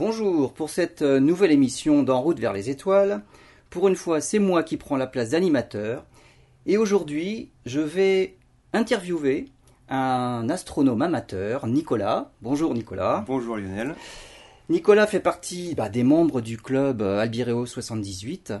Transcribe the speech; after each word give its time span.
Bonjour 0.00 0.54
pour 0.54 0.70
cette 0.70 1.02
euh, 1.02 1.20
nouvelle 1.20 1.52
émission 1.52 2.02
d'En 2.02 2.22
route 2.22 2.40
vers 2.40 2.54
les 2.54 2.70
étoiles. 2.70 3.22
Pour 3.68 3.86
une 3.86 3.96
fois, 3.96 4.22
c'est 4.22 4.38
moi 4.38 4.62
qui 4.62 4.78
prends 4.78 4.96
la 4.96 5.06
place 5.06 5.28
d'animateur. 5.28 6.06
Et 6.64 6.78
aujourd'hui, 6.78 7.50
je 7.66 7.80
vais 7.80 8.38
interviewer 8.72 9.48
un 9.90 10.48
astronome 10.48 11.02
amateur, 11.02 11.66
Nicolas. 11.66 12.32
Bonjour 12.40 12.72
Nicolas. 12.72 13.24
Bonjour 13.26 13.58
Lionel. 13.58 13.94
Nicolas 14.70 15.06
fait 15.06 15.20
partie 15.20 15.74
bah, 15.74 15.90
des 15.90 16.02
membres 16.02 16.40
du 16.40 16.56
club 16.56 17.02
euh, 17.02 17.18
Albireo 17.18 17.66
78 17.66 18.54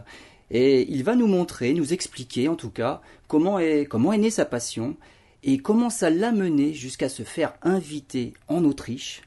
et 0.50 0.92
il 0.92 1.04
va 1.04 1.16
nous 1.16 1.26
montrer, 1.26 1.72
nous 1.72 1.94
expliquer 1.94 2.48
en 2.48 2.54
tout 2.54 2.68
cas 2.68 3.00
comment 3.28 3.58
est, 3.58 3.86
comment 3.86 4.12
est 4.12 4.18
née 4.18 4.28
sa 4.28 4.44
passion 4.44 4.94
et 5.42 5.56
comment 5.56 5.88
ça 5.88 6.10
l'a 6.10 6.32
mené 6.32 6.74
jusqu'à 6.74 7.08
se 7.08 7.22
faire 7.22 7.54
inviter 7.62 8.34
en 8.46 8.62
Autriche 8.66 9.22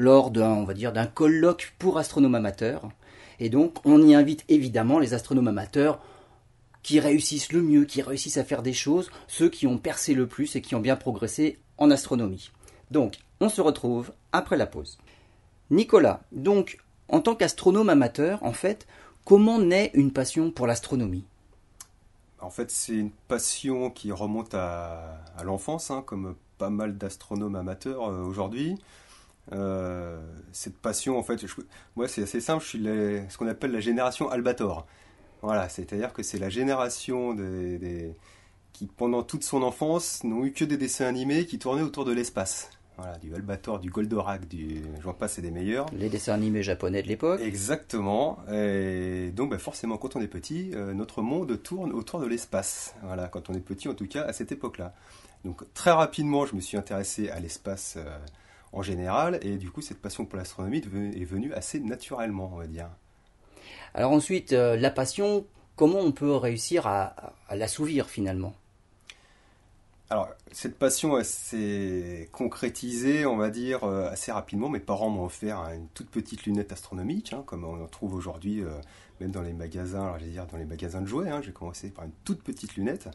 lors 0.00 0.30
d'un, 0.30 0.50
on 0.50 0.64
va 0.64 0.72
dire, 0.72 0.92
d'un 0.92 1.06
colloque 1.06 1.74
pour 1.78 1.98
astronomes 1.98 2.34
amateurs. 2.34 2.88
Et 3.38 3.50
donc, 3.50 3.84
on 3.84 4.02
y 4.02 4.14
invite 4.14 4.44
évidemment 4.48 4.98
les 4.98 5.12
astronomes 5.12 5.48
amateurs 5.48 6.00
qui 6.82 7.00
réussissent 7.00 7.52
le 7.52 7.60
mieux, 7.60 7.84
qui 7.84 8.00
réussissent 8.00 8.38
à 8.38 8.44
faire 8.44 8.62
des 8.62 8.72
choses, 8.72 9.10
ceux 9.28 9.50
qui 9.50 9.66
ont 9.66 9.76
percé 9.76 10.14
le 10.14 10.26
plus 10.26 10.56
et 10.56 10.62
qui 10.62 10.74
ont 10.74 10.80
bien 10.80 10.96
progressé 10.96 11.58
en 11.76 11.90
astronomie. 11.90 12.50
Donc, 12.90 13.18
on 13.40 13.50
se 13.50 13.60
retrouve 13.60 14.12
après 14.32 14.56
la 14.56 14.66
pause. 14.66 14.98
Nicolas, 15.70 16.22
donc, 16.32 16.78
en 17.08 17.20
tant 17.20 17.34
qu'astronome 17.34 17.90
amateur, 17.90 18.42
en 18.42 18.54
fait, 18.54 18.86
comment 19.26 19.58
naît 19.58 19.90
une 19.92 20.12
passion 20.12 20.50
pour 20.50 20.66
l'astronomie? 20.66 21.24
En 22.40 22.48
fait, 22.48 22.70
c'est 22.70 22.94
une 22.94 23.10
passion 23.28 23.90
qui 23.90 24.12
remonte 24.12 24.54
à, 24.54 25.20
l'enfance, 25.44 25.90
hein, 25.90 26.02
comme 26.06 26.36
pas 26.56 26.70
mal 26.70 26.96
d'astronomes 26.96 27.56
amateurs 27.56 28.08
euh, 28.08 28.22
aujourd'hui. 28.22 28.78
Euh, 29.52 30.20
cette 30.52 30.78
passion, 30.78 31.18
en 31.18 31.22
fait, 31.22 31.44
moi 31.96 32.08
c'est 32.08 32.22
assez 32.22 32.40
simple, 32.40 32.62
je 32.62 32.68
suis 32.68 32.82
ce 32.82 33.36
qu'on 33.38 33.48
appelle 33.48 33.72
la 33.72 33.80
génération 33.80 34.28
Albator. 34.30 34.86
Voilà, 35.42 35.68
c'est-à-dire 35.68 36.12
que 36.12 36.22
c'est 36.22 36.38
la 36.38 36.50
génération 36.50 37.34
des, 37.34 38.14
qui, 38.72 38.86
pendant 38.86 39.22
toute 39.22 39.42
son 39.42 39.62
enfance, 39.62 40.22
n'ont 40.24 40.44
eu 40.44 40.52
que 40.52 40.64
des 40.64 40.76
dessins 40.76 41.06
animés 41.06 41.46
qui 41.46 41.58
tournaient 41.58 41.82
autour 41.82 42.04
de 42.04 42.12
l'espace. 42.12 42.70
Voilà, 42.98 43.16
du 43.16 43.34
Albator, 43.34 43.78
du 43.78 43.88
Goldorak, 43.88 44.46
du. 44.46 44.82
J'en 45.02 45.14
passe, 45.14 45.34
c'est 45.34 45.42
des 45.42 45.50
meilleurs. 45.50 45.86
Les 45.94 46.10
dessins 46.10 46.34
animés 46.34 46.62
japonais 46.62 47.02
de 47.02 47.08
l'époque. 47.08 47.40
Exactement. 47.40 48.38
Et 48.52 49.30
donc, 49.34 49.50
bah, 49.50 49.58
forcément, 49.58 49.96
quand 49.96 50.16
on 50.16 50.20
est 50.20 50.28
petit, 50.28 50.72
euh, 50.74 50.92
notre 50.92 51.22
monde 51.22 51.62
tourne 51.62 51.92
autour 51.92 52.20
de 52.20 52.26
l'espace. 52.26 52.94
Voilà, 53.02 53.28
quand 53.28 53.48
on 53.48 53.54
est 53.54 53.60
petit, 53.60 53.88
en 53.88 53.94
tout 53.94 54.06
cas, 54.06 54.24
à 54.24 54.34
cette 54.34 54.52
époque-là. 54.52 54.92
Donc, 55.46 55.62
très 55.72 55.92
rapidement, 55.92 56.44
je 56.44 56.54
me 56.54 56.60
suis 56.60 56.76
intéressé 56.76 57.30
à 57.30 57.40
l'espace. 57.40 57.94
Euh, 57.96 58.18
en 58.72 58.82
général, 58.82 59.38
et 59.42 59.56
du 59.56 59.70
coup 59.70 59.82
cette 59.82 60.00
passion 60.00 60.24
pour 60.24 60.38
l'astronomie 60.38 60.78
est 60.78 61.24
venue 61.24 61.52
assez 61.52 61.80
naturellement, 61.80 62.50
on 62.52 62.58
va 62.58 62.66
dire. 62.66 62.88
Alors 63.94 64.12
ensuite, 64.12 64.52
euh, 64.52 64.76
la 64.76 64.90
passion, 64.90 65.44
comment 65.76 65.98
on 65.98 66.12
peut 66.12 66.34
réussir 66.34 66.86
à, 66.86 67.34
l'assouvir 67.50 68.08
finalement? 68.08 68.54
Alors, 70.12 70.28
cette 70.50 70.76
passion 70.76 71.22
s'est 71.22 72.28
concrétisée, 72.32 73.26
on 73.26 73.36
va 73.36 73.48
dire, 73.48 73.84
euh, 73.84 74.10
assez 74.10 74.32
rapidement. 74.32 74.68
Mes 74.68 74.80
parents 74.80 75.08
m'ont 75.08 75.24
offert 75.24 75.60
une 75.72 75.86
toute 75.94 76.10
petite 76.10 76.46
lunette 76.46 76.72
astronomique, 76.72 77.32
hein, 77.32 77.44
comme 77.46 77.64
on 77.64 77.80
en 77.80 77.86
trouve 77.86 78.14
aujourd'hui, 78.14 78.60
euh, 78.60 78.70
même 79.20 79.30
dans 79.30 79.42
les 79.42 79.52
magasins, 79.52 80.02
alors 80.02 80.18
dire 80.18 80.46
dans 80.46 80.56
les 80.56 80.64
magasins 80.64 81.00
de 81.00 81.06
jouets. 81.06 81.30
Hein. 81.30 81.42
J'ai 81.42 81.52
commencé 81.52 81.90
par 81.90 82.04
une 82.04 82.12
toute 82.24 82.42
petite 82.42 82.74
lunette 82.76 83.08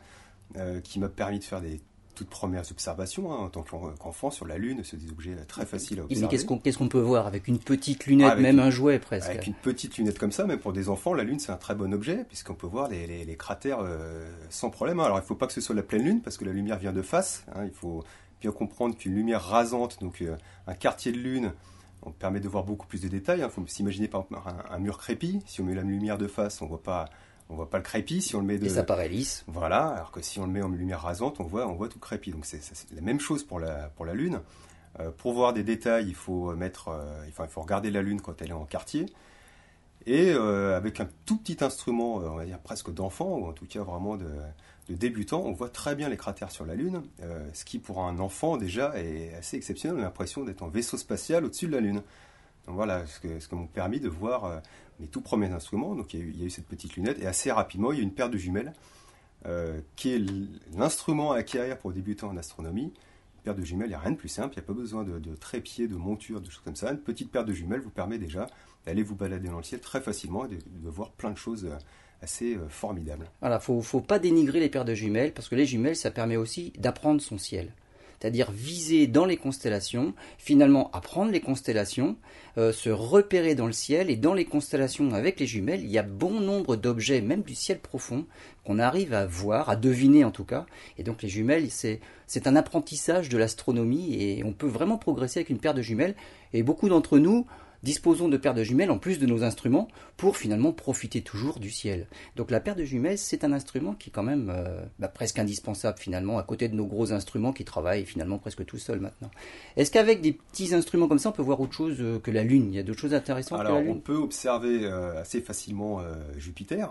qui 0.83 0.99
m'a 0.99 1.09
permis 1.09 1.39
de 1.39 1.43
faire 1.43 1.59
des 1.59 1.81
toutes 2.15 2.29
premières 2.29 2.69
observations 2.71 3.31
hein, 3.31 3.37
en 3.37 3.49
tant 3.49 3.63
qu'enfant 3.63 4.31
sur 4.31 4.47
la 4.47 4.57
Lune, 4.57 4.81
c'est 4.83 4.97
des 4.97 5.11
objets 5.11 5.35
très 5.47 5.65
faciles 5.65 5.99
à 5.99 6.03
observer. 6.03 6.21
Mais 6.21 6.59
qu'est-ce 6.61 6.77
qu'on 6.77 6.87
peut 6.87 6.99
voir 6.99 7.27
avec 7.27 7.47
une 7.47 7.59
petite 7.59 8.05
lunette, 8.05 8.39
même 8.39 8.59
un 8.59 8.69
jouet 8.69 8.99
presque? 8.99 9.29
Avec 9.29 9.47
une 9.47 9.53
petite 9.53 9.97
lunette 9.97 10.17
comme 10.17 10.31
ça, 10.31 10.45
même 10.45 10.59
pour 10.59 10.73
des 10.73 10.89
enfants, 10.89 11.13
la 11.13 11.23
Lune 11.23 11.39
c'est 11.39 11.51
un 11.51 11.57
très 11.57 11.75
bon 11.75 11.93
objet 11.93 12.25
puisqu'on 12.27 12.55
peut 12.55 12.67
voir 12.67 12.89
les, 12.89 13.35
cratères 13.37 13.79
euh, 13.81 14.25
sans 14.49 14.69
problème. 14.69 14.99
Alors 14.99 15.17
il 15.17 15.21
ne 15.21 15.25
faut 15.25 15.35
pas 15.35 15.47
que 15.47 15.53
ce 15.53 15.61
soit 15.61 15.75
la 15.75 15.83
pleine 15.83 16.03
Lune 16.03 16.21
parce 16.21 16.37
que 16.37 16.45
la 16.45 16.53
lumière 16.53 16.79
vient 16.79 16.93
de 16.93 17.01
face. 17.01 17.45
Hein. 17.53 17.65
il 17.65 17.73
faut 17.73 18.03
bien 18.41 18.51
comprendre 18.51 18.95
qu'une 18.97 19.13
lumière 19.13 19.41
rasante, 19.41 19.99
donc 20.01 20.21
euh, 20.21 20.35
un 20.67 20.73
quartier 20.73 21.11
de 21.11 21.17
Lune, 21.17 21.53
on 22.03 22.11
permet 22.11 22.39
de 22.39 22.47
voir 22.47 22.63
beaucoup 22.63 22.87
plus 22.87 23.01
de 23.01 23.07
détails. 23.07 23.39
Il 23.39 23.43
hein. 23.43 23.49
faut 23.49 23.65
s'imaginer 23.67 24.07
par 24.07 24.21
exemple 24.21 24.47
un, 24.47 24.75
un, 24.75 24.79
mur 24.79 24.97
crépi. 24.97 25.41
Si 25.45 25.61
on 25.61 25.65
met 25.65 25.75
la 25.75 25.81
lumière 25.83 26.17
de 26.17 26.27
face, 26.27 26.61
on 26.61 26.65
ne 26.65 26.69
voit 26.69 26.83
pas 26.83 27.09
on 27.49 27.55
voit 27.55 27.69
pas 27.69 27.77
le 27.77 27.83
crépi 27.83 28.21
si 28.21 28.35
on 28.35 28.39
le 28.39 28.45
met 28.45 28.57
de. 28.57 28.65
Et 28.65 28.69
ça 28.69 28.83
paraît 28.83 29.09
lisse. 29.09 29.43
Voilà, 29.47 29.87
alors 29.89 30.11
que 30.11 30.21
si 30.21 30.39
on 30.39 30.45
le 30.45 30.51
met 30.51 30.61
en 30.61 30.69
lumière 30.69 31.01
rasante, 31.01 31.39
on 31.39 31.43
voit, 31.43 31.67
on 31.67 31.73
voit 31.73 31.89
tout 31.89 31.99
crépi. 31.99 32.31
Donc 32.31 32.45
c'est 32.45 32.61
la 32.93 33.01
même 33.01 33.19
chose 33.19 33.43
pour 33.43 33.59
la, 33.59 33.89
pour 33.95 34.05
la 34.05 34.13
Lune. 34.13 34.41
Euh, 34.99 35.11
pour 35.11 35.33
voir 35.33 35.53
des 35.53 35.63
détails, 35.63 36.07
il 36.07 36.15
faut 36.15 36.55
mettre, 36.55 36.89
euh, 36.89 37.25
il, 37.27 37.33
faut, 37.33 37.61
regarder 37.61 37.91
la 37.91 38.01
Lune 38.01 38.21
quand 38.21 38.41
elle 38.41 38.49
est 38.49 38.53
en 38.53 38.65
quartier. 38.65 39.07
Et 40.07 40.31
euh, 40.31 40.77
avec 40.77 40.99
un 40.99 41.09
tout 41.25 41.37
petit 41.37 41.63
instrument, 41.63 42.15
on 42.15 42.35
va 42.35 42.45
dire 42.45 42.59
presque 42.59 42.93
d'enfant, 42.93 43.37
ou 43.37 43.47
en 43.47 43.53
tout 43.53 43.65
cas 43.65 43.81
vraiment 43.81 44.17
de, 44.17 44.29
de, 44.89 44.95
débutant, 44.95 45.41
on 45.41 45.51
voit 45.51 45.69
très 45.69 45.95
bien 45.95 46.09
les 46.09 46.17
cratères 46.17 46.51
sur 46.51 46.65
la 46.65 46.75
Lune, 46.75 47.01
ce 47.53 47.65
qui 47.65 47.79
pour 47.79 48.03
un 48.03 48.19
enfant 48.19 48.57
déjà 48.57 48.93
est 48.99 49.33
assez 49.33 49.57
exceptionnel. 49.57 49.97
On 49.97 50.01
a 50.01 50.05
l'impression 50.05 50.43
d'être 50.43 50.61
en 50.61 50.67
vaisseau 50.67 50.97
spatial 50.97 51.43
au-dessus 51.43 51.65
de 51.65 51.71
la 51.71 51.79
Lune. 51.79 52.03
Donc 52.67 52.75
voilà 52.75 53.07
ce 53.07 53.19
que, 53.19 53.39
ce 53.39 53.47
que 53.47 53.55
m'ont 53.55 53.65
permis 53.65 53.99
de 53.99 54.09
voir 54.09 54.61
mes 54.99 55.07
tout 55.07 55.21
premiers 55.21 55.51
instruments. 55.51 55.95
Donc 55.95 56.13
il 56.13 56.37
y, 56.37 56.43
a 56.43 56.45
eu, 56.45 56.49
cette 56.49 56.67
petite 56.67 56.95
lunette 56.95 57.19
et 57.21 57.27
assez 57.27 57.51
rapidement 57.51 57.91
il 57.91 57.97
y 57.97 57.99
a 57.99 58.01
eu 58.01 58.05
une 58.05 58.13
paire 58.13 58.29
de 58.29 58.37
jumelles 58.37 58.73
euh, 59.45 59.79
qui 59.95 60.13
est 60.13 60.21
l'instrument 60.75 61.33
à 61.33 61.37
acquérir 61.37 61.77
pour 61.77 61.91
débuter 61.91 62.25
en 62.25 62.37
astronomie. 62.37 62.93
Une 63.35 63.41
paire 63.43 63.55
de 63.55 63.63
jumelles, 63.63 63.87
il 63.87 63.91
n'y 63.91 63.95
a 63.95 63.99
rien 63.99 64.11
de 64.11 64.17
plus 64.17 64.29
simple, 64.29 64.55
il 64.55 64.59
n'y 64.59 64.63
a 64.63 64.67
pas 64.67 64.73
besoin 64.73 65.03
de, 65.03 65.35
trépied, 65.35 65.87
de 65.87 65.95
monture, 65.95 66.41
de 66.41 66.49
choses 66.49 66.63
comme 66.63 66.75
ça. 66.75 66.91
Une 66.91 66.99
petite 66.99 67.31
paire 67.31 67.45
de 67.45 67.53
jumelles 67.53 67.81
vous 67.81 67.91
permet 67.91 68.17
déjà 68.17 68.47
d'aller 68.85 69.03
vous 69.03 69.15
balader 69.15 69.49
dans 69.49 69.57
le 69.57 69.63
ciel 69.63 69.81
très 69.81 70.01
facilement 70.01 70.45
et 70.45 70.49
de, 70.49 70.89
voir 70.89 71.11
plein 71.11 71.31
de 71.31 71.37
choses 71.37 71.65
euh, 71.65 71.77
assez 72.21 72.55
euh, 72.55 72.67
formidables. 72.69 73.29
Voilà, 73.41 73.59
faut, 73.59 73.81
faut 73.81 74.01
pas 74.01 74.17
dénigrer 74.17 74.59
les 74.59 74.69
paires 74.69 74.85
de 74.85 74.95
jumelles 74.95 75.33
parce 75.33 75.47
que 75.47 75.55
les 75.55 75.65
jumelles, 75.65 75.95
ça 75.95 76.11
permet 76.11 76.37
aussi 76.37 76.73
d'apprendre 76.77 77.21
son 77.21 77.37
ciel 77.37 77.71
c'est-à-dire 78.25 78.49
viser 78.49 79.05
dans 79.05 79.25
les 79.25 79.37
constellations, 79.37 80.15
finalement 80.39 80.89
apprendre 80.93 81.31
les 81.31 81.41
constellations, 81.41 82.15
euh, 82.57 82.73
se 82.73 82.89
repérer 82.89 83.53
dans 83.53 83.67
le 83.67 83.71
ciel, 83.71 84.09
et 84.09 84.15
dans 84.15 84.33
les 84.33 84.45
constellations 84.45 85.13
avec 85.13 85.39
les 85.39 85.45
jumelles, 85.45 85.83
il 85.83 85.91
y 85.91 85.99
a 85.99 86.01
bon 86.01 86.39
nombre 86.39 86.75
d'objets, 86.75 87.21
même 87.21 87.43
du 87.43 87.53
ciel 87.53 87.77
profond, 87.77 88.25
qu'on 88.63 88.79
arrive 88.79 89.13
à 89.13 89.27
voir, 89.27 89.69
à 89.69 89.75
deviner 89.75 90.23
en 90.23 90.31
tout 90.31 90.43
cas, 90.43 90.65
et 90.97 91.03
donc 91.03 91.21
les 91.21 91.29
jumelles, 91.29 91.69
c'est, 91.69 91.99
c'est 92.25 92.47
un 92.47 92.55
apprentissage 92.55 93.29
de 93.29 93.37
l'astronomie, 93.37 94.15
et 94.19 94.43
on 94.43 94.53
peut 94.53 94.65
vraiment 94.65 94.97
progresser 94.97 95.41
avec 95.41 95.51
une 95.51 95.59
paire 95.59 95.75
de 95.75 95.83
jumelles, 95.83 96.15
et 96.51 96.63
beaucoup 96.63 96.89
d'entre 96.89 97.19
nous, 97.19 97.45
disposons 97.85 98.27
de 98.27 98.35
paires 98.35 98.55
de 98.55 98.63
jumelles 98.63 98.89
en 98.89 98.97
plus 98.97 99.19
de 99.19 99.27
nos 99.27 99.43
instruments 99.43 99.87
pour 100.17 100.35
finalement 100.37 100.73
profiter 100.73 101.21
toujours 101.21 101.59
du 101.59 101.69
ciel. 101.69 102.07
Donc 102.35 102.49
la 102.49 102.59
paire 102.59 102.75
de 102.75 102.83
jumelles, 102.83 103.19
c'est 103.19 103.43
un 103.43 103.53
instrument 103.53 103.93
qui 103.93 104.09
est 104.09 104.11
quand 104.11 104.23
même 104.23 104.51
euh, 104.53 104.83
bah, 104.97 105.07
presque 105.07 105.37
indispensable 105.37 105.99
finalement 105.99 106.39
à 106.39 106.43
côté 106.43 106.67
de 106.67 106.75
nos 106.75 106.87
gros 106.87 107.13
instruments 107.13 107.53
qui 107.53 107.63
travaillent 107.63 108.05
finalement 108.05 108.39
presque 108.39 108.65
tout 108.65 108.79
seuls 108.79 108.99
maintenant. 108.99 109.29
Est-ce 109.77 109.91
qu'avec 109.91 110.21
des 110.21 110.33
petits 110.33 110.73
instruments 110.73 111.07
comme 111.07 111.19
ça, 111.19 111.29
on 111.29 111.31
peut 111.31 111.43
voir 111.43 111.61
autre 111.61 111.73
chose 111.73 111.97
euh, 111.99 112.19
que 112.19 112.31
la 112.31 112.43
Lune? 112.43 112.73
Il 112.73 112.75
y 112.75 112.79
a 112.79 112.83
d'autres 112.83 112.99
choses 112.99 113.13
intéressantes 113.13 113.59
Alors, 113.59 113.73
que 113.73 113.77
la 113.77 113.83
Lune? 113.83 113.91
on 113.97 113.99
peut 113.99 114.15
observer 114.15 114.79
euh, 114.83 115.21
assez 115.21 115.39
facilement 115.39 116.01
Jupiter. 116.37 116.89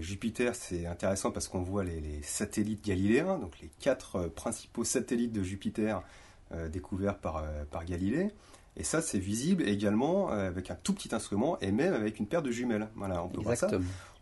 Jupiter, 0.00 0.54
c'est 0.54 0.86
intéressant 0.86 1.30
parce 1.30 1.48
qu'on 1.48 1.60
voit 1.60 1.84
les, 1.84 2.22
satellites 2.22 2.82
galiléens, 2.82 3.38
donc 3.38 3.52
les 3.60 3.68
quatre 3.80 4.28
principaux 4.28 4.84
satellites 4.84 5.32
de 5.32 5.42
Jupiter 5.42 6.02
découverts 6.72 7.18
par, 7.18 7.44
par 7.70 7.84
Galilée. 7.84 8.30
Et 8.76 8.84
ça, 8.84 9.00
c'est 9.00 9.18
visible 9.18 9.66
également 9.66 10.30
euh, 10.30 10.48
avec 10.48 10.70
un 10.70 10.74
tout 10.74 10.92
petit 10.92 11.14
instrument 11.14 11.58
et 11.60 11.72
même 11.72 11.94
avec 11.94 12.18
une 12.18 12.26
paire 12.26 12.42
de 12.42 12.50
jumelles. 12.50 12.88
Voilà, 12.94 13.22
on 13.22 13.28
peut 13.28 13.40
voir 13.40 13.56
ça. 13.56 13.70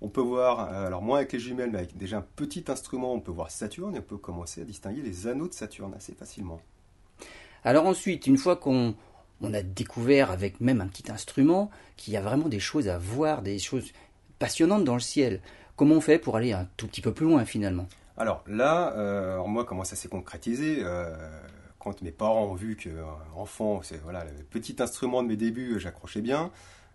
On 0.01 0.09
peut 0.09 0.21
voir, 0.21 0.73
euh, 0.73 0.87
alors 0.87 1.03
moins 1.03 1.19
avec 1.19 1.33
les 1.33 1.41
jumelles, 1.41 1.71
mais 1.73 1.79
avec 1.79 1.97
déjà 1.97 2.19
un 2.19 2.27
petit 2.37 2.65
instrument, 2.69 3.15
on 3.15 3.21
peut 3.21 3.33
voir 3.33 3.51
Saturne 3.51 3.97
et 3.97 3.99
on 3.99 4.03
peut 4.03 4.17
commencer 4.17 4.61
à 4.61 4.65
distinguer 4.65 5.03
les 5.03 5.27
anneaux 5.27 5.49
de 5.49 5.55
Saturne 5.55 5.95
assez 5.95 6.13
facilement. 6.15 6.61
Alors 7.65 7.87
ensuite, 7.87 8.27
une 8.27 8.37
fois 8.37 8.57
qu'on 8.57 8.95
a 9.43 9.63
découvert 9.63 10.31
avec 10.31 10.61
même 10.61 10.81
un 10.81 10.87
petit 10.87 11.11
instrument 11.11 11.71
qu'il 11.97 12.13
y 12.13 12.17
a 12.17 12.21
vraiment 12.21 12.49
des 12.49 12.61
choses 12.61 12.89
à 12.89 12.99
voir, 12.99 13.43
des 13.43 13.59
choses 13.59 13.93
passionnantes 14.39 14.85
dans 14.85 14.95
le 14.95 15.01
ciel, 15.01 15.41
comment 15.75 15.97
on 15.97 16.01
fait 16.01 16.19
pour 16.19 16.37
aller 16.37 16.53
un 16.53 16.69
tout 16.77 16.87
petit 16.87 17.01
peu 17.01 17.13
plus 17.13 17.27
loin 17.27 17.45
finalement? 17.45 17.89
Alors 18.17 18.45
là, 18.47 18.93
euh, 18.97 19.43
moi, 19.47 19.65
comment 19.65 19.85
ça 19.85 19.97
s'est 19.97 20.09
concrétisé? 20.09 20.85
Quand 21.85 22.01
mes 22.01 22.11
parents 22.11 22.47
ont 22.47 22.55
vu 22.55 22.77
que 22.77 22.89
euh, 22.89 23.05
enfant, 23.37 23.83
c'est 23.83 23.99
voilà, 23.99 24.25
le 24.25 24.43
petit 24.45 24.77
instrument 24.81 25.23
de 25.23 25.29
mes 25.29 25.37
débuts, 25.37 25.79
j'accrochais 25.79 26.23
bien. 26.23 26.51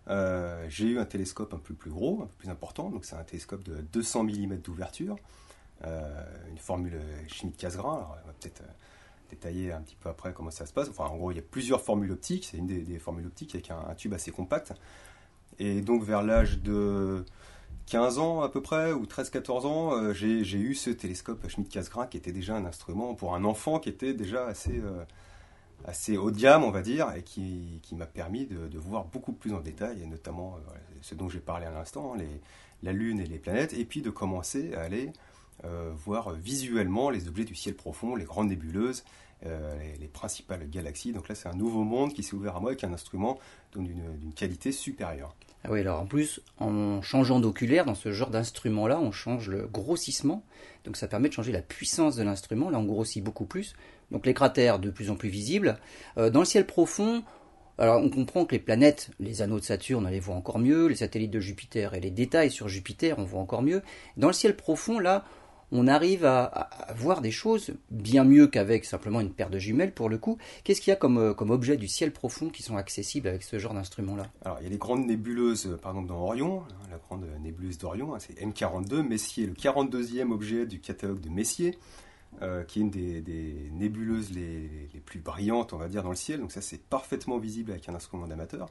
Euh, 0.08 0.66
j'ai 0.68 0.86
eu 0.86 0.98
un 0.98 1.04
télescope 1.04 1.54
un 1.54 1.58
peu 1.58 1.74
plus 1.74 1.90
gros, 1.90 2.22
un 2.22 2.26
peu 2.26 2.34
plus 2.38 2.48
important, 2.48 2.90
donc 2.90 3.04
c'est 3.04 3.14
un 3.14 3.22
télescope 3.22 3.62
de 3.62 3.80
200 3.92 4.24
mm 4.24 4.56
d'ouverture, 4.56 5.16
euh, 5.84 6.24
une 6.50 6.58
formule 6.58 7.00
chimique 7.28 7.56
Cassegrain. 7.56 7.94
Alors, 7.94 8.18
on 8.24 8.26
va 8.26 8.34
peut-être 8.40 8.62
détailler 9.30 9.70
un 9.70 9.80
petit 9.80 9.94
peu 9.94 10.08
après 10.08 10.32
comment 10.32 10.50
ça 10.50 10.66
se 10.66 10.72
passe. 10.72 10.88
Enfin, 10.88 11.04
en 11.04 11.16
gros, 11.16 11.30
il 11.30 11.36
y 11.36 11.40
a 11.40 11.44
plusieurs 11.48 11.80
formules 11.80 12.10
optiques. 12.10 12.48
C'est 12.50 12.56
une 12.56 12.66
des, 12.66 12.98
formules 12.98 13.26
optiques 13.26 13.54
avec 13.54 13.70
un, 13.70 13.94
tube 13.94 14.12
assez 14.12 14.32
compact. 14.32 14.72
Et 15.60 15.82
donc, 15.82 16.02
vers 16.02 16.24
l'âge 16.24 16.58
de 16.58 17.24
15 17.90 18.18
ans 18.20 18.40
à 18.42 18.48
peu 18.48 18.62
près, 18.62 18.92
ou 18.92 19.04
13-14 19.04 19.66
ans, 19.66 19.92
euh, 19.92 20.12
j'ai 20.14 20.58
eu 20.58 20.74
ce 20.76 20.90
télescope 20.90 21.46
Schmidt-Cassegrain 21.48 22.06
qui 22.06 22.16
était 22.16 22.30
déjà 22.30 22.54
un 22.54 22.64
instrument 22.64 23.14
pour 23.14 23.34
un 23.34 23.42
enfant 23.42 23.80
qui 23.80 23.88
était 23.88 24.14
déjà 24.14 24.46
assez, 24.46 24.78
euh, 24.78 25.04
assez 25.84 26.16
haut 26.16 26.30
de 26.30 26.38
gamme, 26.38 26.62
on 26.62 26.70
va 26.70 26.82
dire, 26.82 27.12
et 27.16 27.22
qui, 27.22 27.80
m'a 27.92 28.06
permis 28.06 28.46
de, 28.46 28.78
voir 28.78 29.06
beaucoup 29.06 29.32
plus 29.32 29.52
en 29.52 29.60
détail, 29.60 30.04
et 30.04 30.06
notamment 30.06 30.56
euh, 30.56 30.72
ce 31.02 31.16
dont 31.16 31.28
j'ai 31.28 31.40
parlé 31.40 31.66
à 31.66 31.72
l'instant, 31.72 32.14
hein, 32.14 32.22
la 32.84 32.92
Lune 32.92 33.18
et 33.18 33.26
les 33.26 33.38
planètes, 33.38 33.72
et 33.72 33.84
puis 33.84 34.02
de 34.02 34.10
commencer 34.10 34.72
à 34.74 34.82
aller 34.82 35.12
voir 35.94 36.30
visuellement 36.32 37.10
les 37.10 37.28
objets 37.28 37.44
du 37.44 37.54
ciel 37.54 37.74
profond, 37.74 38.16
les 38.16 38.24
grandes 38.24 38.48
nébuleuses, 38.48 39.04
euh, 39.46 39.74
les, 39.98 40.08
principales 40.08 40.68
galaxies. 40.68 41.12
Donc 41.12 41.28
là, 41.28 41.34
c'est 41.34 41.48
un 41.48 41.54
nouveau 41.54 41.82
monde 41.82 42.12
qui 42.12 42.22
s'est 42.22 42.34
ouvert 42.34 42.56
à 42.56 42.60
moi 42.60 42.70
avec 42.70 42.84
un 42.84 42.92
instrument 42.92 43.38
d'une 43.74 44.34
qualité 44.34 44.72
supérieure. 44.72 45.34
Ah 45.64 45.68
oui, 45.70 45.80
alors 45.80 46.00
en 46.00 46.06
plus, 46.06 46.40
en 46.58 47.02
changeant 47.02 47.40
d'oculaire, 47.40 47.84
dans 47.84 47.94
ce 47.94 48.12
genre 48.12 48.30
d'instrument-là, 48.30 48.98
on 49.00 49.12
change 49.12 49.48
le 49.48 49.66
grossissement. 49.66 50.42
Donc 50.84 50.96
ça 50.96 51.06
permet 51.06 51.28
de 51.28 51.34
changer 51.34 51.52
la 51.52 51.62
puissance 51.62 52.16
de 52.16 52.22
l'instrument. 52.22 52.70
Là, 52.70 52.78
on 52.78 52.84
grossit 52.84 53.22
beaucoup 53.22 53.44
plus. 53.44 53.74
Donc 54.10 54.26
les 54.26 54.34
cratères 54.34 54.78
de 54.78 54.90
plus 54.90 55.10
en 55.10 55.16
plus 55.16 55.28
visibles. 55.28 55.78
Euh, 56.18 56.30
dans 56.30 56.40
le 56.40 56.46
ciel 56.46 56.66
profond, 56.66 57.22
alors 57.78 58.02
on 58.02 58.10
comprend 58.10 58.44
que 58.44 58.54
les 58.54 58.58
planètes, 58.58 59.10
les 59.20 59.42
anneaux 59.42 59.58
de 59.58 59.64
Saturne, 59.64 60.04
on 60.06 60.10
les 60.10 60.20
voit 60.20 60.34
encore 60.34 60.58
mieux, 60.58 60.86
les 60.86 60.96
satellites 60.96 61.30
de 61.30 61.40
Jupiter 61.40 61.94
et 61.94 62.00
les 62.00 62.10
détails 62.10 62.50
sur 62.50 62.68
Jupiter, 62.68 63.18
on 63.18 63.24
voit 63.24 63.40
encore 63.40 63.62
mieux. 63.62 63.82
Dans 64.18 64.26
le 64.26 64.34
ciel 64.34 64.56
profond, 64.56 64.98
là, 64.98 65.24
on 65.72 65.86
arrive 65.86 66.24
à, 66.24 66.68
voir 66.96 67.20
des 67.20 67.30
choses 67.30 67.72
bien 67.90 68.24
mieux 68.24 68.46
qu'avec 68.46 68.84
simplement 68.84 69.20
une 69.20 69.32
paire 69.32 69.50
de 69.50 69.58
jumelles 69.58 69.92
pour 69.92 70.08
le 70.08 70.18
coup. 70.18 70.38
Qu'est-ce 70.64 70.80
qu'il 70.80 70.90
y 70.90 70.92
a 70.92 70.96
comme, 70.96 71.18
euh, 71.18 71.34
comme 71.34 71.50
objet 71.50 71.76
du 71.76 71.88
ciel 71.88 72.12
profond 72.12 72.48
qui 72.48 72.62
sont 72.62 72.76
accessibles 72.76 73.28
avec 73.28 73.42
ce 73.42 73.58
genre 73.58 73.74
d'instrument-là? 73.74 74.26
Alors 74.44 74.58
il 74.60 74.64
y 74.64 74.66
a 74.66 74.70
les 74.70 74.78
grandes 74.78 75.06
nébuleuses, 75.06 75.66
euh, 75.66 75.76
par 75.76 75.92
exemple 75.92 76.08
dans 76.08 76.20
Orion, 76.20 76.62
hein, 76.62 76.88
la 76.90 76.98
grande 76.98 77.24
nébuleuse 77.40 77.78
d'Orion, 77.78 78.14
hein, 78.14 78.18
c'est 78.18 78.38
M42, 78.40 79.02
Messier, 79.02 79.46
le 79.46 79.54
42e 79.54 80.32
objet 80.32 80.66
du 80.66 80.80
catalogue 80.80 81.20
de 81.20 81.30
Messier. 81.30 81.78
Euh, 82.42 82.62
qui 82.62 82.78
est 82.78 82.82
une 82.82 82.90
des, 82.90 83.70
nébuleuses 83.72 84.30
les, 84.30 84.88
plus 85.04 85.18
brillantes, 85.18 85.72
on 85.72 85.78
va 85.78 85.88
dire, 85.88 86.04
dans 86.04 86.10
le 86.10 86.16
ciel. 86.16 86.38
Donc 86.38 86.52
ça, 86.52 86.60
c'est 86.60 86.80
parfaitement 86.80 87.38
visible 87.38 87.72
avec 87.72 87.88
un 87.88 87.94
instrument 87.94 88.28
d'amateur. 88.28 88.70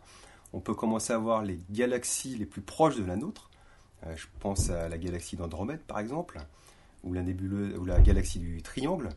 On 0.54 0.62
peut 0.62 0.74
commencer 0.74 1.12
à 1.12 1.18
voir 1.18 1.44
les 1.44 1.60
galaxies 1.70 2.38
les 2.38 2.46
plus 2.46 2.62
proches 2.62 2.96
de 2.96 3.04
la 3.04 3.18
nôtre. 3.18 3.52
je 4.16 4.26
pense 4.40 4.70
à 4.70 4.88
la 4.88 4.98
galaxie 4.98 5.36
d'Andromède, 5.36 5.82
par 5.82 6.00
exemple 6.00 6.40
ou 7.04 7.14
la 7.14 7.22
nébuleuse 7.22 7.78
ou 7.78 7.86
la 7.86 8.00
galaxie 8.02 8.40
du 8.40 8.62
triangle. 8.62 9.10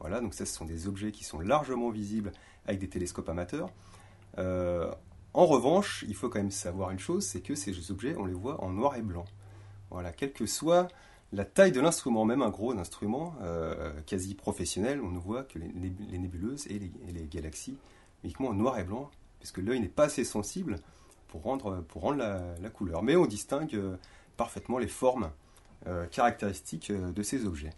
Voilà, 0.00 0.20
donc 0.20 0.34
ça, 0.34 0.46
ce 0.46 0.54
sont 0.54 0.64
des 0.64 0.86
objets 0.86 1.10
qui 1.10 1.24
sont 1.24 1.40
largement 1.40 1.90
visibles 1.90 2.32
avec 2.66 2.80
des 2.80 2.88
télescopes 2.88 3.28
amateurs. 3.28 3.70
Euh, 4.38 4.92
en 5.34 5.46
revanche, 5.46 6.04
il 6.08 6.14
faut 6.14 6.28
quand 6.28 6.38
même 6.38 6.50
savoir 6.50 6.90
une 6.90 6.98
chose, 6.98 7.26
c'est 7.26 7.40
que 7.40 7.54
ces 7.54 7.90
objets, 7.90 8.14
on 8.16 8.24
les 8.24 8.34
voit 8.34 8.62
en 8.62 8.70
noir 8.70 8.96
et 8.96 9.02
blanc. 9.02 9.24
Voilà, 9.90 10.12
quelle 10.12 10.32
que 10.32 10.46
soit 10.46 10.88
la 11.32 11.44
taille 11.44 11.72
de 11.72 11.80
l'instrument, 11.80 12.24
même 12.24 12.42
un 12.42 12.48
gros 12.48 12.72
instrument 12.72 13.34
euh, 13.42 13.92
quasi 14.06 14.34
professionnel, 14.34 15.00
on 15.02 15.10
ne 15.10 15.18
voit 15.18 15.44
que 15.44 15.58
les, 15.58 16.18
nébuleuses 16.18 16.66
et 16.68 16.78
les, 16.78 17.26
galaxies 17.26 17.76
uniquement 18.24 18.48
en 18.48 18.54
noir 18.54 18.78
et 18.78 18.84
blanc, 18.84 19.10
puisque 19.38 19.58
l'œil 19.58 19.80
n'est 19.80 19.88
pas 19.88 20.04
assez 20.04 20.24
sensible 20.24 20.76
pour 21.28 21.42
rendre, 21.42 21.84
la, 22.16 22.70
couleur. 22.70 23.02
Mais 23.02 23.16
on 23.16 23.26
distingue 23.26 23.74
euh, 23.74 23.96
parfaitement 24.36 24.78
les 24.78 24.88
formes 24.88 25.30
caractéristiques 26.10 26.90
euh, 26.90 27.10
de 27.12 27.22
ces 27.22 27.44
objets. 27.44 27.72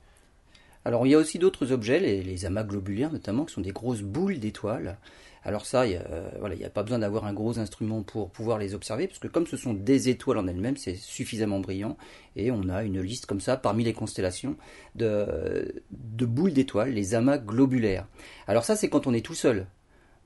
Alors 0.84 1.06
il 1.06 1.10
y 1.10 1.14
a 1.14 1.18
aussi 1.18 1.38
d'autres 1.38 1.72
objets, 1.72 2.00
les, 2.00 2.46
amas 2.46 2.64
globulaires 2.64 3.12
notamment, 3.12 3.44
qui 3.44 3.52
sont 3.52 3.60
des 3.60 3.72
grosses 3.72 4.02
boules 4.02 4.38
d'étoiles. 4.38 4.96
Alors 5.42 5.64
ça, 5.64 5.86
il 5.86 5.90
n'y 5.90 5.96
euh, 5.96 6.66
a, 6.66 6.70
pas 6.70 6.82
besoin 6.82 6.98
d'avoir 6.98 7.26
un 7.26 7.32
gros 7.32 7.58
instrument 7.58 8.02
pour 8.02 8.30
pouvoir 8.30 8.58
les 8.58 8.74
observer, 8.74 9.06
parce 9.06 9.18
que 9.18 9.28
comme 9.28 9.46
ce 9.46 9.56
sont 9.56 9.74
des 9.74 10.08
étoiles 10.08 10.38
en 10.38 10.46
elles-mêmes, 10.46 10.76
c'est 10.76 10.96
suffisamment 10.96 11.60
brillant, 11.60 11.96
et 12.36 12.50
on 12.50 12.68
a 12.68 12.82
une 12.82 13.00
liste 13.00 13.26
comme 13.26 13.40
ça 13.40 13.56
parmi 13.56 13.84
les 13.84 13.94
constellations 13.94 14.56
de, 14.94 15.82
de 15.90 16.26
boules 16.26 16.52
d'étoiles, 16.52 16.92
les 16.92 17.14
amas 17.14 17.38
globulaires. 17.38 18.06
Alors 18.46 18.64
ça, 18.64 18.76
c'est 18.76 18.88
quand 18.88 19.06
on 19.06 19.14
est 19.14 19.24
tout 19.24 19.34
seul. 19.34 19.66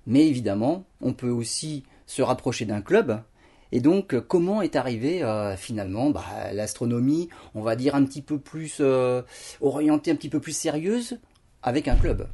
Mais 0.06 0.26
évidemment, 0.26 0.84
on 1.00 1.14
peut 1.14 1.30
aussi 1.30 1.84
se 2.06 2.22
rapprocher 2.22 2.64
d'un 2.64 2.82
club, 2.82 3.22
et 3.72 3.80
donc, 3.80 4.14
euh, 4.14 4.20
comment 4.20 4.62
est 4.62 4.76
arrivée 4.76 5.22
euh, 5.22 5.56
finalement 5.56 6.10
bah, 6.10 6.24
l'astronomie, 6.52 7.28
on 7.54 7.62
va 7.62 7.76
dire 7.76 7.94
un 7.94 8.04
petit 8.04 8.22
peu 8.22 8.38
plus 8.38 8.78
euh, 8.80 9.22
orientée, 9.60 10.10
un 10.10 10.16
petit 10.16 10.28
peu 10.28 10.40
plus 10.40 10.56
sérieuse, 10.56 11.18
avec 11.62 11.88
un 11.88 11.96
club? 11.96 12.28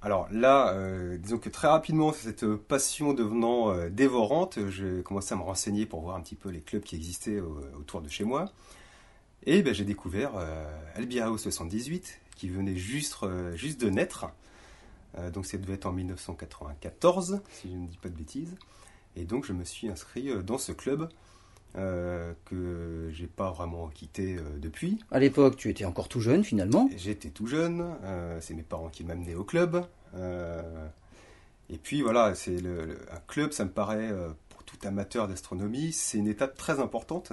Alors 0.00 0.26
là, 0.32 0.74
disons 1.18 1.38
que 1.38 1.48
très 1.48 1.68
rapidement, 1.68 2.12
cette 2.12 2.44
passion 2.44 3.14
devenant 3.14 3.72
dévorante, 3.88 4.58
j'ai 4.68 5.00
commencé 5.04 5.32
à 5.32 5.36
me 5.36 5.42
renseigner 5.42 5.86
pour 5.86 6.00
voir 6.00 6.16
un 6.16 6.20
petit 6.22 6.34
peu 6.34 6.48
les 6.48 6.60
clubs 6.60 6.82
qui 6.82 6.96
existaient 6.96 7.38
autour 7.78 8.02
de 8.02 8.08
chez 8.08 8.24
moi. 8.24 8.46
Et 9.46 9.62
ben, 9.62 9.72
j'ai 9.72 9.84
découvert 9.84 10.32
Albirao 10.96 11.38
78, 11.38 12.18
qui 12.34 12.48
venait 12.48 12.74
juste, 12.74 13.18
juste 13.54 13.80
de 13.80 13.90
naître. 13.90 14.26
donc 15.32 15.46
ça 15.46 15.56
devait 15.56 15.74
être 15.74 15.86
en 15.86 15.92
1994, 15.92 17.40
si 17.52 17.70
je 17.70 17.76
ne 17.76 17.86
dis 17.86 17.98
pas 17.98 18.08
de 18.08 18.16
bêtises. 18.16 18.56
Et 19.16 19.24
donc 19.24 19.44
je 19.44 19.52
me 19.52 19.64
suis 19.64 19.88
inscrit 19.88 20.30
euh, 20.30 20.42
dans 20.42 20.58
ce 20.58 20.72
club 20.72 21.08
euh, 21.76 22.32
que 22.44 23.10
j'ai 23.12 23.26
pas 23.26 23.50
vraiment 23.50 23.88
quitté 23.88 24.36
euh, 24.36 24.42
depuis. 24.58 24.98
À 25.10 25.18
l'époque, 25.18 25.56
tu 25.56 25.70
étais 25.70 25.84
encore 25.84 26.08
tout 26.08 26.20
jeune 26.20 26.44
finalement. 26.44 26.88
J'étais 26.96 27.30
tout 27.30 27.46
jeune. 27.46 27.84
c'est 28.40 28.54
mes 28.54 28.62
parents 28.62 28.88
qui 28.88 29.04
m'amenaient 29.04 29.34
au 29.34 29.44
club. 29.44 29.84
et 30.14 31.78
puis 31.78 32.02
voilà, 32.02 32.34
c'est 32.34 32.60
le, 32.60 32.98
un 33.10 33.20
club, 33.26 33.52
ça 33.52 33.64
me 33.64 33.70
paraît 33.70 34.12
pour 34.50 34.64
tout 34.64 34.76
amateur 34.84 35.28
d'astronomie, 35.28 35.92
c'est 35.92 36.18
une 36.18 36.28
étape 36.28 36.56
très 36.56 36.80
importante 36.80 37.32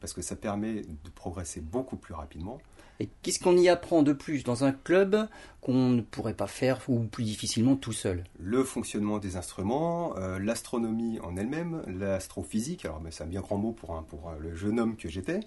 parce 0.00 0.12
que 0.12 0.22
ça 0.22 0.36
permet 0.36 0.82
de 0.82 1.10
progresser 1.14 1.60
beaucoup 1.60 1.96
plus 1.96 2.14
rapidement. 2.14 2.60
Et 3.00 3.08
qu'est-ce 3.22 3.40
qu'on 3.40 3.56
y 3.56 3.68
apprend 3.68 4.02
de 4.02 4.12
plus 4.12 4.44
dans 4.44 4.64
un 4.64 4.72
club 4.72 5.28
qu'on 5.60 5.88
ne 5.88 6.00
pourrait 6.00 6.34
pas 6.34 6.46
faire 6.46 6.80
ou 6.88 7.00
plus 7.00 7.24
difficilement 7.24 7.74
tout 7.74 7.92
seul? 7.92 8.22
Le 8.38 8.62
fonctionnement 8.62 9.18
des 9.18 9.36
instruments, 9.36 10.16
euh, 10.16 10.38
l'astronomie 10.38 11.18
en 11.20 11.36
elle-même, 11.36 11.82
l'astrophysique. 11.86 12.84
Alors, 12.84 13.02
c'est 13.10 13.24
un 13.24 13.26
bien 13.26 13.40
grand 13.40 13.58
mot 13.58 13.72
pour, 13.72 14.00
le 14.38 14.54
jeune 14.54 14.78
homme 14.78 14.96
que 14.96 15.08
j'étais, 15.08 15.40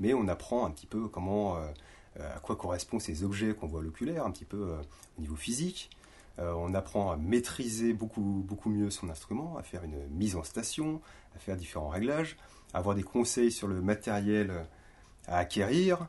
mais 0.00 0.14
on 0.14 0.28
apprend 0.28 0.64
un 0.64 0.70
petit 0.70 0.86
peu 0.86 1.08
comment, 1.08 1.56
euh, 1.56 1.68
à 2.18 2.40
quoi 2.40 2.56
correspondent 2.56 3.02
ces 3.02 3.22
objets 3.22 3.54
qu'on 3.54 3.66
voit 3.66 3.80
à 3.80 3.84
l'oculaire, 3.84 4.24
un 4.24 4.30
petit 4.30 4.46
peu 4.46 4.70
euh, 4.70 4.76
au 5.18 5.20
niveau 5.20 5.36
physique. 5.36 5.90
on 6.38 6.74
apprend 6.74 7.12
à 7.12 7.16
maîtriser 7.16 7.92
beaucoup, 7.92 8.42
beaucoup 8.44 8.70
mieux 8.70 8.90
son 8.90 9.10
instrument, 9.10 9.56
à 9.58 9.62
faire 9.62 9.84
une 9.84 10.08
mise 10.08 10.36
en 10.36 10.42
station, 10.42 11.00
à 11.36 11.38
faire 11.38 11.56
différents 11.56 11.90
réglages, 11.90 12.36
à 12.72 12.78
avoir 12.78 12.96
des 12.96 13.04
conseils 13.04 13.52
sur 13.52 13.68
le 13.68 13.80
matériel 13.82 14.66
à 15.28 15.38
acquérir. 15.38 16.08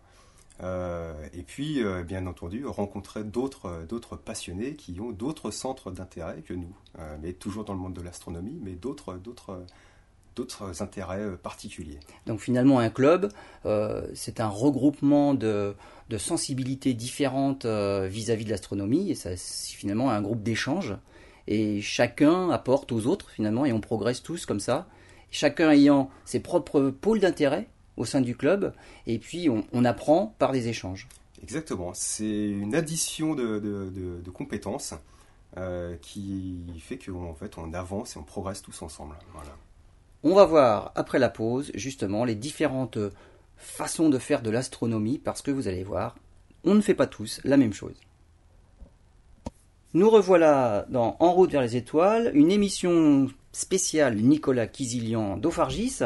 Euh, 0.63 1.13
et 1.33 1.43
puis, 1.43 1.83
euh, 1.83 2.03
bien 2.03 2.27
entendu, 2.27 2.65
rencontrer 2.65 3.23
d'autres, 3.23 3.85
d'autres 3.87 4.15
passionnés 4.15 4.75
qui 4.75 4.99
ont 5.01 5.11
d'autres 5.11 5.51
centres 5.51 5.91
d'intérêt 5.91 6.41
que 6.41 6.53
nous, 6.53 6.75
euh, 6.99 7.17
mais 7.21 7.33
toujours 7.33 7.65
dans 7.65 7.73
le 7.73 7.79
monde 7.79 7.93
de 7.93 8.01
l'astronomie, 8.01 8.59
mais 8.63 8.71
d'autres, 8.71 9.15
d'autres, 9.15 9.65
d'autres 10.35 10.81
intérêts 10.81 11.35
particuliers. 11.37 11.99
Donc 12.25 12.39
finalement, 12.39 12.79
un 12.79 12.89
club, 12.89 13.31
c'est 14.13 14.39
un 14.39 14.47
regroupement 14.47 15.33
de, 15.33 15.75
de 16.09 16.17
sensibilités 16.17 16.93
différentes 16.93 17.65
vis-à-vis 17.65 18.45
de 18.45 18.51
l'astronomie, 18.51 19.11
et 19.11 19.15
c'est 19.15 19.37
finalement 19.37 20.09
un 20.09 20.21
groupe 20.21 20.43
d'échange, 20.43 20.95
et 21.47 21.81
chacun 21.81 22.49
apporte 22.49 22.91
aux 22.91 23.07
autres 23.07 23.29
finalement, 23.29 23.65
et 23.65 23.73
on 23.73 23.81
progresse 23.81 24.23
tous 24.23 24.45
comme 24.45 24.59
ça, 24.59 24.87
chacun 25.31 25.69
ayant 25.71 26.09
ses 26.23 26.39
propres 26.39 26.89
pôles 26.89 27.19
d'intérêt, 27.19 27.67
au 27.97 28.05
sein 28.05 28.21
du 28.21 28.35
club, 28.35 28.73
et 29.07 29.19
puis 29.19 29.49
on, 29.49 29.85
apprend 29.85 30.35
par 30.39 30.51
des 30.51 30.67
échanges. 30.67 31.07
Exactement, 31.41 31.91
c'est 31.93 32.49
une 32.49 32.75
addition 32.75 33.35
de, 33.35 34.21
compétences 34.33 34.93
euh, 35.57 35.95
qui 36.01 36.65
fait 36.79 36.97
qu'en 36.97 37.33
fait 37.33 37.57
on 37.57 37.73
avance 37.73 38.15
et 38.15 38.19
on 38.19 38.23
progresse 38.23 38.61
tous 38.61 38.81
ensemble. 38.81 39.15
On 40.23 40.33
va 40.33 40.45
voir 40.45 40.91
après 40.95 41.19
la 41.19 41.29
pause 41.29 41.71
justement 41.75 42.25
les 42.25 42.35
différentes 42.35 42.97
façons 43.57 44.09
de 44.09 44.17
faire 44.17 44.41
de 44.41 44.49
l'astronomie 44.49 45.19
parce 45.19 45.41
que 45.41 45.51
vous 45.51 45.67
allez 45.67 45.83
voir, 45.83 46.15
on 46.63 46.73
ne 46.73 46.81
fait 46.81 46.95
pas 46.95 47.07
tous 47.07 47.39
la 47.43 47.57
même 47.57 47.73
chose. 47.73 47.95
Nous 49.93 50.09
revoilà 50.09 50.85
dans 50.89 51.15
En 51.19 51.31
route 51.31 51.51
vers 51.51 51.61
les 51.61 51.77
étoiles, 51.77 52.31
une 52.33 52.51
émission 52.51 53.29
spéciale 53.53 54.17
Nicolas 54.17 54.67
Kizilian 54.67 55.37
d'Ophargis 55.37 55.99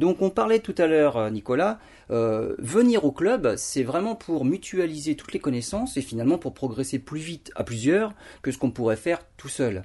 donc 0.00 0.22
on 0.22 0.30
parlait 0.30 0.60
tout 0.60 0.74
à 0.78 0.86
l'heure, 0.86 1.18
euh, 1.18 1.28
Nicolas, 1.28 1.78
euh, 2.10 2.56
venir 2.58 3.04
au 3.04 3.12
club, 3.12 3.54
c'est 3.56 3.82
vraiment 3.82 4.14
pour 4.14 4.46
mutualiser 4.46 5.14
toutes 5.14 5.34
les 5.34 5.40
connaissances 5.40 5.98
et 5.98 6.00
finalement 6.00 6.38
pour 6.38 6.54
progresser 6.54 6.98
plus 6.98 7.20
vite 7.20 7.52
à 7.54 7.64
plusieurs 7.64 8.14
que 8.40 8.50
ce 8.50 8.56
qu'on 8.56 8.70
pourrait 8.70 8.96
faire 8.96 9.20
tout 9.36 9.50
seul. 9.50 9.84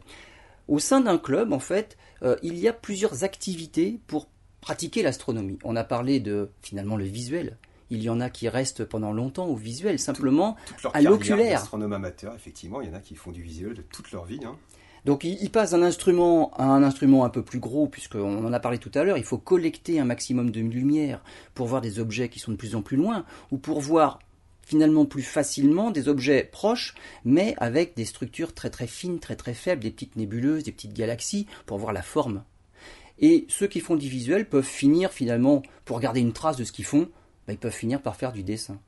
Au 0.70 0.80
sein 0.80 1.02
d'un 1.02 1.18
club, 1.18 1.52
en 1.52 1.60
fait, 1.60 1.98
euh, 2.24 2.38
il 2.44 2.58
y 2.58 2.70
a 2.70 2.74
plusieurs 2.74 3.26
activités 3.26 4.00
pour 4.08 4.30
pratiquer 4.62 5.04
l'astronomie. 5.04 5.60
On 5.66 5.76
a 5.76 5.84
parlé 5.84 6.22
de 6.22 6.50
finalement 6.62 6.96
le 6.96 7.04
visuel. 7.04 7.58
Il 7.90 8.02
y 8.02 8.10
en 8.10 8.22
a 8.22 8.30
qui 8.30 8.48
restent 8.48 8.86
pendant 8.86 9.12
longtemps 9.12 9.48
au 9.48 9.56
visuel, 9.58 10.00
simplement 10.00 10.56
à 10.94 11.02
l'oculaire. 11.02 11.60
Astronome 11.60 11.92
amateur, 11.92 12.34
effectivement, 12.34 12.80
il 12.80 12.88
y 12.88 12.92
en 12.92 12.96
a 12.96 13.02
qui 13.02 13.16
font 13.16 13.34
du 13.34 13.44
visuel 13.44 13.74
de 13.74 13.82
toute 13.82 14.14
leur 14.14 14.24
vie. 14.24 14.40
Hein. 14.46 14.56
Donc 15.06 15.24
il, 15.24 15.52
passe 15.52 15.72
d'un 15.72 15.84
instrument 15.84 16.52
à 16.56 16.64
un 16.66 16.82
instrument 16.82 17.26
un 17.26 17.30
peu 17.30 17.44
plus 17.44 17.60
gros, 17.60 17.88
puisqu'on 17.88 18.44
en 18.44 18.54
a 18.54 18.60
parlé 18.60 18.80
tout 18.80 18.92
à 18.96 19.04
l'heure, 19.04 19.20
il 19.20 19.24
faut 19.24 19.38
collecter 19.38 20.00
un 20.00 20.06
maximum 20.06 20.50
de 20.50 20.60
lumière 20.62 21.24
pour 21.54 21.68
voir 21.68 21.82
des 21.82 22.00
objets 22.00 22.28
qui 22.28 22.40
sont 22.40 22.52
de 22.52 22.58
plus 22.58 22.76
en 22.76 22.82
plus 22.82 22.98
loin, 22.98 23.24
ou 23.52 23.58
pour 23.58 23.82
voir 23.82 24.20
finalement 24.64 25.06
plus 25.06 25.22
facilement 25.22 25.92
des 25.92 26.08
objets 26.08 26.50
proches, 26.52 26.96
mais 27.24 27.54
avec 27.58 27.96
des 27.96 28.06
structures 28.06 28.56
très 28.56 28.72
très 28.72 28.88
fines, 28.88 29.20
très 29.20 29.36
très 29.36 29.54
faibles, 29.54 29.84
des 29.84 29.92
petites 29.92 30.16
nébuleuses, 30.16 30.64
des 30.64 30.72
petites 30.72 30.94
galaxies, 30.94 31.46
pour 31.68 31.78
voir 31.78 31.94
la 31.94 32.02
forme. 32.02 32.44
Et 33.20 33.46
ceux 33.48 33.68
qui 33.68 33.82
font 33.82 33.96
du 33.96 34.10
visuel 34.10 34.50
peuvent 34.50 34.66
finir 34.66 35.12
finalement, 35.14 35.62
pour 35.86 36.00
garder 36.00 36.20
une 36.20 36.34
trace 36.34 36.58
de 36.58 36.64
ce 36.64 36.72
qu'ils 36.72 36.84
font, 36.84 37.10
bah, 37.46 37.54
ils 37.54 37.60
peuvent 37.60 37.72
finir 37.72 38.02
par 38.02 38.16
faire 38.16 38.34
du 38.34 38.42
dessin. 38.42 38.80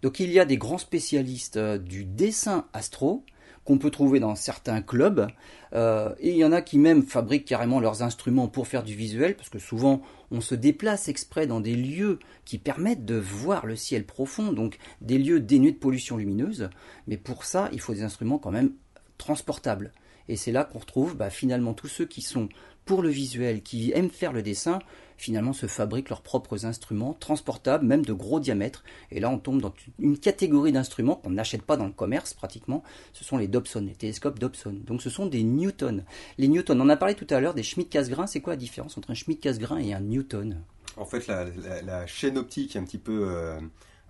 Donc 0.00 0.18
il 0.18 0.32
y 0.32 0.40
a 0.40 0.46
des 0.46 0.56
grands 0.56 0.78
spécialistes 0.78 1.58
euh, 1.58 1.76
du 1.76 2.04
dessin 2.04 2.66
astro 2.72 3.22
qu'on 3.64 3.78
peut 3.78 3.90
trouver 3.90 4.20
dans 4.20 4.34
certains 4.34 4.82
clubs. 4.82 5.28
Euh, 5.72 6.14
et 6.18 6.30
il 6.30 6.36
y 6.36 6.44
en 6.44 6.52
a 6.52 6.62
qui 6.62 6.78
même 6.78 7.02
fabriquent 7.02 7.46
carrément 7.46 7.80
leurs 7.80 8.02
instruments 8.02 8.48
pour 8.48 8.66
faire 8.66 8.82
du 8.82 8.94
visuel, 8.94 9.36
parce 9.36 9.48
que 9.48 9.58
souvent 9.58 10.02
on 10.30 10.40
se 10.40 10.54
déplace 10.54 11.08
exprès 11.08 11.46
dans 11.46 11.60
des 11.60 11.76
lieux 11.76 12.18
qui 12.44 12.58
permettent 12.58 13.04
de 13.04 13.16
voir 13.16 13.66
le 13.66 13.76
ciel 13.76 14.04
profond, 14.04 14.52
donc 14.52 14.78
des 15.00 15.18
lieux 15.18 15.40
dénués 15.40 15.72
de 15.72 15.78
pollution 15.78 16.16
lumineuse. 16.16 16.70
Mais 17.06 17.16
pour 17.16 17.44
ça, 17.44 17.68
il 17.72 17.80
faut 17.80 17.94
des 17.94 18.02
instruments 18.02 18.38
quand 18.38 18.50
même 18.50 18.72
transportables. 19.18 19.92
Et 20.28 20.36
c'est 20.36 20.52
là 20.52 20.64
qu'on 20.64 20.78
retrouve 20.78 21.16
bah, 21.16 21.30
finalement 21.30 21.74
tous 21.74 21.88
ceux 21.88 22.06
qui 22.06 22.22
sont 22.22 22.48
pour 22.84 23.02
le 23.02 23.10
visuel, 23.10 23.62
qui 23.62 23.92
aiment 23.92 24.10
faire 24.10 24.32
le 24.32 24.42
dessin, 24.42 24.80
finalement 25.22 25.52
se 25.52 25.66
fabriquent 25.66 26.08
leurs 26.08 26.20
propres 26.20 26.66
instruments 26.66 27.14
transportables, 27.14 27.86
même 27.86 28.04
de 28.04 28.12
gros 28.12 28.40
diamètres. 28.40 28.82
Et 29.12 29.20
là, 29.20 29.30
on 29.30 29.38
tombe 29.38 29.62
dans 29.62 29.72
une 30.00 30.18
catégorie 30.18 30.72
d'instruments 30.72 31.14
qu'on 31.14 31.30
n'achète 31.30 31.62
pas 31.62 31.76
dans 31.76 31.86
le 31.86 31.92
commerce 31.92 32.34
pratiquement. 32.34 32.82
Ce 33.12 33.22
sont 33.22 33.36
les 33.36 33.46
Dobson, 33.46 33.84
les 33.86 33.94
télescopes 33.94 34.40
Dobson. 34.40 34.74
Donc 34.84 35.00
ce 35.00 35.10
sont 35.10 35.26
des 35.26 35.44
Newton. 35.44 36.04
Les 36.38 36.48
Newton, 36.48 36.80
on 36.80 36.84
en 36.84 36.88
a 36.88 36.96
parlé 36.96 37.14
tout 37.14 37.26
à 37.30 37.40
l'heure 37.40 37.54
des 37.54 37.62
Schmidt-Cassegrain. 37.62 38.26
C'est 38.26 38.40
quoi 38.40 38.54
la 38.54 38.56
différence 38.56 38.98
entre 38.98 39.12
un 39.12 39.14
Schmidt-Cassegrain 39.14 39.78
et 39.78 39.94
un 39.94 40.00
Newton? 40.00 40.60
En 40.96 41.04
fait, 41.04 41.28
la, 41.28 42.06
chaîne 42.06 42.36
optique 42.36 42.74
est 42.74 42.78
un 42.80 42.84
petit 42.84 42.98
peu, 42.98 43.28
euh, 43.28 43.60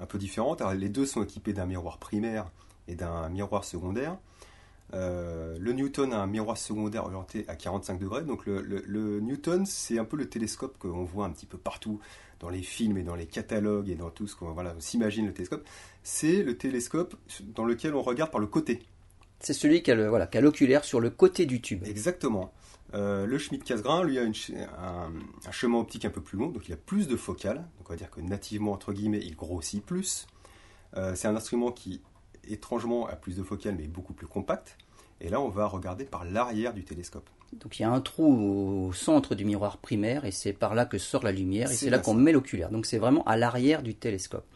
un 0.00 0.06
peu 0.06 0.16
différente. 0.16 0.62
les 0.74 0.88
deux 0.88 1.04
sont 1.04 1.22
équipés 1.22 1.52
d'un 1.52 1.66
miroir 1.66 1.98
primaire 1.98 2.50
et 2.88 2.94
d'un 2.94 3.28
miroir 3.28 3.64
secondaire. 3.64 4.16
Euh, 4.94 5.56
le 5.58 5.72
Newton 5.72 6.12
a 6.12 6.18
un 6.18 6.26
miroir 6.26 6.58
secondaire 6.58 7.04
orienté 7.04 7.44
à 7.48 7.56
45 7.56 7.98
degrés. 7.98 8.22
Donc 8.22 8.46
le, 8.46 9.20
Newton, 9.20 9.64
c'est 9.66 9.98
un 9.98 10.04
peu 10.04 10.16
le 10.16 10.28
télescope 10.28 10.78
qu'on 10.78 11.04
voit 11.04 11.26
un 11.26 11.30
petit 11.30 11.46
peu 11.46 11.58
partout 11.58 12.00
dans 12.40 12.50
les 12.50 12.62
films 12.62 12.98
et 12.98 13.02
dans 13.02 13.14
les 13.14 13.26
catalogues 13.26 13.88
et 13.88 13.94
dans 13.94 14.10
tout 14.10 14.26
ce 14.26 14.36
qu'on 14.36 14.52
voilà, 14.52 14.74
s'imagine 14.78 15.26
le 15.26 15.32
télescope. 15.32 15.66
C'est 16.02 16.42
le 16.42 16.56
télescope 16.56 17.14
dans 17.54 17.64
lequel 17.64 17.94
on 17.94 18.02
regarde 18.02 18.30
par 18.30 18.40
le 18.40 18.46
côté. 18.46 18.82
C'est 19.40 19.54
celui 19.54 19.82
qui 19.82 19.90
a, 19.90 20.08
voilà, 20.08 20.28
l'oculaire 20.40 20.84
sur 20.84 21.00
le 21.00 21.10
côté 21.10 21.46
du 21.46 21.60
tube. 21.60 21.82
Exactement. 21.84 22.52
Euh, 22.94 23.26
le 23.26 23.38
Schmidt-Cassegrain, 23.38 24.04
lui, 24.04 24.18
a 24.18 24.22
un, 24.22 25.50
chemin 25.50 25.78
optique 25.78 26.04
un 26.04 26.10
peu 26.10 26.20
plus 26.20 26.38
long, 26.38 26.48
donc 26.48 26.68
il 26.68 26.72
a 26.74 26.76
plus 26.76 27.08
de 27.08 27.16
focales. 27.16 27.64
Donc 27.78 27.88
on 27.88 27.92
va 27.92 27.96
dire 27.96 28.10
que 28.10 28.20
nativement, 28.20 28.72
entre 28.72 28.92
guillemets, 28.92 29.20
il 29.22 29.34
grossit 29.34 29.84
plus. 29.84 30.26
Euh, 30.96 31.14
c'est 31.14 31.26
un 31.26 31.36
instrument 31.36 31.72
qui 31.72 32.02
étrangement 32.48 33.06
a 33.06 33.16
plus 33.16 33.36
de 33.36 33.42
focales 33.42 33.76
mais 33.76 33.86
beaucoup 33.86 34.12
plus 34.12 34.26
compact. 34.26 34.76
Et 35.20 35.28
là, 35.28 35.40
on 35.40 35.48
va 35.48 35.66
regarder 35.66 36.04
par 36.04 36.24
l'arrière 36.24 36.74
du 36.74 36.84
télescope. 36.84 37.28
Donc 37.52 37.78
il 37.78 37.82
y 37.82 37.84
a 37.84 37.90
un 37.90 38.00
trou 38.00 38.88
au 38.88 38.92
centre 38.92 39.34
du 39.34 39.44
miroir 39.44 39.76
primaire 39.78 40.24
et 40.24 40.30
c'est 40.30 40.52
par 40.52 40.74
là 40.74 40.86
que 40.86 40.98
sort 40.98 41.22
la 41.22 41.32
lumière 41.32 41.70
et 41.70 41.74
c'est 41.74 41.90
là 41.90 41.98
qu'on 41.98 42.14
met 42.14 42.32
l'oculaire. 42.32 42.70
Donc 42.70 42.86
c'est 42.86 42.98
vraiment 42.98 43.22
à 43.24 43.36
l'arrière 43.36 43.82
du 43.82 43.94
télescope. 43.94 44.46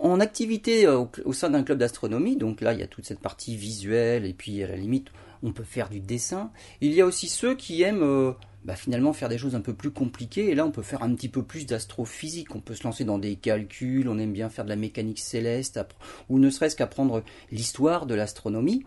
En 0.00 0.18
activité 0.20 0.86
euh, 0.86 1.04
au, 1.24 1.32
sein 1.32 1.50
d'un 1.50 1.62
club 1.62 1.78
d'astronomie, 1.78 2.36
donc 2.36 2.60
là 2.60 2.72
il 2.72 2.80
y 2.80 2.82
a 2.82 2.86
toute 2.86 3.04
cette 3.04 3.20
partie 3.20 3.56
visuelle 3.56 4.24
et 4.24 4.32
puis 4.32 4.62
à 4.62 4.66
la 4.66 4.76
limite 4.76 5.08
on 5.42 5.52
peut 5.52 5.64
faire 5.64 5.90
du 5.90 6.00
dessin. 6.00 6.50
Il 6.80 6.92
y 6.92 7.00
a 7.02 7.06
aussi 7.06 7.28
ceux 7.28 7.54
qui 7.54 7.82
aiment 7.82 8.02
euh, 8.02 8.32
bah, 8.64 8.76
finalement 8.76 9.12
faire 9.12 9.28
des 9.28 9.38
choses 9.38 9.54
un 9.54 9.60
peu 9.60 9.74
plus 9.74 9.90
compliquées. 9.90 10.50
Et 10.50 10.54
là, 10.54 10.66
on 10.66 10.70
peut 10.70 10.82
faire 10.82 11.02
un 11.02 11.14
petit 11.14 11.28
peu 11.28 11.42
plus 11.42 11.66
d'astrophysique. 11.66 12.54
On 12.54 12.60
peut 12.60 12.74
se 12.74 12.84
lancer 12.84 13.04
dans 13.04 13.18
des 13.18 13.36
calculs. 13.36 14.08
On 14.08 14.18
aime 14.18 14.32
bien 14.32 14.48
faire 14.48 14.64
de 14.64 14.70
la 14.70 14.76
mécanique 14.76 15.20
céleste, 15.20 15.80
ou 16.28 16.38
ne 16.38 16.50
serait-ce 16.50 16.76
qu'apprendre 16.76 17.22
l'histoire 17.50 18.06
de 18.06 18.14
l'astronomie. 18.14 18.84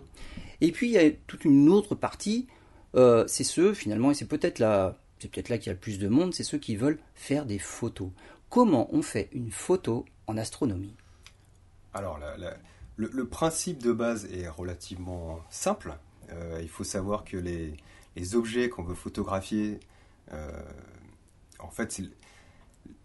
Et 0.62 0.72
puis, 0.72 0.88
il 0.88 0.94
y 0.94 0.98
a 0.98 1.10
toute 1.28 1.46
une 1.46 1.70
autre 1.70 1.96
partie. 1.96 2.48
Euh, 2.96 3.26
c'est 3.28 3.44
ceux, 3.44 3.74
finalement, 3.74 4.12
et 4.12 4.14
c'est 4.14 4.28
peut-être 4.28 4.60
là, 4.60 4.98
c'est 5.20 5.32
peut-être 5.32 5.50
là 5.50 5.58
qu'il 5.58 5.68
y 5.68 5.70
a 5.70 5.74
le 5.74 5.80
plus 5.80 6.00
de 6.00 6.08
monde, 6.08 6.34
c'est 6.34 6.44
ceux 6.44 6.58
qui 6.58 6.76
veulent 6.76 7.00
faire 7.16 7.46
des 7.46 7.60
photos. 7.60 8.10
Comment 8.50 8.94
on 8.94 9.02
fait 9.02 9.30
une 9.32 9.52
photo 9.52 10.06
en 10.28 10.38
astronomie? 10.38 10.94
Alors, 11.94 12.20
le, 12.98 13.26
principe 13.26 13.82
de 13.82 13.92
base 13.92 14.26
est 14.26 14.48
relativement 14.48 15.40
simple. 15.50 15.94
Euh, 16.32 16.60
il 16.62 16.70
faut 16.70 16.84
savoir 16.84 17.24
que 17.24 17.38
les, 17.38 17.74
les 18.16 18.36
objets 18.36 18.70
qu'on 18.70 18.84
veut 18.84 18.96
photographier, 18.96 19.80
euh, 20.32 20.52
en 21.60 21.70
fait, 21.70 22.02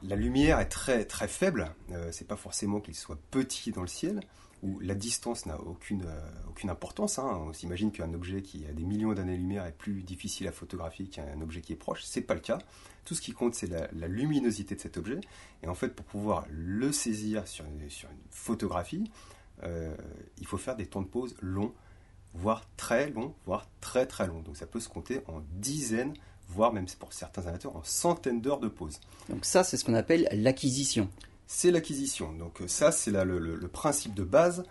la 0.02 0.16
lumière 0.16 0.58
est 0.60 0.68
très 0.68 1.04
très 1.04 1.28
faible. 1.28 1.74
Euh, 1.92 2.10
c'est 2.12 2.26
pas 2.26 2.36
forcément 2.36 2.80
qu'il 2.80 2.94
soit 2.94 3.18
petit 3.30 3.72
dans 3.72 3.82
le 3.82 3.88
ciel 3.88 4.20
où 4.64 4.80
la 4.80 4.96
distance 4.96 5.46
n'a 5.46 5.60
aucune 5.60 6.04
euh, 6.04 6.30
aucune 6.48 6.68
importance. 6.70 7.18
Hein. 7.18 7.44
On 7.46 7.52
s'imagine 7.52 7.92
qu'un 7.92 8.12
objet 8.12 8.42
qui 8.42 8.66
a 8.66 8.72
des 8.72 8.84
millions 8.84 9.12
d'années-lumière 9.12 9.64
est 9.66 9.76
plus 9.76 10.02
difficile 10.02 10.48
à 10.48 10.52
photographier 10.52 11.06
qu'un 11.06 11.40
objet 11.40 11.60
qui 11.60 11.72
est 11.72 11.76
proche. 11.76 12.02
C'est 12.04 12.22
pas 12.22 12.34
le 12.34 12.40
cas. 12.40 12.58
Tout 13.04 13.14
ce 13.14 13.22
qui 13.22 13.32
compte, 13.32 13.54
c'est 13.54 13.68
la, 13.68 14.08
luminosité 14.08 14.74
de 14.74 14.80
cet 14.80 14.98
objet. 14.98 15.20
Et 15.62 15.68
en 15.68 15.74
fait, 15.74 15.94
pour 15.94 16.04
pouvoir 16.04 16.44
le 16.50 16.92
saisir 16.92 17.48
sur 17.48 17.64
sur 17.88 18.10
une 18.10 18.18
photographie, 18.30 19.10
il 19.62 20.46
faut 20.46 20.58
faire 20.58 20.76
des 20.76 20.86
temps 20.86 21.00
de 21.00 21.06
pause 21.06 21.34
longs 21.40 21.72
voire 22.35 22.62
très 22.76 23.11
long, 23.11 23.35
voire 23.47 23.66
très 23.80 24.06
très 24.06 24.26
long. 24.26 24.40
Donc 24.40 24.56
ça 24.56 24.66
peut 24.66 24.80
se 24.80 24.88
compter 24.88 25.20
en 25.26 25.42
dizaines, 25.52 26.14
voire 26.49 26.73
même 26.73 26.87
pour 26.99 27.12
certains 27.12 27.47
amateurs 27.47 27.76
en 27.76 27.82
centaines 27.82 28.40
d'heures 28.40 28.61
de 28.61 28.68
pause. 28.68 29.00
Donc 29.28 29.44
ça, 29.44 29.64
c'est 29.64 29.76
ce 29.76 29.85
qu'on 29.85 29.94
appelle 29.94 30.28
l'acquisition. 30.32 31.08
C'est 31.47 31.70
l'acquisition. 31.70 32.32
Donc 32.32 32.61
euh, 32.61 32.68
ça, 32.68 32.92
c'est 32.92 33.11
le, 33.11 33.38
le, 33.38 33.68
principe 33.68 34.14
de 34.14 34.25
base. 34.25 34.64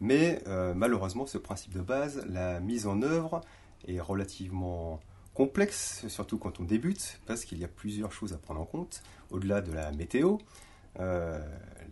Mais 0.00 0.42
euh, 0.46 0.72
malheureusement, 0.74 1.26
ce 1.26 1.38
principe 1.38 1.74
de 1.74 1.80
base, 1.80 2.24
la 2.28 2.60
mise 2.60 2.86
en 2.86 3.02
œuvre 3.02 3.42
est 3.86 4.00
relativement 4.00 5.00
complexe, 5.34 6.06
surtout 6.08 6.38
quand 6.38 6.60
on 6.60 6.64
débute, 6.64 7.20
parce 7.26 7.44
qu'il 7.44 7.58
y 7.58 7.64
a 7.64 7.68
plusieurs 7.68 8.12
choses 8.12 8.32
à 8.32 8.38
prendre 8.38 8.60
en 8.60 8.64
compte, 8.64 9.02
au-delà 9.30 9.60
de 9.60 9.72
la 9.72 9.92
météo. 9.92 10.38
Euh, 10.98 11.38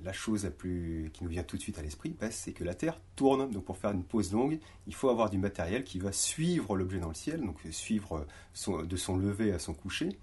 la 0.04 0.12
chose 0.12 0.44
la 0.44 0.50
qui 0.50 1.24
nous 1.24 1.28
vient 1.28 1.42
tout 1.42 1.56
de 1.56 1.62
suite 1.62 1.78
à 1.78 1.82
l'esprit, 1.82 2.16
bah, 2.18 2.30
c'est 2.30 2.52
que 2.52 2.64
la 2.64 2.74
Terre 2.74 3.00
tourne. 3.16 3.50
Donc 3.50 3.64
pour 3.64 3.76
faire 3.76 3.90
une 3.90 4.04
pause 4.04 4.32
longue, 4.32 4.58
il 4.86 4.94
faut 4.94 5.08
avoir 5.08 5.30
du 5.30 5.38
matériel 5.38 5.84
qui 5.84 5.98
va 5.98 6.12
suivre 6.12 6.76
l'objet 6.76 6.98
dans 6.98 7.08
le 7.08 7.14
ciel, 7.14 7.40
donc 7.40 7.58
suivre 7.70 8.26
de 8.68 8.96
son 8.96 9.16
lever 9.16 9.52
à 9.52 9.58
son 9.58 9.74
coucher. 9.74 10.18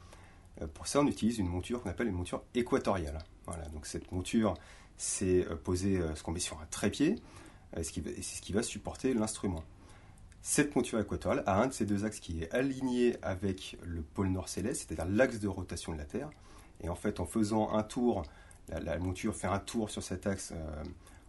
Euh, 0.62 0.68
pour 0.68 0.88
ça, 0.88 1.02
on 1.02 1.08
utilise 1.08 1.40
une 1.40 1.48
monture 1.48 1.82
qu'on 1.82 1.90
appelle 1.90 2.08
une 2.08 2.16
monture 2.16 2.44
équatoriale. 2.54 3.20
Voilà, 3.46 3.66
donc 3.70 3.86
cette 3.86 4.12
monture, 4.12 4.54
c'est 4.98 5.46
euh, 5.46 5.56
poser 5.56 6.00
ce 6.16 6.24
qu'on 6.24 6.32
met 6.32 6.40
sur 6.40 6.60
un 6.62 6.66
trépied, 6.66 7.16
c'est 7.76 7.84
ce 7.84 8.42
qui 8.42 8.54
va 8.54 8.64
supporter 8.64 9.14
l'instrument. 9.14 9.64
Cette 10.48 10.76
monture 10.76 11.00
équatoriale 11.00 11.44
a 11.48 11.60
un 11.60 11.66
de 11.66 11.74
ces 11.74 11.88
deux 11.88 12.06
axes 12.06 12.20
qui 12.20 12.44
est 12.44 12.54
aligné 12.54 13.18
avec 13.24 13.78
le 13.84 14.04
pôle 14.04 14.28
nord 14.28 14.48
céleste, 14.48 14.86
c'est-à-dire 14.88 15.12
l'axe 15.12 15.40
de 15.40 15.48
rotation 15.48 15.92
de 15.92 15.98
la 15.98 16.06
Terre. 16.06 16.30
Et 16.82 16.88
en 16.88 16.94
fait, 16.94 17.20
en 17.20 17.26
faisant 17.26 17.74
un 17.74 17.82
tour 17.82 18.22
la, 18.70 18.98
monture 18.98 19.36
fait 19.36 19.48
un 19.48 19.60
tour 19.60 19.90
sur 19.90 20.04
cet 20.04 20.28
axe 20.28 20.54
euh, 20.54 20.84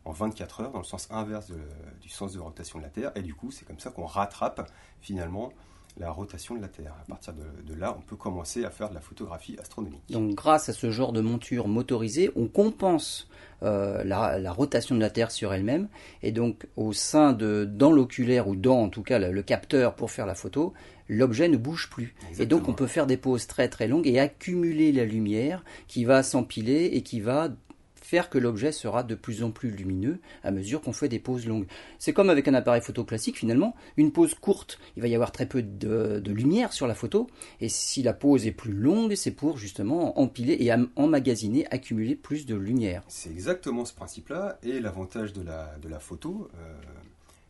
en 0.05 0.13
24 0.13 0.61
heures 0.61 0.73
dans 0.73 0.79
le 0.79 0.85
sens 0.85 1.09
inverse 1.11 1.53
du 2.01 2.09
sens 2.09 2.33
de 2.33 2.39
rotation 2.39 2.79
de 2.79 2.85
la 2.85 2.91
Terre. 2.91 3.13
Et 3.17 3.23
du 3.23 3.35
coup, 3.35 3.51
c'est 3.51 3.65
comme 3.65 3.81
ça 3.81 3.91
qu'on 3.91 4.07
rattrape 4.07 4.71
finalement 5.01 5.53
la 5.99 6.11
rotation 6.11 6.55
de 6.55 6.61
la 6.61 6.69
Terre. 6.69 6.95
À 7.03 7.05
partir 7.07 7.33
de, 7.33 7.75
là, 7.75 7.97
on 7.97 8.03
peut 8.03 8.17
commencer 8.17 8.65
à 8.65 8.71
faire 8.71 8.91
de 8.91 8.95
la 8.95 9.01
photographie 9.01 9.57
astronomique. 9.59 10.03
Donc 10.11 10.35
grâce 10.35 10.69
à 10.69 10.73
ce 10.73 10.91
genre 10.91 11.13
de 11.13 11.21
monture 11.21 11.69
motorisée, 11.69 12.31
on 12.37 12.49
compense 12.49 13.29
euh, 13.63 14.05
la, 14.05 14.53
rotation 14.53 14.95
de 14.95 15.01
la 15.01 15.11
Terre 15.11 15.31
sur 15.31 15.55
elle-même. 15.55 15.89
Et 16.23 16.33
donc 16.33 16.67
au 16.77 16.93
sein 16.93 17.33
de, 17.33 17.65
dans 17.65 17.93
l'oculaire 17.93 18.49
ou 18.49 18.57
dans 18.57 18.83
en 18.83 18.89
tout 18.89 19.03
cas 19.03 19.19
le, 19.19 19.43
capteur 19.43 19.95
pour 19.95 20.11
faire 20.11 20.27
la 20.27 20.35
photo, 20.35 20.75
l'objet 21.09 21.49
ne 21.49 21.57
bouge 21.57 21.89
plus. 21.91 22.15
Et 22.39 22.47
donc 22.47 22.69
on 22.69 22.75
peut 22.75 22.87
faire 22.87 23.07
des 23.07 23.17
pauses 23.17 23.47
très 23.47 23.69
très 23.69 23.89
longues 23.89 24.07
et 24.07 24.19
accumuler 24.19 24.93
la 24.93 25.05
lumière 25.05 25.65
qui 25.89 26.05
va 26.05 26.23
s'empiler 26.23 26.91
et 26.93 27.03
qui 27.03 27.21
va 27.21 27.51
faire 28.07 28.31
que 28.31 28.39
l'objet 28.39 28.71
sera 28.71 29.03
de 29.03 29.17
plus 29.17 29.43
en 29.43 29.51
plus 29.51 29.71
lumineux 29.71 30.21
à 30.45 30.53
mesure 30.53 30.81
qu'on 30.81 30.93
fait 30.93 31.09
des 31.09 31.19
pauses 31.19 31.47
longues. 31.47 31.67
C'est 31.99 32.13
comme 32.13 32.31
avec 32.31 32.47
un 32.47 32.55
appareil 32.55 32.81
photo 32.81 33.05
classique 33.05 33.37
finalement, 33.37 33.75
une 33.97 34.13
pause 34.13 34.35
courte, 34.35 34.79
il 34.97 35.03
va 35.03 35.09
y 35.09 35.15
avoir 35.15 35.33
très 35.33 35.47
peu 35.47 35.61
de, 35.61 36.23
lumière 36.25 36.73
sur 36.73 36.87
la 36.87 36.95
photo, 36.95 37.27
et 37.61 37.69
si 37.69 38.03
la 38.03 38.13
pause 38.13 38.47
est 38.47 38.53
plus 38.53 38.73
longue, 38.73 39.15
c'est 39.17 39.33
pour 39.33 39.59
justement 39.59 40.21
empiler 40.21 40.57
et 40.61 40.73
emmagasiner, 40.95 41.67
accumuler 41.71 42.15
plus 42.15 42.47
de 42.47 42.55
lumière. 42.55 43.03
C'est 43.09 43.31
exactement 43.31 43.85
ce 43.85 43.95
principe-là, 43.95 44.59
et 44.63 44.79
l'avantage 44.79 45.33
de 45.33 45.43
la, 45.43 45.77
de 45.83 45.89
la 45.89 45.99
photo, 45.99 46.49
euh, 46.55 46.75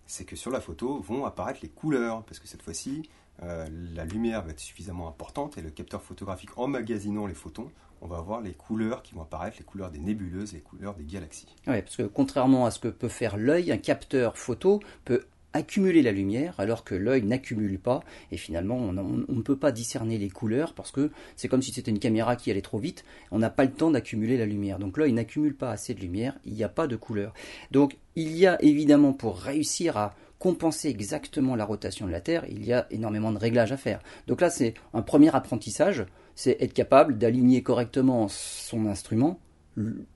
c'est 0.06 0.24
que 0.24 0.36
sur 0.36 0.50
la 0.50 0.60
photo 0.60 1.00
vont 1.00 1.26
apparaître 1.26 1.60
les 1.62 1.68
couleurs, 1.68 2.22
parce 2.24 2.38
que 2.38 2.48
cette 2.48 2.62
fois-ci, 2.62 3.02
euh, 3.42 3.66
la 3.94 4.04
lumière 4.04 4.42
va 4.42 4.50
être 4.50 4.60
suffisamment 4.60 5.08
importante 5.08 5.58
et 5.58 5.62
le 5.62 5.70
capteur 5.70 6.02
photographique 6.02 6.50
emmagasinant 6.56 7.26
les 7.26 7.34
photons 7.34 7.70
on 8.02 8.06
va 8.06 8.20
voir 8.20 8.40
les 8.40 8.52
couleurs 8.52 9.02
qui 9.02 9.14
vont 9.14 9.22
apparaître, 9.22 9.56
les 9.58 9.64
couleurs 9.64 9.90
des 9.90 9.98
nébuleuses, 9.98 10.52
les 10.52 10.60
couleurs 10.60 10.94
des 10.94 11.04
galaxies. 11.04 11.48
Oui, 11.66 11.80
parce 11.80 11.96
que 11.96 12.02
contrairement 12.02 12.66
à 12.66 12.70
ce 12.70 12.78
que 12.78 12.88
peut 12.88 13.08
faire 13.08 13.36
l'œil, 13.36 13.72
un 13.72 13.78
capteur 13.78 14.36
photo 14.36 14.80
peut 15.04 15.24
accumuler 15.52 16.02
la 16.02 16.12
lumière 16.12 16.54
alors 16.58 16.84
que 16.84 16.94
l'œil 16.94 17.22
n'accumule 17.22 17.78
pas 17.78 18.02
et 18.30 18.36
finalement 18.36 18.76
on, 18.76 18.92
ne 18.92 19.42
peut 19.42 19.56
pas 19.56 19.72
discerner 19.72 20.18
les 20.18 20.28
couleurs 20.28 20.74
parce 20.74 20.90
que 20.90 21.10
c'est 21.34 21.48
comme 21.48 21.62
si 21.62 21.72
c'était 21.72 21.90
une 21.90 21.98
caméra 21.98 22.36
qui 22.36 22.50
allait 22.50 22.60
trop 22.60 22.78
vite, 22.78 23.04
on 23.30 23.38
n'a 23.38 23.48
pas 23.48 23.64
le 23.64 23.72
temps 23.72 23.90
d'accumuler 23.90 24.36
la 24.36 24.44
lumière. 24.44 24.78
Donc 24.78 24.98
l'œil 24.98 25.14
n'accumule 25.14 25.56
pas 25.56 25.70
assez 25.70 25.94
de 25.94 26.00
lumière, 26.00 26.36
il 26.44 26.52
n'y 26.52 26.64
a 26.64 26.68
pas 26.68 26.86
de 26.86 26.96
couleur. 26.96 27.32
Donc 27.70 27.96
il 28.16 28.36
y 28.36 28.46
a 28.46 28.62
évidemment 28.62 29.14
pour 29.14 29.38
réussir 29.38 29.96
à 29.96 30.14
compenser 30.38 30.88
exactement 30.88 31.56
la 31.56 31.64
rotation 31.64 32.06
de 32.06 32.12
la 32.12 32.20
Terre, 32.20 32.44
il 32.48 32.64
y 32.64 32.72
a 32.72 32.86
énormément 32.90 33.32
de 33.32 33.38
réglages 33.38 33.72
à 33.72 33.76
faire. 33.76 34.00
Donc 34.26 34.40
là 34.40 34.50
c'est 34.50 34.74
un 34.92 35.02
premier 35.02 35.34
apprentissage, 35.34 36.06
c'est 36.34 36.56
être 36.60 36.74
capable 36.74 37.18
d'aligner 37.18 37.62
correctement 37.62 38.28
son 38.28 38.86
instrument 38.86 39.40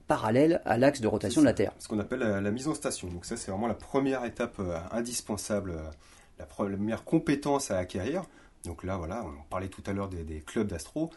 parallèle 0.06 0.62
à 0.64 0.78
l'axe 0.78 1.00
de 1.00 1.06
rotation 1.06 1.40
de 1.40 1.46
la 1.46 1.52
Terre. 1.52 1.72
Ce 1.78 1.88
qu'on 1.88 1.98
appelle 1.98 2.20
la, 2.20 2.50
mise 2.50 2.68
en 2.68 2.74
station. 2.74 3.08
Donc 3.08 3.24
ça, 3.24 3.36
c'est 3.36 3.50
vraiment 3.50 3.66
la 3.66 3.74
première 3.74 4.24
étape 4.24 4.58
euh, 4.58 4.78
indispensable, 4.90 5.72
euh, 5.72 5.90
la 6.38 6.46
première 6.46 7.04
compétence 7.04 7.70
à 7.70 7.78
acquérir. 7.78 8.24
Donc 8.64 8.84
là, 8.84 8.96
voilà, 8.96 9.24
on 9.24 9.42
parlait 9.48 9.68
tout 9.68 9.82
à 9.86 9.92
l'heure 9.92 10.08
des, 10.08 10.40
clubs 10.40 10.66
d'astro. 10.66 11.10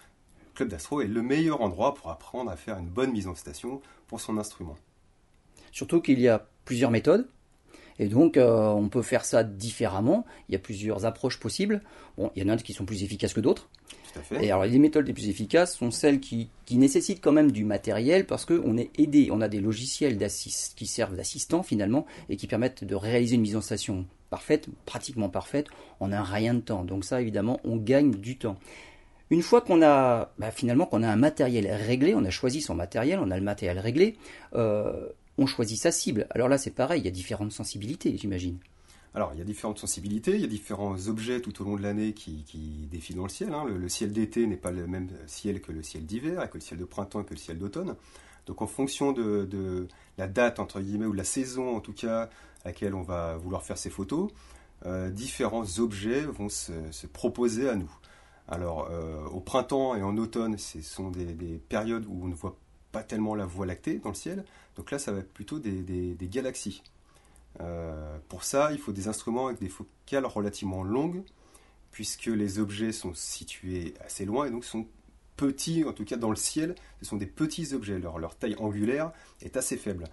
Le 0.47 0.55
club 0.55 0.69
d'astro 0.69 1.01
est 1.01 1.07
le 1.07 1.21
meilleur 1.21 1.61
endroit 1.61 1.93
pour 1.93 2.09
apprendre 2.09 2.51
à 2.51 2.55
faire 2.55 2.77
une 2.77 2.89
bonne 2.89 3.11
mise 3.11 3.27
en 3.27 3.35
station 3.35 3.81
pour 4.07 4.21
son 4.21 4.37
instrument. 4.37 4.75
Surtout 5.71 6.01
qu'il 6.01 6.19
y 6.19 6.27
a 6.27 6.45
plusieurs 6.65 6.91
méthodes. 6.91 7.27
Et 7.99 8.07
donc, 8.07 8.37
euh, 8.37 8.67
on 8.69 8.89
peut 8.89 9.01
faire 9.01 9.25
ça 9.25 9.43
différemment. 9.43 10.25
Il 10.49 10.53
y 10.53 10.55
a 10.55 10.59
plusieurs 10.59 11.05
approches 11.05 11.39
possibles. 11.39 11.81
Bon, 12.17 12.31
il 12.35 12.43
y 12.43 12.45
en 12.45 12.53
a 12.53 12.57
qui 12.57 12.73
sont 12.73 12.85
plus 12.85 13.03
efficaces 13.03 13.33
que 13.33 13.39
d'autres. 13.39 13.69
Et 14.39 14.51
alors, 14.51 14.65
les 14.65 14.79
méthodes 14.79 15.07
les 15.07 15.13
plus 15.13 15.29
efficaces 15.29 15.75
sont 15.75 15.91
celles 15.91 16.19
qui, 16.19 16.49
nécessitent 16.71 17.21
quand 17.21 17.31
même 17.31 17.51
du 17.51 17.65
matériel 17.65 18.25
parce 18.25 18.45
qu'on 18.45 18.77
est 18.77 18.91
aidé. 18.99 19.29
On 19.31 19.41
a 19.41 19.47
des 19.47 19.59
logiciels 19.59 20.17
qui 20.17 20.85
servent 20.85 21.15
d'assistants 21.15 21.63
finalement 21.63 22.05
et 22.29 22.35
qui 22.35 22.47
permettent 22.47 22.83
de 22.83 22.95
réaliser 22.95 23.35
une 23.35 23.41
mise 23.41 23.55
en 23.55 23.61
station 23.61 24.05
parfaite, 24.29 24.67
pratiquement 24.85 25.29
parfaite, 25.29 25.67
en 25.99 26.11
un 26.11 26.23
rien 26.23 26.53
de 26.53 26.59
temps. 26.59 26.83
Donc 26.83 27.05
ça, 27.05 27.21
évidemment, 27.21 27.59
on 27.63 27.77
gagne 27.77 28.11
du 28.11 28.37
temps. 28.37 28.57
Une 29.29 29.41
fois 29.41 29.61
qu'on 29.61 29.81
a 29.81 30.31
bah, 30.37 30.51
finalement 30.51 30.85
qu'on 30.85 31.01
a 31.01 31.09
un 31.09 31.15
matériel 31.15 31.67
réglé, 31.71 32.13
on 32.13 32.25
a 32.25 32.29
choisi 32.29 32.61
son 32.61 32.75
matériel, 32.75 33.19
on 33.19 33.31
a 33.31 33.37
le 33.37 33.43
matériel 33.43 33.79
réglé, 33.79 34.15
euh, 34.53 35.07
on 35.37 35.45
choisit 35.45 35.79
sa 35.79 35.91
cible. 35.91 36.27
Alors 36.31 36.49
là, 36.49 36.57
c'est 36.57 36.71
pareil, 36.71 37.01
il 37.01 37.05
y 37.05 37.07
a 37.07 37.11
différentes 37.11 37.51
sensibilités, 37.51 38.15
j'imagine. 38.17 38.59
Alors, 39.15 39.31
il 39.33 39.39
y 39.39 39.41
a 39.41 39.45
différentes 39.45 39.77
sensibilités, 39.77 40.33
il 40.33 40.41
y 40.41 40.43
a 40.43 40.47
différents 40.47 41.07
objets 41.07 41.39
tout 41.39 41.61
au 41.61 41.65
long 41.65 41.75
de 41.75 41.83
l'année 41.83 42.13
qui, 42.13 42.87
défilent 42.91 43.17
dans 43.17 43.23
le 43.23 43.29
ciel. 43.29 43.53
Hein. 43.53 43.65
Le, 43.65 43.89
ciel 43.89 44.11
d'été 44.11 44.47
n'est 44.47 44.57
pas 44.57 44.71
le 44.71 44.87
même 44.87 45.07
ciel 45.27 45.61
que 45.61 45.71
le 45.71 45.83
ciel 45.83 46.05
d'hiver, 46.05 46.49
que 46.49 46.57
le 46.57 46.61
ciel 46.61 46.79
de 46.79 46.85
printemps 46.85 47.21
et 47.21 47.25
que 47.25 47.33
le 47.33 47.39
ciel 47.39 47.59
d'automne. 47.59 47.95
Donc, 48.47 48.61
en 48.63 48.67
fonction 48.67 49.11
de, 49.11 49.87
la 50.17 50.27
date, 50.27 50.59
entre 50.59 50.81
guillemets, 50.81 51.05
ou 51.05 51.11
de 51.11 51.17
la 51.17 51.23
saison, 51.23 51.75
en 51.75 51.79
tout 51.79 51.93
cas, 51.93 52.23
à 52.63 52.69
laquelle 52.69 52.95
on 52.95 53.03
va 53.03 53.37
vouloir 53.37 53.61
faire 53.61 53.77
ces 53.77 53.91
photos, 53.91 54.31
euh, 54.85 55.11
différents 55.11 55.79
objets 55.79 56.21
vont 56.21 56.49
se, 56.49 57.05
proposer 57.05 57.69
à 57.69 57.75
nous. 57.75 57.91
Alors, 58.47 58.87
euh, 58.89 59.23
au 59.27 59.39
printemps 59.39 59.95
et 59.95 60.01
en 60.01 60.17
automne, 60.17 60.57
ce 60.57 60.81
sont 60.81 61.11
des, 61.11 61.61
périodes 61.69 62.05
où 62.07 62.21
on 62.23 62.27
ne 62.27 62.35
voit 62.35 62.57
pas 62.91 63.03
tellement 63.03 63.35
la 63.35 63.45
voie 63.45 63.67
lactée 63.67 63.99
dans 63.99 64.09
le 64.09 64.15
ciel. 64.15 64.43
Donc 64.75 64.91
là, 64.91 64.99
ça 64.99 65.11
va 65.11 65.19
être 65.19 65.33
plutôt 65.33 65.59
des 65.59 66.17
galaxies. 66.21 66.81
Euh, 67.61 68.17
pour 68.29 68.43
ça, 68.43 68.71
il 68.71 68.79
faut 68.79 68.91
des 68.91 69.07
instruments 69.07 69.47
avec 69.47 69.59
des 69.59 69.69
focales 69.69 70.25
relativement 70.25 70.83
longues, 70.83 71.23
puisque 71.91 72.25
les 72.25 72.59
objets 72.59 72.91
sont 72.91 73.13
situés 73.13 73.93
assez 74.03 74.25
loin 74.25 74.45
et 74.45 74.51
donc 74.51 74.65
sont 74.65 74.87
petits, 75.37 75.83
en 75.83 75.93
tout 75.93 76.05
cas 76.05 76.17
dans 76.17 76.29
le 76.29 76.35
ciel, 76.35 76.75
ce 76.99 77.05
sont 77.05 77.17
des 77.17 77.25
petits 77.25 77.73
objets, 77.73 77.99
leur, 77.99 78.35
taille 78.35 78.55
angulaire 78.57 79.11
est 79.41 79.57
assez 79.57 79.77
faible. 79.77 80.05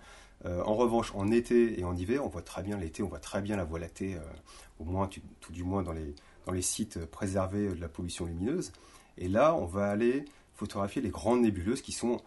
Euh, 0.47 0.63
en 0.65 0.75
revanche, 0.75 1.13
en 1.15 1.31
été 1.31 1.79
et 1.79 1.85
en 1.85 1.95
hiver, 1.95 2.25
on 2.25 2.29
voit 2.29 2.43
très 2.43 2.63
bien 2.63 2.79
l'été, 2.79 3.03
on 3.03 3.09
voit 3.09 3.19
très 3.19 3.43
bien 3.43 3.57
la 3.57 3.65
Voie 3.65 3.79
lactée, 3.79 4.15
euh, 4.15 4.21
au 4.79 4.85
moins, 4.85 5.09
tout 5.09 5.53
du 5.53 5.65
moins 5.65 5.83
dans 5.83 5.93
les, 5.93 6.15
dans 6.47 6.53
les 6.53 6.63
sites 6.63 7.05
préservés 7.07 7.69
de 7.69 7.81
la 7.81 7.89
pollution 7.89 8.25
lumineuse. 8.25 8.73
Et 9.19 9.29
là, 9.29 9.55
on 9.55 9.67
va 9.67 9.91
aller 9.91 10.25
photographier 10.55 11.03
les 11.03 11.11
grandes 11.11 11.43
nébuleuses 11.43 11.83
qui 11.83 11.93
sont 11.93 12.23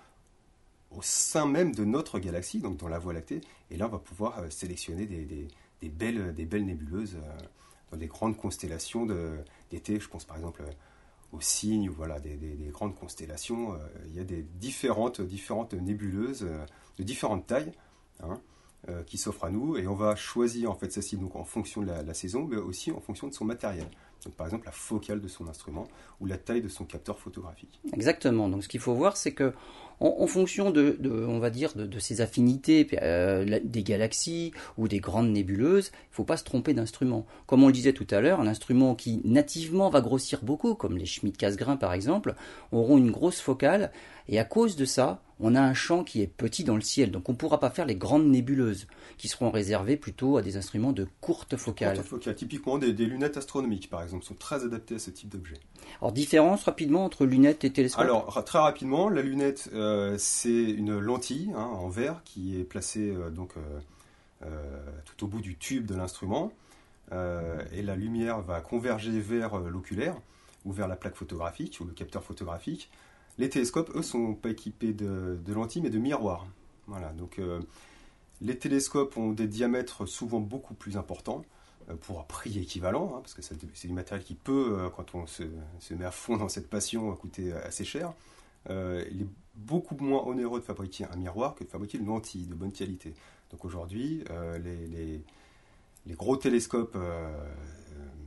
au 0.97 1.01
sein 1.01 1.45
même 1.45 1.73
de 1.73 1.85
notre 1.85 2.19
galaxie, 2.19 2.59
donc 2.59 2.77
dans 2.77 2.87
la 2.87 2.99
Voie 2.99 3.13
lactée. 3.13 3.41
Et 3.71 3.77
là, 3.77 3.87
on 3.87 3.89
va 3.89 3.99
pouvoir 3.99 4.39
euh, 4.39 4.49
sélectionner 4.49 5.05
des, 5.05 5.47
belles, 5.89 6.33
des 6.33 6.45
belles 6.45 6.65
nébuleuses 6.65 7.15
euh, 7.15 7.45
dans 7.91 7.97
des 7.97 8.07
grandes 8.07 8.37
constellations 8.37 9.05
d'été. 9.69 9.99
Je 9.99 10.07
pense 10.07 10.25
par 10.25 10.37
exemple 10.37 10.61
euh, 10.61 10.71
aux 11.31 11.41
cygnes, 11.41 11.89
ou 11.89 11.93
voilà, 11.93 12.19
des, 12.19 12.37
grandes 12.71 12.95
constellations. 12.95 13.75
Il 14.07 14.15
y 14.15 14.19
a 14.19 14.23
des 14.23 14.43
différentes, 14.43 15.19
différentes 15.19 15.73
nébuleuses 15.73 16.47
de 16.97 17.03
différentes 17.03 17.47
tailles. 17.47 17.71
Hein, 18.21 18.39
qui 19.07 19.17
s'offrent 19.17 19.45
à 19.45 19.49
nous 19.49 19.77
et 19.77 19.87
on 19.87 19.95
va 19.95 20.13
choisir 20.17 20.69
en 20.69 20.75
fait 20.75 20.91
celle-ci 20.91 21.15
donc 21.15 21.37
en 21.37 21.45
fonction 21.45 21.81
de 21.81 21.87
la, 21.87 22.13
saison 22.13 22.45
mais 22.45 22.57
aussi 22.57 22.91
en 22.91 22.99
fonction 22.99 23.29
de 23.29 23.33
son 23.33 23.45
matériel. 23.45 23.87
Donc, 24.25 24.35
par 24.35 24.45
exemple 24.45 24.65
la 24.65 24.73
focale 24.73 25.21
de 25.21 25.29
son 25.29 25.47
instrument 25.47 25.87
ou 26.19 26.25
la 26.25 26.37
taille 26.37 26.61
de 26.61 26.67
son 26.67 26.83
capteur 26.83 27.17
photographique. 27.17 27.79
Exactement. 27.93 28.49
Donc 28.49 28.61
ce 28.61 28.67
qu'il 28.67 28.81
faut 28.81 28.93
voir 28.93 29.15
c'est 29.15 29.31
que 29.31 29.53
en, 29.99 30.27
fonction 30.27 30.71
de, 30.71 30.97
on 31.27 31.39
va 31.39 31.49
dire, 31.49 31.73
de, 31.75 31.99
ses 31.99 32.21
affinités, 32.21 32.87
euh, 33.01 33.59
des 33.63 33.83
galaxies 33.83 34.51
ou 34.77 34.87
des 34.87 34.99
grandes 34.99 35.29
nébuleuses, 35.29 35.91
il 35.93 36.11
ne 36.11 36.15
faut 36.15 36.23
pas 36.23 36.37
se 36.37 36.43
tromper 36.43 36.73
d'instrument. 36.73 37.25
Comme 37.45 37.63
on 37.63 37.67
le 37.67 37.73
disait 37.73 37.93
tout 37.93 38.07
à 38.09 38.19
l'heure, 38.19 38.39
un 38.39 38.47
instrument 38.47 38.95
qui 38.95 39.21
nativement 39.23 39.89
va 39.89 40.01
grossir 40.01 40.39
beaucoup, 40.43 40.75
comme 40.75 40.97
les 40.97 41.05
Schmidt-Cassegrain 41.05 41.77
par 41.77 41.93
exemple, 41.93 42.35
auront 42.71 42.97
une 42.97 43.11
grosse 43.11 43.39
focale, 43.39 43.91
et 44.27 44.39
à 44.39 44.45
cause 44.45 44.75
de 44.75 44.85
ça, 44.85 45.21
on 45.43 45.55
a 45.55 45.61
un 45.61 45.73
champ 45.73 46.03
qui 46.03 46.21
est 46.21 46.27
petit 46.27 46.63
dans 46.63 46.75
le 46.75 46.81
ciel, 46.81 47.11
donc 47.11 47.27
on 47.27 47.33
ne 47.33 47.37
pourra 47.37 47.59
pas 47.59 47.69
faire 47.69 47.85
les 47.85 47.95
grandes 47.95 48.25
nébuleuses, 48.27 48.87
qui 49.17 49.27
seront 49.27 49.51
réservées 49.51 49.97
plutôt 49.97 50.37
à 50.37 50.41
des 50.41 50.55
instruments 50.55 50.93
de 50.93 51.05
courte 51.19 51.57
focale. 51.57 51.97
Courte 51.97 52.07
focale. 52.07 52.35
Typiquement, 52.35 52.77
des, 52.77 52.93
lunettes 52.93 53.35
astronomiques, 53.35 53.89
par 53.89 54.01
exemple, 54.01 54.23
sont 54.23 54.35
très 54.35 54.63
adaptées 54.63 54.95
à 54.95 54.99
ce 54.99 55.11
type 55.11 55.29
d'objet. 55.29 55.57
Alors, 56.01 56.13
différence 56.13 56.63
rapidement 56.63 57.03
entre 57.03 57.25
lunettes 57.25 57.65
et 57.65 57.71
télescope 57.71 58.01
Alors, 58.01 58.43
très 58.45 58.59
rapidement, 58.59 59.09
la 59.09 59.21
lunette, 59.21 59.69
euh, 59.73 60.15
c'est 60.17 60.63
une 60.63 60.97
lentille 60.97 61.51
hein, 61.55 61.63
en 61.63 61.89
verre 61.89 62.21
qui 62.23 62.57
est 62.57 62.63
placée 62.63 63.11
euh, 63.11 63.29
donc, 63.29 63.51
euh, 64.45 64.49
tout 65.05 65.25
au 65.25 65.27
bout 65.27 65.41
du 65.41 65.57
tube 65.57 65.85
de 65.85 65.95
l'instrument, 65.95 66.51
et 67.11 67.83
la 67.83 67.95
lumière 67.95 68.41
va 68.41 68.59
converger 68.59 69.19
vers 69.19 69.59
l'oculaire 69.59 70.15
ou 70.65 70.71
vers 70.71 70.87
la 70.87 70.95
plaque 70.95 71.15
photographique 71.15 71.77
ou 71.79 71.85
le 71.85 71.91
capteur 71.91 72.23
photographique. 72.23 72.89
Les 73.37 73.49
télescopes, 73.49 73.91
eux, 73.95 74.01
sont 74.01 74.35
pas 74.35 74.49
équipés 74.49 74.93
de, 74.93 75.37
lentilles, 75.53 75.81
mais 75.81 75.89
de 75.89 75.97
miroirs. 75.97 76.45
Voilà, 76.87 77.11
donc 77.13 77.39
euh, 77.39 77.61
les 78.41 78.57
télescopes 78.57 79.17
ont 79.17 79.31
des 79.31 79.47
diamètres 79.47 80.05
souvent 80.05 80.39
beaucoup 80.39 80.73
plus 80.73 80.97
importants 80.97 81.43
euh, 81.89 81.95
pour 81.95 82.19
un 82.19 82.23
prix 82.23 82.59
équivalent, 82.59 83.15
hein, 83.15 83.21
parce 83.21 83.33
que 83.33 83.41
c'est 83.41 83.87
du 83.87 83.93
matériel 83.93 84.25
qui 84.25 84.35
peut, 84.35 84.77
euh, 84.79 84.89
quand 84.89 85.15
on 85.15 85.25
se, 85.25 85.43
met 85.91 86.05
à 86.05 86.11
fond 86.11 86.37
dans 86.37 86.49
cette 86.49 86.69
passion, 86.69 87.15
coûter 87.15 87.53
assez 87.53 87.85
cher. 87.85 88.13
il 88.69 89.21
est 89.21 89.27
beaucoup 89.55 89.95
moins 89.95 90.23
onéreux 90.23 90.59
de 90.59 90.65
fabriquer 90.65 91.05
un 91.05 91.15
miroir 91.15 91.55
que 91.55 91.63
de 91.63 91.69
fabriquer 91.69 91.97
une 91.97 92.07
lentille 92.07 92.45
de 92.45 92.55
bonne 92.55 92.71
qualité. 92.71 93.13
Donc 93.51 93.65
aujourd'hui, 93.65 94.23
les, 94.63 95.21
les, 96.05 96.15
gros 96.15 96.37
télescopes 96.37 96.97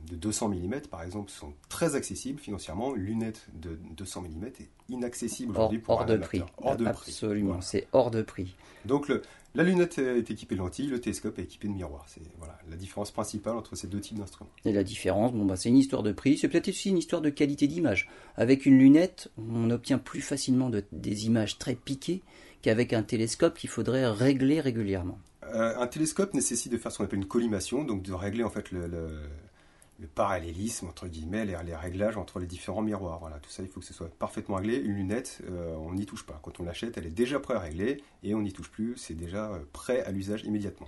de 0.09 0.15
200 0.15 0.49
mm, 0.49 0.81
par 0.89 1.03
exemple, 1.03 1.31
sont 1.31 1.53
très 1.69 1.95
accessibles 1.95 2.39
financièrement. 2.39 2.95
Une 2.95 3.03
lunette 3.03 3.47
de 3.53 3.77
200 3.95 4.23
mm 4.23 4.45
est 4.45 4.69
inaccessible 4.89 5.51
aujourd'hui 5.51 5.79
pour 5.79 5.95
hors 5.95 6.05
de 6.05 6.17
prix. 6.17 6.43
Hors 6.57 6.77
de 6.77 6.85
Absolument, 6.85 7.61
c'est 7.61 7.87
hors 7.91 8.11
de 8.11 8.21
prix. 8.21 8.55
Donc 8.85 9.11
la 9.55 9.63
lunette 9.63 9.97
est 9.97 10.29
équipée 10.29 10.55
de 10.55 10.59
lentilles, 10.59 10.87
le 10.87 11.01
télescope 11.01 11.39
est 11.39 11.43
équipé 11.43 11.67
de 11.67 11.73
miroir. 11.73 12.05
C'est 12.07 12.21
voilà, 12.37 12.57
la 12.69 12.75
différence 12.75 13.11
principale 13.11 13.57
entre 13.57 13.75
ces 13.75 13.87
deux 13.87 13.99
types 13.99 14.17
d'instruments. 14.17 14.51
Et 14.65 14.71
la 14.71 14.83
différence, 14.83 15.33
bon, 15.33 15.45
bah, 15.45 15.55
c'est 15.55 15.69
une 15.69 15.77
histoire 15.77 16.03
de 16.03 16.11
prix, 16.11 16.37
c'est 16.37 16.47
peut-être 16.47 16.69
aussi 16.69 16.89
une 16.89 16.97
histoire 16.97 17.21
de 17.21 17.29
qualité 17.29 17.67
d'image. 17.67 18.09
Avec 18.35 18.65
une 18.65 18.77
lunette, 18.77 19.29
on 19.37 19.69
obtient 19.71 19.97
plus 19.97 20.21
facilement 20.21 20.69
des 20.91 21.25
images 21.25 21.57
très 21.57 21.75
piquées 21.75 22.21
qu'avec 22.61 22.93
un 22.93 23.03
télescope 23.03 23.57
qu'il 23.57 23.69
faudrait 23.69 24.07
régler 24.07 24.61
régulièrement. 24.61 25.19
Euh, 25.43 25.75
un 25.77 25.87
télescope 25.87 26.33
nécessite 26.33 26.71
de 26.71 26.77
faire 26.77 26.91
ce 26.91 26.97
qu'on 26.97 27.05
appelle 27.05 27.19
une 27.19 27.25
collimation, 27.27 27.83
donc 27.83 28.03
de 28.03 28.13
régler 28.13 28.43
en 28.43 28.49
fait 28.49 28.71
le 28.71 28.87
le 28.87 29.07
parallélisme, 30.05 30.87
entre 30.87 31.07
guillemets, 31.07 31.45
les, 31.45 31.55
réglages 31.55 32.17
entre 32.17 32.39
les 32.39 32.45
différents 32.45 32.83
miroirs. 32.83 33.17
Voilà, 33.19 33.37
tout 33.39 33.49
ça, 33.49 33.63
il 33.63 33.69
faut 33.69 33.79
que 33.79 33.85
ce 33.85 33.93
soit 33.93 34.09
parfaitement 34.19 34.57
réglé. 34.57 34.77
Une 34.77 34.93
lunette, 34.93 35.41
euh, 35.49 35.75
on 35.77 35.93
n'y 35.93 36.05
touche 36.05 36.25
pas. 36.25 36.39
Quand 36.43 36.59
on 36.59 36.63
l'achète, 36.63 36.97
elle 36.97 37.07
est 37.07 37.09
déjà 37.09 37.39
prêt 37.39 37.55
à 37.55 37.59
régler 37.59 38.03
et 38.23 38.35
on 38.35 38.41
n'y 38.41 38.53
touche 38.53 38.69
plus. 38.69 38.93
C'est 38.97 39.15
déjà 39.15 39.51
euh, 39.51 39.59
prêt 39.73 40.03
à 40.03 40.11
l'usage 40.11 40.43
immédiatement. 40.43 40.87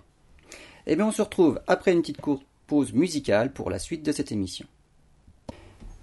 Eh 0.85 0.95
bien, 0.95 1.07
on 1.07 1.11
se 1.11 1.23
retrouve 1.23 1.59
après 1.67 1.91
une 1.91 2.01
petite 2.01 2.21
courte 2.21 2.43
pause 2.67 2.93
musicale 2.93 3.51
pour 3.51 3.71
la 3.71 3.79
suite 3.79 4.05
de 4.05 4.11
cette 4.11 4.31
émission. 4.31 4.67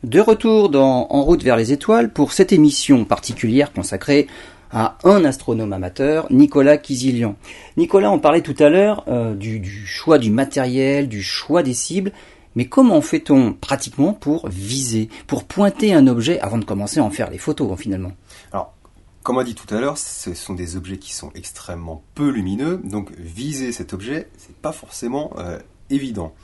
De 0.02 0.20
retour 0.20 0.68
dans 0.68 1.06
En 1.10 1.22
route 1.22 1.42
vers 1.42 1.56
les 1.56 1.72
étoiles 1.72 2.12
pour 2.12 2.32
cette 2.32 2.52
émission 2.52 3.04
particulière 3.04 3.72
consacrée 3.72 4.26
à 4.70 4.98
un 5.04 5.24
astronome 5.24 5.72
amateur, 5.72 6.26
Nicolas 6.30 6.76
Kizilian. 6.76 7.36
Nicolas, 7.76 8.10
on 8.10 8.18
parlait 8.18 8.42
tout 8.42 8.54
à 8.58 8.68
l'heure 8.68 9.04
euh, 9.08 9.34
du, 9.34 9.64
choix 9.86 10.18
du 10.18 10.30
matériel, 10.30 11.08
du 11.08 11.22
choix 11.22 11.62
des 11.62 11.74
cibles, 11.74 12.12
mais 12.56 12.66
comment 12.66 13.00
fait-on 13.00 13.52
pratiquement 13.52 14.12
pour 14.12 14.48
viser, 14.48 15.08
pour 15.28 15.44
pointer 15.44 15.94
un 15.94 16.08
objet 16.08 16.40
avant 16.40 16.58
de 16.58 16.64
commencer 16.64 16.98
à 16.98 17.04
en 17.04 17.10
faire 17.10 17.30
les 17.30 17.38
photos 17.38 17.78
finalement? 17.78 18.12
Alors, 18.50 18.74
comme 19.22 19.36
on 19.36 19.40
a 19.40 19.44
dit 19.44 19.54
tout 19.54 19.72
à 19.72 19.80
l'heure, 19.80 19.98
ce 19.98 20.34
sont 20.34 20.54
des 20.54 20.76
objets 20.76 20.98
qui 20.98 21.14
sont 21.14 21.30
extrêmement 21.34 22.02
peu 22.14 22.28
lumineux, 22.28 22.80
donc 22.82 23.12
viser 23.18 23.70
cet 23.72 23.92
objet, 23.92 24.28
c'est 24.38 24.56
pas 24.56 24.72
forcément 24.72 25.32
euh, 25.38 25.58
évident. 25.90 26.34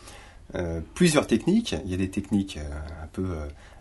plusieurs 0.95 1.27
techniques, 1.27 1.75
il 1.85 1.91
y 1.91 1.95
a 1.95 1.97
des 1.97 2.11
techniques 2.11 2.59
un 3.03 3.07
peu 3.07 3.25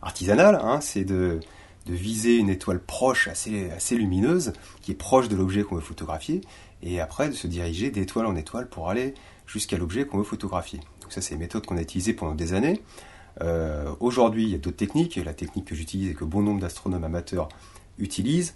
artisanales, 0.02 0.60
hein, 0.64 0.80
c'est 0.82 1.04
de, 1.04 1.40
viser 1.88 2.38
une 2.38 2.50
étoile 2.50 2.80
proche, 2.80 3.28
assez 3.28 3.96
lumineuse, 3.96 4.54
qui 4.82 4.92
est 4.92 4.96
proche 4.96 5.28
de 5.28 5.36
l'objet 5.36 5.64
qu'on 5.64 5.76
veut 5.76 5.82
photographier, 5.82 6.42
et 6.82 7.00
après 7.02 7.28
de 7.28 7.34
se 7.34 7.48
diriger 7.48 7.92
d'étoile 7.92 8.26
en 8.26 8.36
étoile 8.36 8.70
pour 8.70 8.90
aller 8.90 9.14
jusqu'à 9.46 9.78
l'objet 9.78 10.06
qu'on 10.06 10.20
veut 10.20 10.24
photographier. 10.24 10.80
Donc 11.12 11.16
ça, 11.16 11.28
c'est 11.28 11.34
une 11.34 11.42
méthode 11.42 11.66
qu'on 11.66 11.76
a 11.76 11.82
utilisée 11.82 12.14
pendant 12.14 12.36
des 12.36 12.54
années. 12.54 12.82
Euh, 13.42 13.92
aujourd'hui, 14.00 14.44
il 14.44 14.50
y 14.52 14.56
a 14.56 14.58
d'autres 14.58 14.78
techniques, 14.78 15.18
la 15.18 15.34
technique 15.34 15.66
que 15.66 15.76
j'utilise 15.76 16.10
et 16.10 16.14
que 16.14 16.24
bon 16.24 16.42
nombre 16.42 16.62
d'astronomes 16.62 17.04
amateurs 17.04 17.50
utilisent. 18.00 18.56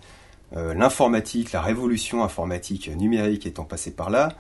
Euh, 0.56 0.74
l'informatique, 0.74 1.52
la 1.52 1.62
révolution 1.62 2.24
informatique 2.24 2.90
numérique 2.96 3.46
étant 3.46 3.66
passée 3.66 3.92
par 3.92 4.10
là, 4.10 4.38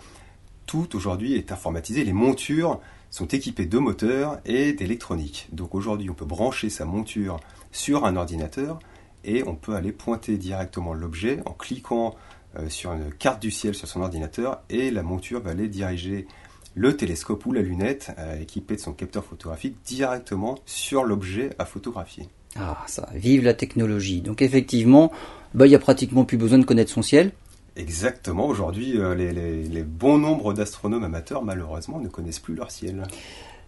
tout 0.65 0.95
aujourd'hui 0.95 1.34
est 1.34 1.51
informatisé. 1.51 2.06
Les 2.06 2.13
montures 2.13 2.80
sont 3.12 3.25
équipées 3.25 3.65
de 3.65 3.78
moteurs 3.80 4.39
et 4.45 4.71
d'électronique. 4.71 5.49
Donc 5.51 5.75
aujourd'hui, 5.75 6.10
on 6.10 6.13
peut 6.13 6.23
brancher 6.23 6.69
sa 6.69 6.86
monture 6.86 7.41
sur 7.73 8.06
un 8.06 8.15
ordinateur 8.15 8.80
et 9.25 9.43
on 9.45 9.56
peut 9.56 9.75
aller 9.75 9.91
pointer 9.91 10.38
directement 10.38 10.93
l'objet 10.93 11.41
en 11.45 11.51
cliquant 11.51 12.15
euh, 12.58 12.69
sur 12.69 12.93
une 12.93 13.12
carte 13.12 13.41
du 13.41 13.51
ciel 13.51 13.75
sur 13.75 13.89
son 13.89 13.99
ordinateur 13.99 14.62
et 14.69 14.89
la 14.89 15.04
monture 15.04 15.41
va 15.41 15.51
aller 15.51 15.67
diriger 15.67 16.28
le 16.75 16.95
télescope 16.95 17.45
ou 17.45 17.53
la 17.53 17.61
lunette 17.61 18.11
euh, 18.19 18.39
équipée 18.39 18.75
de 18.75 18.81
son 18.81 18.93
capteur 18.93 19.23
photographique 19.23 19.77
directement 19.85 20.59
sur 20.65 21.03
l'objet 21.03 21.49
à 21.57 21.65
photographier. 21.65 22.27
Ah 22.57 22.77
ça, 22.88 23.09
vive 23.13 23.43
la 23.43 23.53
technologie. 23.53 24.21
Donc 24.21 24.41
effectivement, 24.41 25.11
bah, 25.53 25.65
il 25.65 25.69
n'y 25.69 25.75
a 25.75 25.79
pratiquement 25.79 26.25
plus 26.25 26.38
besoin 26.38 26.59
de 26.59 26.65
connaître 26.65 26.91
son 26.91 27.01
ciel. 27.01 27.31
Exactement, 27.77 28.47
aujourd'hui 28.47 28.97
euh, 28.97 29.15
les, 29.15 29.33
les, 29.33 29.83
bons 29.83 30.17
nombres 30.17 30.53
d'astronomes 30.53 31.03
amateurs 31.03 31.43
malheureusement 31.43 31.99
ne 31.99 32.07
connaissent 32.07 32.39
plus 32.39 32.55
leur 32.55 32.71
ciel. 32.71 33.03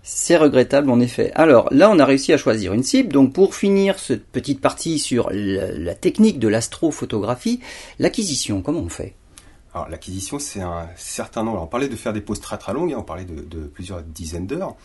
C'est 0.09 0.37
regrettable 0.37 0.89
en 0.89 1.01
effet. 1.01 1.33
Alors 1.35 1.67
là, 1.71 1.91
on 1.91 1.99
a 1.99 2.05
réussi 2.05 2.31
à 2.31 2.37
choisir 2.37 2.71
une 2.71 2.83
cible. 2.83 3.11
Donc 3.11 3.33
pour 3.33 3.55
finir 3.55 3.99
cette 3.99 4.25
petite 4.25 4.61
partie 4.61 4.99
sur 4.99 5.29
la, 5.33 5.95
technique 5.95 6.39
de 6.39 6.47
l'astrophotographie, 6.47 7.59
l'acquisition, 7.99 8.61
comment 8.61 8.79
on 8.79 8.87
fait? 8.87 9.15
Alors 9.73 9.89
l'acquisition, 9.89 10.39
c'est 10.39 10.61
un 10.61 10.87
certain 10.95 11.43
nombre. 11.43 11.61
on 11.61 11.67
parlait 11.67 11.89
de 11.89 11.95
faire 11.95 12.13
des 12.13 12.21
pauses 12.21 12.39
très 12.39 12.57
très 12.57 12.73
longues, 12.73 12.93
hein. 12.93 12.97
on 12.99 13.03
parlait 13.03 13.25
de, 13.25 13.67
plusieurs 13.67 14.01
dizaines 14.01 14.47
d'heures. 14.47 14.75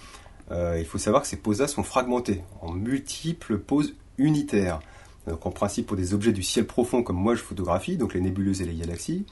Euh, 0.51 0.77
il 0.79 0.85
faut 0.85 0.99
savoir 0.99 1.23
que 1.23 1.29
ces 1.29 1.37
pauses-là 1.37 1.67
sont 1.67 1.83
fragmentées 1.83 2.43
en 2.61 2.73
multiples 2.73 3.59
pauses 3.59 3.95
unitaires. 4.19 4.81
Donc 5.27 5.47
en 5.47 5.51
principe, 5.51 5.87
pour 5.87 5.97
des 5.97 6.15
objets 6.15 6.33
du 6.33 6.43
ciel 6.43 6.67
profond 6.67 7.03
comme 7.03 7.17
moi 7.17 7.35
je 7.35 7.43
photographie, 7.43 7.97
donc 7.97 8.15
les 8.15 8.21
nébuleuses 8.21 8.61
et 8.61 8.65
les 8.65 8.75
galaxies, 8.75 9.25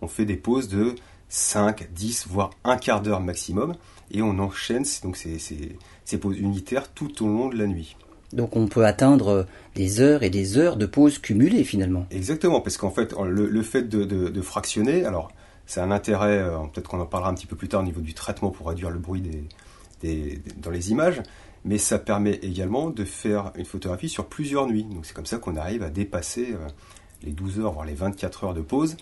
on 0.00 0.08
fait 0.08 0.24
des 0.24 0.36
pauses 0.36 0.68
de 0.68 0.94
5, 1.28 1.90
10, 1.92 2.28
voire 2.28 2.50
un 2.62 2.76
quart 2.76 3.00
d'heure 3.00 3.20
maximum, 3.20 3.74
et 4.10 4.22
on 4.22 4.38
enchaîne 4.38 4.84
donc 5.02 5.16
ces, 5.16 5.38
ces, 5.38 6.18
pauses 6.18 6.38
unitaires 6.38 6.92
tout 6.92 7.24
au 7.24 7.26
long 7.26 7.48
de 7.48 7.56
la 7.56 7.66
nuit. 7.66 7.96
Donc 8.32 8.56
on 8.56 8.66
peut 8.66 8.84
atteindre 8.84 9.46
des 9.74 10.00
heures 10.00 10.22
et 10.22 10.30
des 10.30 10.58
heures 10.58 10.76
de 10.76 10.86
pauses 10.86 11.18
cumulées 11.18 11.64
finalement. 11.64 12.06
Exactement, 12.10 12.60
parce 12.60 12.76
qu'en 12.76 12.90
fait 12.90 13.14
le, 13.22 13.62
fait 13.62 13.88
de, 13.88 14.42
fractionner, 14.42 15.04
alors 15.04 15.30
c'est 15.66 15.80
un 15.80 15.90
intérêt, 15.90 16.38
euh, 16.38 16.58
peut-être 16.72 16.88
qu'on 16.88 17.00
en 17.00 17.06
parlera 17.06 17.30
un 17.30 17.34
petit 17.34 17.46
peu 17.46 17.56
plus 17.56 17.68
tard 17.68 17.80
au 17.80 17.84
niveau 17.84 18.00
du 18.00 18.14
traitement 18.14 18.50
pour 18.50 18.68
réduire 18.68 18.90
le 18.90 18.98
bruit 18.98 19.22
dans 20.56 20.70
les 20.70 20.90
images, 20.90 21.22
mais 21.64 21.78
ça 21.78 21.98
permet 21.98 22.34
également 22.42 22.90
de 22.90 23.04
faire 23.04 23.52
une 23.56 23.64
photographie 23.64 24.08
sur 24.08 24.26
plusieurs 24.26 24.66
nuits. 24.66 24.84
Donc 24.84 25.06
c'est 25.06 25.14
comme 25.14 25.26
ça 25.26 25.38
qu'on 25.38 25.56
arrive 25.56 25.82
à 25.82 25.90
dépasser 25.90 26.52
euh, 26.52 26.68
les 27.22 27.32
12 27.32 27.60
heures, 27.60 27.72
voire 27.72 27.86
les 27.86 27.94
24 27.94 28.44
heures 28.44 28.54
de 28.54 28.62
pause 28.62 28.96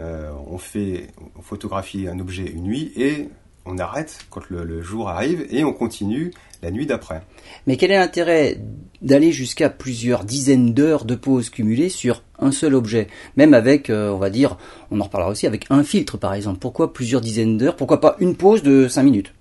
euh, 0.00 0.30
on 0.48 0.58
fait 0.58 1.08
photographier 1.40 2.08
un 2.08 2.18
objet 2.18 2.44
une 2.44 2.64
nuit 2.64 2.92
et 2.96 3.28
on 3.66 3.78
arrête 3.78 4.18
quand 4.30 4.42
le, 4.48 4.82
jour 4.82 5.08
arrive 5.08 5.46
et 5.50 5.64
on 5.64 5.72
continue 5.72 6.32
la 6.62 6.70
nuit 6.70 6.86
d'après. 6.86 7.22
Mais 7.66 7.76
quel 7.76 7.90
est 7.90 7.98
l'intérêt 7.98 8.58
d'aller 9.02 9.32
jusqu'à 9.32 9.68
plusieurs 9.68 10.24
dizaines 10.24 10.72
d'heures 10.72 11.04
de 11.04 11.14
pause 11.14 11.50
cumulées 11.50 11.88
sur 11.88 12.22
un 12.38 12.52
seul 12.52 12.74
objet 12.74 13.08
Même 13.36 13.54
avec, 13.54 13.90
euh, 13.90 14.10
on 14.10 14.18
va 14.18 14.30
dire, 14.30 14.56
on 14.90 15.00
en 15.00 15.04
reparlera 15.04 15.30
aussi, 15.30 15.46
avec 15.46 15.66
un 15.70 15.84
filtre 15.84 16.16
par 16.16 16.34
exemple. 16.34 16.58
Pourquoi 16.58 16.92
plusieurs 16.92 17.20
dizaines 17.20 17.58
d'heures? 17.58 17.76
Pourquoi 17.76 18.00
pas 18.00 18.16
une 18.20 18.36
pause 18.36 18.62
de 18.62 18.88
5 18.88 19.02
minutes? 19.02 19.32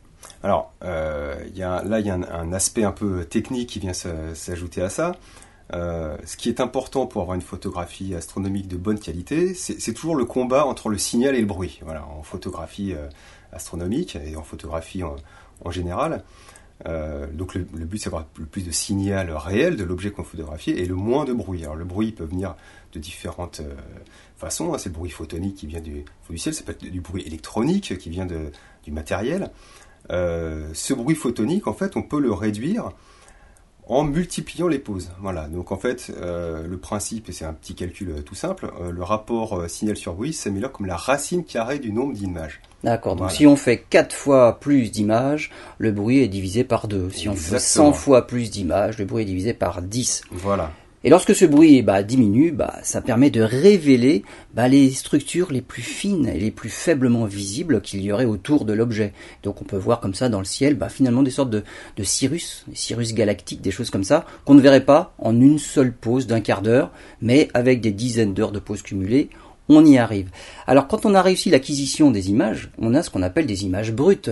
Alors, 0.43 0.73
euh, 0.83 1.35
là, 1.55 1.99
il 1.99 2.05
y 2.05 2.09
a 2.09 2.13
un, 2.13 2.53
aspect 2.53 2.83
un 2.83 2.91
peu 2.91 3.25
technique 3.25 3.69
qui 3.69 3.79
vient 3.79 3.93
s'ajouter 3.93 4.81
à 4.81 4.89
ça. 4.89 5.13
Euh, 5.73 6.15
ce 6.25 6.37
qui 6.37 6.49
est 6.49 6.59
important 6.59 7.07
pour 7.07 7.23
avoir 7.23 7.33
une 7.33 7.41
photographie 7.41 8.13
astronomique 8.13 8.67
de 8.67 8.77
bonne 8.77 8.99
qualité, 8.99 9.55
c'est 9.55 9.93
toujours 9.93 10.15
le 10.15 10.25
combat 10.25 10.65
entre 10.65 10.89
le 10.89 10.97
signal 10.97 11.35
et 11.35 11.39
le 11.39 11.47
bruit. 11.47 11.79
Voilà, 11.83 12.05
en 12.05 12.21
photographie 12.21 12.93
euh, 12.93 13.07
astronomique 13.55 14.15
et 14.15 14.35
en 14.35 14.43
photographie 14.43 15.03
en, 15.03 15.71
général. 15.71 16.23
Euh, 16.85 17.27
donc 17.31 17.55
le, 17.55 17.63
but 17.63 17.97
c'est 17.97 18.05
d'avoir 18.05 18.25
le 18.37 18.45
plus 18.45 18.65
de 18.65 18.71
signal 18.71 19.31
réel 19.31 19.77
de 19.77 19.85
l'objet 19.85 20.11
qu'on 20.11 20.25
photographie 20.25 20.71
et 20.71 20.85
le 20.85 20.95
moins 20.95 21.23
de 21.23 21.33
bruit. 21.33 21.63
Alors 21.63 21.75
le 21.75 21.85
bruit 21.85 22.11
peut 22.11 22.25
venir 22.25 22.55
de 22.93 22.99
différentes 22.99 23.61
façons. 24.35 24.73
Hein. 24.73 24.77
C'est 24.77 24.89
le 24.89 24.95
bruit 24.95 25.09
photonique 25.09 25.55
qui 25.55 25.67
vient 25.67 25.79
du, 25.79 26.03
ciel, 26.35 26.53
ça 26.53 26.63
peut 26.63 26.73
être 26.73 26.83
du 26.83 27.01
bruit 27.01 27.23
électronique 27.25 27.97
qui 27.97 28.09
vient 28.09 28.27
du 28.27 28.91
matériel. 28.91 29.51
ce 30.09 30.93
bruit 30.93 31.15
photonique, 31.15 31.67
en 31.67 31.73
fait, 31.73 31.95
on 31.95 32.03
peut 32.03 32.19
le 32.19 32.33
réduire 32.33 32.91
en 33.87 34.03
multipliant 34.03 34.67
les 34.67 34.79
pauses. 34.79 35.11
Voilà, 35.19 35.47
donc 35.47 35.71
en 35.71 35.77
fait, 35.77 36.11
euh, 36.17 36.67
le 36.67 36.77
principe, 36.77 37.29
c'est 37.31 37.45
un 37.45 37.53
petit 37.53 37.75
calcul 37.75 38.09
euh, 38.09 38.21
tout 38.21 38.35
simple, 38.35 38.71
euh, 38.79 38.91
le 38.91 39.03
rapport 39.03 39.69
signal 39.69 39.95
sur 39.95 40.13
bruit 40.13 40.33
s'améliore 40.33 40.71
comme 40.71 40.85
la 40.85 40.97
racine 40.97 41.43
carrée 41.43 41.79
du 41.79 41.91
nombre 41.91 42.13
d'images. 42.13 42.61
D'accord, 42.85 43.15
donc 43.15 43.31
si 43.31 43.47
on 43.47 43.55
fait 43.55 43.83
4 43.89 44.13
fois 44.13 44.59
plus 44.59 44.91
d'images, 44.91 45.49
le 45.79 45.91
bruit 45.91 46.19
est 46.19 46.27
divisé 46.27 46.63
par 46.63 46.87
2. 46.87 47.09
Si 47.09 47.27
on 47.27 47.33
fait 47.33 47.57
100 47.57 47.93
fois 47.93 48.27
plus 48.27 48.51
d'images, 48.51 48.99
le 48.99 49.05
bruit 49.05 49.23
est 49.23 49.25
divisé 49.25 49.55
par 49.55 49.81
10. 49.81 50.21
Voilà. 50.29 50.71
Et 51.03 51.09
lorsque 51.09 51.33
ce 51.33 51.45
bruit 51.45 51.81
bah, 51.81 52.03
diminue, 52.03 52.51
bah, 52.51 52.75
ça 52.83 53.01
permet 53.01 53.31
de 53.31 53.41
révéler 53.41 54.23
bah, 54.53 54.67
les 54.67 54.91
structures 54.91 55.51
les 55.51 55.61
plus 55.61 55.81
fines 55.81 56.27
et 56.27 56.39
les 56.39 56.51
plus 56.51 56.69
faiblement 56.69 57.25
visibles 57.25 57.81
qu'il 57.81 58.01
y 58.01 58.11
aurait 58.11 58.25
autour 58.25 58.65
de 58.65 58.73
l'objet. 58.73 59.13
Donc 59.41 59.63
on 59.63 59.65
peut 59.65 59.77
voir 59.77 59.99
comme 59.99 60.13
ça 60.13 60.29
dans 60.29 60.39
le 60.39 60.45
ciel 60.45 60.75
bah, 60.75 60.89
finalement 60.89 61.23
des 61.23 61.31
sortes 61.31 61.49
de, 61.49 61.63
de 61.97 62.03
cirrus, 62.03 62.65
des 62.67 62.75
cirrus 62.75 63.15
galactiques, 63.15 63.61
des 63.61 63.71
choses 63.71 63.89
comme 63.89 64.03
ça, 64.03 64.25
qu'on 64.45 64.53
ne 64.53 64.61
verrait 64.61 64.85
pas 64.85 65.13
en 65.17 65.39
une 65.39 65.57
seule 65.57 65.91
pause 65.91 66.27
d'un 66.27 66.41
quart 66.41 66.61
d'heure, 66.61 66.91
mais 67.19 67.49
avec 67.55 67.81
des 67.81 67.91
dizaines 67.91 68.35
d'heures 68.35 68.51
de 68.51 68.59
pauses 68.59 68.83
cumulées, 68.83 69.29
on 69.69 69.85
y 69.85 69.97
arrive. 69.97 70.29
Alors 70.67 70.87
quand 70.87 71.05
on 71.05 71.13
a 71.15 71.21
réussi 71.21 71.49
l'acquisition 71.49 72.11
des 72.11 72.29
images, 72.29 72.69
on 72.77 72.93
a 72.93 73.03
ce 73.03 73.09
qu'on 73.09 73.21
appelle 73.21 73.45
des 73.45 73.65
images 73.65 73.91
brutes. 73.91 74.31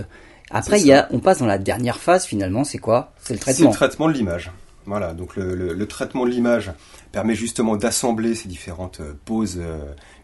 Après, 0.50 0.80
il 0.80 0.86
y 0.86 0.92
a, 0.92 1.08
on 1.10 1.20
passe 1.20 1.38
dans 1.38 1.46
la 1.46 1.58
dernière 1.58 1.98
phase 1.98 2.26
finalement, 2.26 2.64
c'est 2.64 2.78
quoi? 2.78 3.12
C'est 3.22 3.34
le 3.34 3.40
traitement. 3.40 3.64
C'est 3.64 3.70
le 3.70 3.74
traitement 3.74 4.08
de 4.08 4.12
l'image. 4.12 4.50
Voilà, 4.86 5.14
donc 5.14 5.36
le, 5.36 5.86
traitement 5.86 6.26
de 6.26 6.30
l'image 6.30 6.72
permet 7.10 7.34
justement 7.34 7.76
d'assembler 7.76 8.34
ces 8.34 8.48
différentes 8.48 9.00
euh, 9.00 9.14
poses 9.24 9.58
euh, 9.58 9.78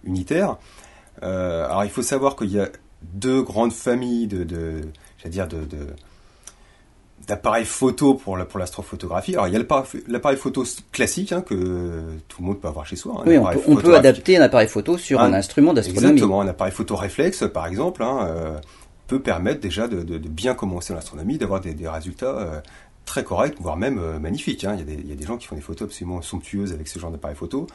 unitaires. 0.04 0.58
Euh, 1.22 1.64
alors 1.64 1.84
il 1.84 1.90
faut 1.90 2.02
savoir 2.02 2.36
qu'il 2.36 2.50
y 2.50 2.60
a 2.60 2.68
deux 3.02 3.42
grandes 3.42 3.72
familles 3.72 4.26
de, 4.26 4.44
de 4.44 4.82
dire 5.26 5.48
de, 5.48 5.66
d'appareils 7.26 7.64
photo 7.64 8.14
pour 8.14 8.38
pour 8.46 8.58
l'astrophotographie. 8.58 9.34
Alors 9.34 9.48
il 9.48 9.52
y 9.52 9.56
a 9.56 9.58
l'appareil 10.08 10.36
photo 10.36 10.64
classique 10.92 11.32
hein, 11.32 11.42
que 11.42 12.02
tout 12.28 12.42
le 12.42 12.46
monde 12.46 12.60
peut 12.60 12.68
avoir 12.68 12.86
chez 12.86 12.96
soi. 12.96 13.16
Hein, 13.18 13.22
oui, 13.26 13.38
on 13.66 13.76
peut, 13.76 13.94
adapter 13.94 14.36
un 14.36 14.42
appareil 14.42 14.68
photo 14.68 14.98
sur 14.98 15.20
un, 15.20 15.32
instrument 15.32 15.72
d'astronomie. 15.74 16.12
Exactement, 16.12 16.40
un 16.40 16.48
appareil 16.48 16.72
photo 16.72 16.96
réflexe 16.96 17.44
par 17.52 17.66
exemple 17.66 18.02
hein, 18.02 18.28
peut 19.06 19.20
permettre 19.20 19.60
déjà 19.60 19.88
de, 19.88 20.02
bien 20.18 20.54
commencer 20.54 20.94
l'astronomie, 20.94 21.38
d'avoir 21.38 21.60
des, 21.60 21.88
résultats 21.88 22.62
très 23.10 23.24
correct, 23.24 23.56
voire 23.60 23.76
même 23.76 23.98
euh, 23.98 24.18
magnifique. 24.20 24.64
Hein. 24.64 24.76
Il, 24.78 25.08
y 25.08 25.12
a 25.12 25.16
des, 25.16 25.26
gens 25.26 25.36
qui 25.36 25.48
font 25.48 25.56
des 25.56 25.60
photos 25.60 25.88
absolument 25.88 26.22
somptueuses 26.22 26.72
avec 26.72 26.86
ce 26.86 27.00
genre 27.00 27.10
d'appareil 27.10 27.36
photo. 27.36 27.66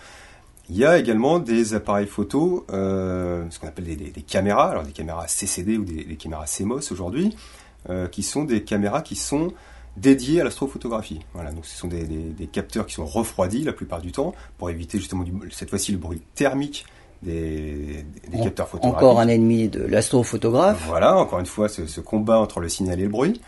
Il 0.70 0.78
y 0.78 0.86
a 0.86 0.98
également 0.98 1.40
des 1.40 1.74
appareils 1.74 2.08
photo, 2.08 2.66
euh, 2.72 3.44
ce 3.50 3.60
qu'on 3.60 3.68
appelle 3.68 3.86
des, 3.86 4.22
caméras, 4.22 4.72
alors 4.72 4.84
des 4.84 4.94
caméras 4.94 5.28
CCD 5.28 5.78
ou 5.78 5.84
des, 5.84 6.16
caméras 6.16 6.46
CMOS 6.46 6.92
aujourd'hui, 6.92 7.36
euh, 7.36 7.65
qui 8.12 8.24
sont 8.24 8.44
des 8.44 8.64
caméras 8.64 9.02
qui 9.02 9.16
sont 9.16 9.52
dédiées 9.98 10.42
à 10.42 10.44
l'astrophotographie. 10.44 11.20
Voilà, 11.34 11.52
donc 11.52 11.66
ce 11.66 11.78
sont 11.78 11.88
des, 11.88 12.48
capteurs 12.52 12.86
qui 12.86 12.96
sont 12.96 13.06
refroidis 13.06 13.64
la 13.64 13.74
plupart 13.74 14.02
du 14.02 14.12
temps 14.12 14.34
pour 14.58 14.70
éviter 14.70 14.98
justement 14.98 15.24
cette 15.52 15.70
fois-ci 15.70 15.92
le 15.92 15.98
bruit 15.98 16.22
thermique 16.34 16.86
des, 17.24 18.06
capteurs 18.44 18.68
photographiques. 18.68 18.98
Encore 18.98 19.20
un 19.20 19.28
ennemi 19.28 19.68
de 19.68 19.84
l'astrophotographe. 19.84 20.84
Voilà, 20.88 21.18
encore 21.18 21.40
une 21.40 21.46
fois, 21.46 21.70
ce, 21.70 21.88
ce 21.88 22.02
combat 22.02 22.40
entre 22.40 22.60
le 22.60 22.70
signal 22.70 23.00
et 23.00 23.04
le 23.04 23.10
bruit. 23.10 23.42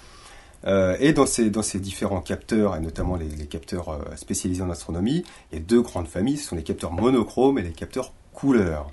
Euh, 0.65 0.97
et 0.99 1.13
dans 1.13 1.25
ces, 1.25 1.49
dans 1.49 1.61
ces 1.61 1.79
différents 1.79 2.21
capteurs, 2.21 2.75
et 2.75 2.79
notamment 2.79 3.15
les, 3.15 3.45
capteurs 3.45 3.89
euh, 3.89 3.99
spécialisés 4.15 4.63
en 4.63 4.69
astronomie, 4.69 5.23
il 5.51 5.59
y 5.59 5.61
a 5.61 5.63
deux 5.63 5.81
grandes 5.81 6.07
familles, 6.07 6.37
ce 6.37 6.49
sont 6.49 6.55
les 6.55 6.63
capteurs 6.63 6.91
monochromes 6.91 7.59
et 7.59 7.61
les 7.61 7.71
capteurs 7.71 8.13
couleurs. 8.33 8.89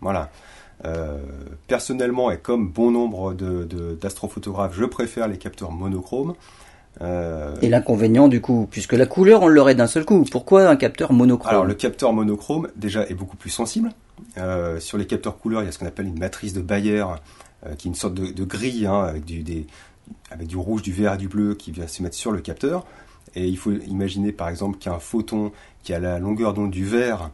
Voilà. 0.00 0.30
Euh, 0.84 1.18
personnellement, 1.66 2.30
et 2.30 2.38
comme 2.38 2.68
bon 2.68 2.90
nombre 2.90 3.34
d'astrophotographes, 4.00 4.76
de, 4.76 4.80
je 4.82 4.84
préfère 4.84 5.28
les 5.28 5.38
capteurs 5.38 5.72
monochromes. 5.72 6.34
Et 7.00 7.68
l'inconvénient 7.68 8.26
du 8.26 8.40
coup, 8.40 8.66
puisque 8.68 8.94
la 8.94 9.06
couleur 9.06 9.42
on 9.42 9.48
l'aurait 9.48 9.76
d'un 9.76 9.86
seul 9.86 10.04
coup, 10.04 10.24
pourquoi 10.32 10.68
un 10.68 10.74
capteur 10.74 11.12
monochrome? 11.12 11.50
Alors 11.50 11.64
le 11.64 11.74
capteur 11.74 12.12
monochrome 12.12 12.68
déjà 12.74 13.06
est 13.06 13.14
beaucoup 13.14 13.36
plus 13.36 13.50
sensible. 13.50 13.90
sur 14.80 14.98
les 14.98 15.06
capteurs 15.06 15.38
couleurs, 15.38 15.62
il 15.62 15.66
y 15.66 15.68
a 15.68 15.72
ce 15.72 15.78
qu'on 15.78 15.86
appelle 15.86 16.08
une 16.08 16.18
matrice 16.18 16.54
de 16.54 16.60
Bayer, 16.60 17.04
qui 17.76 17.86
est 17.86 17.90
une 17.90 17.94
sorte 17.94 18.14
de, 18.14 18.44
grille 18.44 18.86
hein, 18.86 19.02
avec 19.02 19.24
du, 19.24 19.44
des, 19.44 19.68
avec 20.30 20.48
du 20.48 20.56
rouge, 20.56 20.82
du 20.82 20.92
vert 20.92 21.14
et 21.14 21.18
du 21.18 21.28
bleu 21.28 21.54
qui 21.54 21.70
vient 21.70 21.86
se 21.86 22.02
mettre 22.02 22.16
sur 22.16 22.32
le 22.32 22.40
capteur. 22.40 22.84
Et 23.34 23.46
il 23.46 23.56
faut 23.56 23.72
imaginer 23.72 24.32
par 24.32 24.48
exemple 24.48 24.78
qu'un 24.78 24.98
photon 24.98 25.52
qui 25.82 25.92
a 25.92 26.00
la 26.00 26.18
longueur 26.18 26.54
d'onde 26.54 26.70
du 26.70 26.84
vert, 26.84 27.24
euh, 27.24 27.28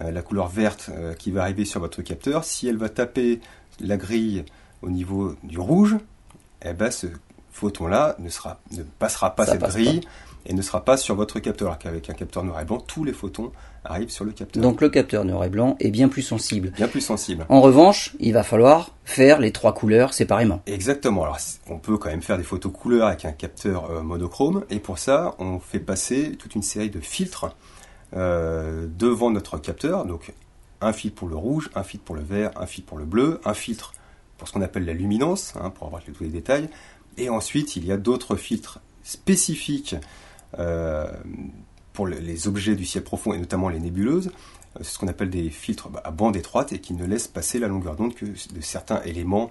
la 0.00 0.22
couleur 0.22 0.48
verte 0.48 0.90
euh, 0.92 1.14
qui 1.14 1.30
va 1.30 1.42
arriver 1.42 1.64
sur 1.64 1.80
votre 1.80 2.02
capteur, 2.02 2.44
si 2.44 2.68
elle 2.68 2.76
va 2.76 2.88
taper 2.88 3.40
la 3.80 3.96
grille 3.96 4.44
au 4.82 4.90
niveau 4.90 5.34
du 5.42 5.58
rouge, 5.58 5.96
eh 6.64 6.72
ben 6.72 6.90
ce 6.90 7.06
photon-là 7.52 8.16
ne, 8.18 8.28
sera, 8.28 8.60
ne 8.72 8.82
passera 8.82 9.34
pas 9.34 9.46
cette 9.46 9.60
grille 9.60 10.00
et 10.46 10.52
ne 10.52 10.62
sera 10.62 10.84
pas 10.84 10.96
sur 10.96 11.14
votre 11.14 11.38
capteur. 11.40 11.68
Alors 11.68 11.78
qu'avec 11.78 12.10
un 12.10 12.14
capteur 12.14 12.44
noir 12.44 12.60
et 12.60 12.64
blanc, 12.64 12.78
tous 12.78 13.04
les 13.04 13.12
photons 13.12 13.52
arrivent 13.84 14.10
sur 14.10 14.24
le 14.24 14.32
capteur. 14.32 14.62
Donc 14.62 14.80
le 14.80 14.88
capteur 14.88 15.24
noir 15.24 15.44
et 15.44 15.48
blanc 15.48 15.76
est 15.80 15.90
bien 15.90 16.08
plus 16.08 16.22
sensible. 16.22 16.70
Bien 16.70 16.88
plus 16.88 17.00
sensible. 17.00 17.46
En 17.48 17.60
revanche, 17.60 18.14
il 18.18 18.32
va 18.32 18.42
falloir 18.42 18.90
faire 19.04 19.38
les 19.38 19.52
trois 19.52 19.72
couleurs 19.72 20.12
séparément. 20.12 20.62
Exactement. 20.66 21.22
Alors 21.22 21.38
on 21.68 21.78
peut 21.78 21.96
quand 21.96 22.10
même 22.10 22.22
faire 22.22 22.38
des 22.38 22.44
photos 22.44 22.72
couleurs 22.72 23.06
avec 23.06 23.24
un 23.24 23.32
capteur 23.32 23.90
euh, 23.90 24.02
monochrome 24.02 24.64
et 24.70 24.80
pour 24.80 24.98
ça, 24.98 25.34
on 25.38 25.60
fait 25.60 25.80
passer 25.80 26.32
toute 26.32 26.54
une 26.54 26.62
série 26.62 26.90
de 26.90 27.00
filtres 27.00 27.54
euh, 28.14 28.86
devant 28.98 29.30
notre 29.30 29.58
capteur. 29.58 30.04
Donc 30.04 30.32
un 30.80 30.92
filtre 30.92 31.16
pour 31.16 31.28
le 31.28 31.36
rouge, 31.36 31.70
un 31.74 31.82
filtre 31.82 32.04
pour 32.04 32.14
le 32.14 32.22
vert, 32.22 32.50
un 32.56 32.66
filtre 32.66 32.88
pour 32.88 32.98
le 32.98 33.04
bleu, 33.04 33.40
un 33.44 33.54
filtre 33.54 33.92
pour 34.38 34.46
ce 34.46 34.52
qu'on 34.52 34.62
appelle 34.62 34.84
la 34.84 34.92
luminance, 34.92 35.54
hein, 35.60 35.70
pour 35.70 35.86
avoir 35.86 36.02
tous 36.02 36.22
les 36.22 36.28
détails. 36.28 36.68
Et 37.16 37.28
ensuite, 37.28 37.76
il 37.76 37.84
y 37.84 37.92
a 37.92 37.96
d'autres 37.96 38.36
filtres 38.36 38.80
spécifiques 39.02 39.96
euh, 40.58 41.10
pour 41.92 42.06
les 42.06 42.48
objets 42.48 42.76
du 42.76 42.84
ciel 42.84 43.02
profond 43.02 43.32
et 43.32 43.38
notamment 43.38 43.68
les 43.68 43.80
nébuleuses. 43.80 44.28
Euh, 44.28 44.80
c'est 44.82 44.94
ce 44.94 44.98
qu'on 44.98 45.08
appelle 45.08 45.30
des 45.30 45.50
filtres 45.50 45.88
à 46.04 46.10
bande 46.10 46.36
étroite 46.36 46.72
et 46.72 46.80
qui 46.80 46.94
ne 46.94 47.06
laissent 47.06 47.28
passer 47.28 47.58
la 47.58 47.68
longueur 47.68 47.96
d'onde 47.96 48.14
que 48.14 48.26
de 48.26 48.60
certains 48.60 49.02
éléments 49.02 49.50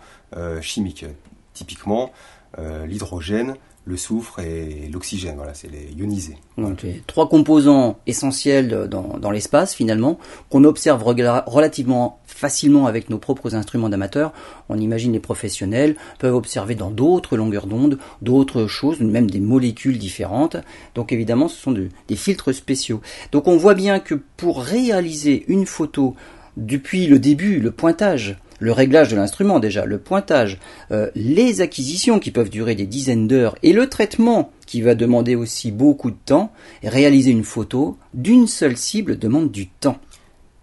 chimiques. 0.62 1.06
Typiquement, 1.54 2.12
l'hydrogène, 2.58 3.56
le 3.86 3.98
soufre 3.98 4.40
et 4.40 4.90
l'oxygène. 4.92 5.36
Voilà, 5.36 5.54
c'est 5.54 5.70
les 5.70 5.94
ionisés. 5.98 6.38
Donc 6.58 6.84
les 6.84 7.02
trois 7.06 7.28
composants 7.28 7.98
essentiels 8.08 8.88
dans, 8.90 9.18
dans 9.18 9.32
l'espace 9.32 9.74
finalement 9.74 10.20
qu'on 10.50 10.64
observe 10.64 11.04
relativement 11.04 12.20
facilement 12.26 12.88
avec 12.88 13.10
nos 13.10 13.18
propres 13.18 13.56
instruments 13.56 13.90
d'amateurs. 13.90 14.34
On 14.70 14.78
imagine 14.78 15.14
les 15.14 15.20
professionnels 15.20 15.96
peuvent 16.20 16.36
observer 16.36 16.76
dans 16.76 16.92
d'autres 16.92 17.38
longueurs 17.38 17.68
d'onde, 17.68 18.00
d'autres 18.22 18.68
choses, 18.68 19.00
même 19.02 19.30
des 19.30 19.40
molécules 19.40 19.98
différentes. 19.98 20.58
Donc 20.96 21.12
évidemment, 21.12 21.48
ce 21.48 21.60
sont 21.60 21.72
des 21.72 22.16
filtres 22.16 22.54
spéciaux. 22.54 23.02
Donc 23.32 23.48
on 23.48 23.58
voit 23.58 23.76
bien 23.76 24.00
que 24.00 24.16
pour 24.38 24.62
réaliser 24.62 25.46
une 25.48 25.66
photo 25.66 26.16
depuis 26.58 27.08
le 27.08 27.20
début, 27.20 27.60
le 27.60 27.72
pointage, 27.72 28.38
le 28.60 28.72
réglage 28.72 29.10
de 29.10 29.16
l'instrument 29.16 29.60
déjà, 29.60 29.86
le 29.86 29.98
pointage, 29.98 30.60
euh, 30.92 31.10
les 31.16 31.62
acquisitions 31.62 32.20
qui 32.20 32.32
peuvent 32.32 32.50
durer 32.50 32.76
des 32.76 32.86
dizaines 32.86 33.28
d'heures 33.28 33.56
et 33.64 33.74
le 33.74 33.90
traitement 33.90 34.52
qui 34.66 34.82
va 34.82 34.96
demander 34.96 35.36
aussi 35.36 35.72
beaucoup 35.72 36.12
de 36.12 36.18
temps, 36.26 36.52
réaliser 36.84 37.32
une 37.32 37.44
photo 37.44 37.98
d'une 38.14 38.48
seule 38.48 38.78
cible 38.78 39.18
demande 39.18 39.52
du 39.52 39.68
temps. 39.68 39.98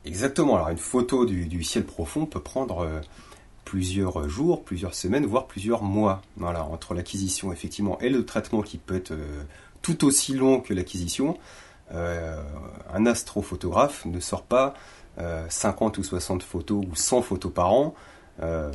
Exactement, 0.04 0.56
alors 0.56 0.70
une 0.70 0.78
photo 0.78 1.26
du, 1.26 1.62
ciel 1.62 1.84
profond 1.84 2.26
peut 2.26 2.40
prendre 2.40 2.80
euh, 2.80 3.00
plusieurs 3.64 4.28
jours, 4.28 4.64
plusieurs 4.64 4.94
semaines, 4.94 5.26
voire 5.26 5.46
plusieurs 5.46 5.82
mois. 5.82 6.22
Entre 6.40 6.94
l'acquisition 6.94 7.52
effectivement 7.52 7.98
et 8.00 8.08
le 8.08 8.24
traitement 8.24 8.62
qui 8.62 8.78
peut 8.78 8.96
être 8.96 9.12
euh, 9.12 9.42
tout 9.82 10.04
aussi 10.04 10.34
long 10.34 10.60
que 10.60 10.74
l'acquisition, 10.74 11.36
un 11.92 13.04
astrophotographe 13.04 14.04
ne 14.04 14.20
sort 14.20 14.44
pas 14.44 14.74
50 15.48 15.98
euh, 15.98 16.00
ou 16.00 16.04
60 16.04 16.42
photos 16.42 16.84
ou 16.90 16.94
100 16.94 17.22
photos 17.22 17.52
par 17.52 17.72
an, 17.72 17.94
euh, 18.42 18.70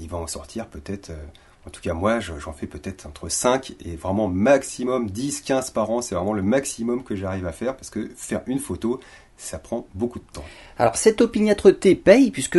il 0.00 0.08
va 0.08 0.18
en 0.18 0.26
sortir 0.26 0.66
peut-être, 0.66 1.10
euh, 1.10 1.24
en 1.66 1.70
tout 1.70 1.82
cas 1.82 1.92
moi 1.92 2.20
j'en 2.20 2.52
fais 2.52 2.66
peut-être 2.66 3.06
entre 3.06 3.28
5 3.28 3.74
et 3.84 3.96
vraiment 3.96 4.28
maximum 4.28 5.10
10, 5.10 5.42
15 5.42 5.70
par 5.70 5.90
an, 5.90 6.00
c'est 6.00 6.14
vraiment 6.14 6.32
le 6.32 6.42
maximum 6.42 7.04
que 7.04 7.14
j'arrive 7.14 7.46
à 7.46 7.52
faire 7.52 7.76
parce 7.76 7.90
que 7.90 8.10
faire 8.16 8.40
une 8.46 8.58
photo, 8.58 9.00
ça 9.36 9.58
prend 9.58 9.86
beaucoup 9.94 10.18
de 10.18 10.24
temps. 10.32 10.44
Alors 10.78 10.96
cette 10.96 11.20
opiniâtreté 11.20 11.94
paye 11.94 12.30
puisque 12.30 12.58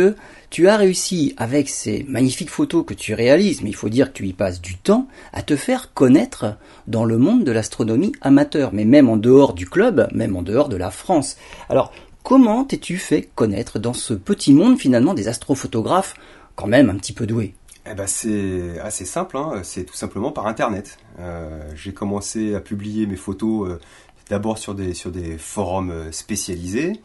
tu 0.50 0.68
as 0.68 0.76
réussi 0.76 1.34
avec 1.36 1.68
ces 1.68 2.04
magnifiques 2.08 2.50
photos 2.50 2.84
que 2.84 2.94
tu 2.94 3.14
réalises, 3.14 3.62
mais 3.62 3.70
il 3.70 3.76
faut 3.76 3.88
dire 3.88 4.12
que 4.12 4.18
tu 4.18 4.26
y 4.26 4.32
passes 4.32 4.60
du 4.60 4.76
temps, 4.76 5.08
à 5.32 5.42
te 5.42 5.56
faire 5.56 5.92
connaître 5.94 6.56
dans 6.86 7.04
le 7.04 7.18
monde 7.18 7.44
de 7.44 7.52
l'astronomie 7.52 8.12
amateur, 8.20 8.72
mais 8.72 8.84
même 8.84 9.08
en 9.08 9.16
dehors 9.16 9.54
du 9.54 9.68
club, 9.68 10.08
même 10.12 10.36
en 10.36 10.42
dehors 10.42 10.68
de 10.68 10.76
la 10.76 10.90
France. 10.90 11.36
Alors 11.68 11.92
Comment 12.22 12.64
t'es-tu 12.64 12.98
fait 12.98 13.28
connaître 13.34 13.80
dans 13.80 13.94
ce 13.94 14.14
petit 14.14 14.52
monde 14.54 14.78
finalement 14.78 15.12
des 15.12 15.26
astrophotographes 15.26 16.14
quand 16.54 16.68
même 16.68 16.88
un 16.88 16.96
petit 16.96 17.12
peu 17.12 17.26
doués? 17.26 17.54
Eh 17.84 17.94
ben 17.94 18.06
c'est 18.06 18.78
assez 18.78 19.04
simple, 19.04 19.36
hein. 19.36 19.60
c'est 19.64 19.84
tout 19.84 19.94
simplement 19.94 20.30
par 20.30 20.46
Internet. 20.46 20.98
Euh, 21.18 21.68
j'ai 21.74 21.92
commencé 21.92 22.54
à 22.54 22.60
publier 22.60 23.06
mes 23.06 23.16
photos 23.16 23.68
euh, 23.68 23.80
d'abord 24.30 24.58
sur 24.58 24.76
des, 24.76 24.94
sur 24.94 25.10
des 25.10 25.36
forums 25.36 25.90
euh, 25.90 26.12
spécialisés, 26.12 27.00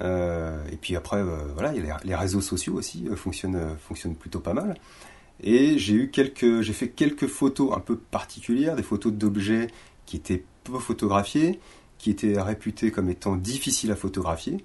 et 0.00 0.76
puis 0.80 0.94
après, 0.94 1.24
voilà, 1.54 1.72
les, 2.04 2.14
réseaux 2.14 2.40
sociaux 2.40 2.74
aussi 2.74 3.08
fonctionnent, 3.16 3.76
fonctionnent 3.80 4.14
plutôt 4.14 4.38
pas 4.38 4.54
mal. 4.54 4.76
Et 5.42 5.76
j'ai 5.76 5.94
eu 5.94 6.10
quelques, 6.10 6.60
j'ai 6.60 6.72
fait 6.72 6.88
quelques 6.88 7.26
photos 7.26 7.76
un 7.76 7.80
peu 7.80 7.96
particulières, 7.96 8.76
des 8.76 8.84
photos 8.84 9.12
d'objets 9.12 9.66
qui 10.06 10.16
étaient 10.16 10.44
peu 10.62 10.78
photographiés, 10.78 11.58
qui 11.98 12.10
était 12.10 12.40
réputé 12.40 12.90
comme 12.90 13.10
étant 13.10 13.36
difficile 13.36 13.90
à 13.90 13.96
photographier. 13.96 14.58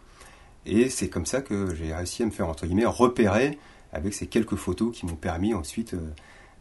Et 0.65 0.89
c'est 0.89 1.09
comme 1.09 1.25
ça 1.25 1.41
que 1.41 1.75
j'ai 1.75 1.93
réussi 1.93 2.23
à 2.23 2.25
me 2.25 2.31
faire, 2.31 2.47
entre 2.47 2.65
guillemets, 2.65 2.85
repérer 2.85 3.57
avec 3.91 4.13
ces 4.13 4.27
quelques 4.27 4.55
photos 4.55 4.95
qui 4.95 5.05
m'ont 5.05 5.15
permis 5.15 5.53
ensuite 5.53 5.93
euh, 5.93 5.99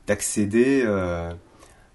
d'accéder 0.06 0.82
euh, 0.84 1.32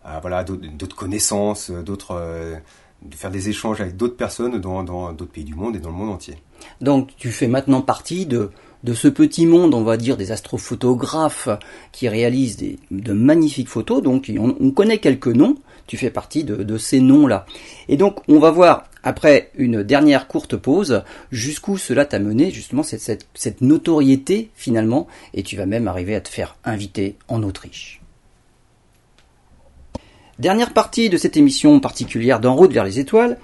à 0.04 0.20
voilà, 0.20 0.44
d'autres 0.44 0.96
connaissances, 0.96 1.70
euh, 1.70 1.84
de 1.84 3.16
faire 3.16 3.32
des 3.32 3.50
échanges 3.50 3.82
avec 3.82 3.98
d'autres 3.98 4.16
personnes 4.16 4.60
dans, 4.60 4.84
dans 4.84 5.12
d'autres 5.14 5.32
pays 5.32 5.44
du 5.44 5.54
monde 5.54 5.76
et 5.76 5.80
dans 5.80 5.90
le 5.90 5.96
monde 5.96 6.10
entier. 6.10 6.36
Donc 6.82 7.10
tu 7.18 7.30
fais 7.30 7.48
maintenant 7.48 7.82
partie 7.82 8.26
de, 8.26 8.52
de 8.84 8.94
ce 8.94 9.08
petit 9.08 9.46
monde, 9.46 9.74
on 9.74 9.84
va 9.84 9.98
dire, 9.98 10.18
des 10.18 10.32
astrophotographes 10.32 11.50
qui 11.92 12.10
réalisent 12.10 12.58
des, 12.58 12.80
de 12.90 13.14
magnifiques 13.14 13.70
photos. 13.70 14.02
Donc 14.02 14.32
on 14.40 14.72
connaît 14.72 14.98
quelques 14.98 15.28
noms, 15.28 15.58
tu 15.88 15.98
fais 15.98 16.12
partie 16.12 16.44
de, 16.44 16.78
ces 16.78 17.00
noms-là. 17.00 17.46
Et 17.88 17.98
donc, 17.98 18.20
on 18.28 18.40
va 18.40 18.52
voir, 18.52 18.84
après 19.04 19.52
une 19.56 19.84
dernière 19.84 20.28
courte 20.28 20.58
pause, 20.58 21.04
jusqu'où 21.32 21.78
cela 21.78 22.06
t'a 22.06 22.20
mené, 22.20 22.52
justement, 22.52 22.84
cette, 22.84 23.62
notoriété, 23.62 24.52
finalement, 24.56 25.08
et 25.34 25.44
tu 25.44 25.56
vas 25.56 25.66
même 25.66 25.88
arriver 25.88 26.14
à 26.14 26.22
te 26.22 26.30
faire 26.30 26.58
inviter 26.66 27.16
en 27.30 27.42
Autriche. 27.42 28.02
Dernière 30.40 30.74
partie 30.74 31.10
de 31.10 31.18
cette 31.18 31.38
émission 31.38 31.80
particulière 31.80 32.40
d'En 32.40 32.54
route 32.54 32.72
vers 32.72 32.84
les 32.84 33.00
étoiles. 33.00 33.38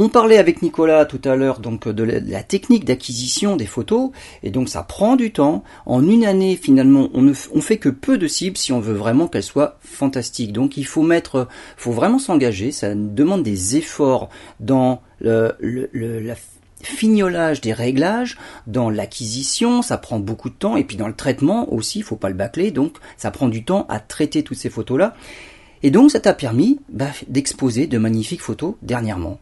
On 0.00 0.08
parlait 0.08 0.38
avec 0.38 0.62
Nicolas 0.62 1.06
tout 1.06 1.20
à 1.24 1.34
l'heure 1.34 1.58
donc 1.58 1.88
de 1.88 2.04
la, 2.04 2.44
technique 2.44 2.84
d'acquisition 2.84 3.56
des 3.56 3.66
photos 3.66 4.10
et 4.44 4.50
donc 4.50 4.68
ça 4.68 4.84
prend 4.84 5.16
du 5.16 5.32
temps. 5.32 5.64
En 5.86 6.08
une 6.08 6.24
année 6.24 6.54
finalement 6.54 7.08
on 7.14 7.22
ne 7.22 7.32
fait 7.32 7.78
que 7.78 7.88
peu 7.88 8.16
de 8.16 8.28
cibles 8.28 8.56
si 8.56 8.72
on 8.72 8.78
veut 8.78 8.94
vraiment 8.94 9.26
qu'elles 9.26 9.42
soient 9.42 9.76
fantastiques. 9.80 10.52
Donc 10.52 10.76
il 10.76 10.86
faut 10.86 11.02
mettre, 11.02 11.48
faut 11.76 11.90
vraiment 11.90 12.20
s'engager. 12.20 12.70
Ça 12.70 12.94
demande 12.94 13.42
des 13.42 13.76
efforts 13.76 14.28
dans 14.60 15.02
le, 15.18 15.56
le, 15.58 16.32
fignolage 16.80 17.60
des 17.60 17.72
réglages, 17.72 18.38
dans 18.68 18.90
l'acquisition, 18.90 19.82
ça 19.82 19.98
prend 19.98 20.20
beaucoup 20.20 20.48
de 20.48 20.54
temps, 20.54 20.76
et 20.76 20.84
puis 20.84 20.96
dans 20.96 21.08
le 21.08 21.14
traitement 21.14 21.72
aussi, 21.72 21.98
il 21.98 22.04
faut 22.04 22.14
pas 22.14 22.28
le 22.28 22.36
bâcler, 22.36 22.70
donc 22.70 22.98
ça 23.16 23.32
prend 23.32 23.48
du 23.48 23.64
temps 23.64 23.84
à 23.88 23.98
traiter 23.98 24.44
toutes 24.44 24.58
ces 24.58 24.70
photos-là. 24.70 25.16
Et 25.82 25.90
donc 25.90 26.12
ça 26.12 26.20
t'a 26.20 26.34
permis 26.34 26.78
bah, 26.88 27.10
d'exposer 27.26 27.88
de 27.88 27.98
magnifiques 27.98 28.42
photos 28.42 28.74
dernièrement. 28.82 29.40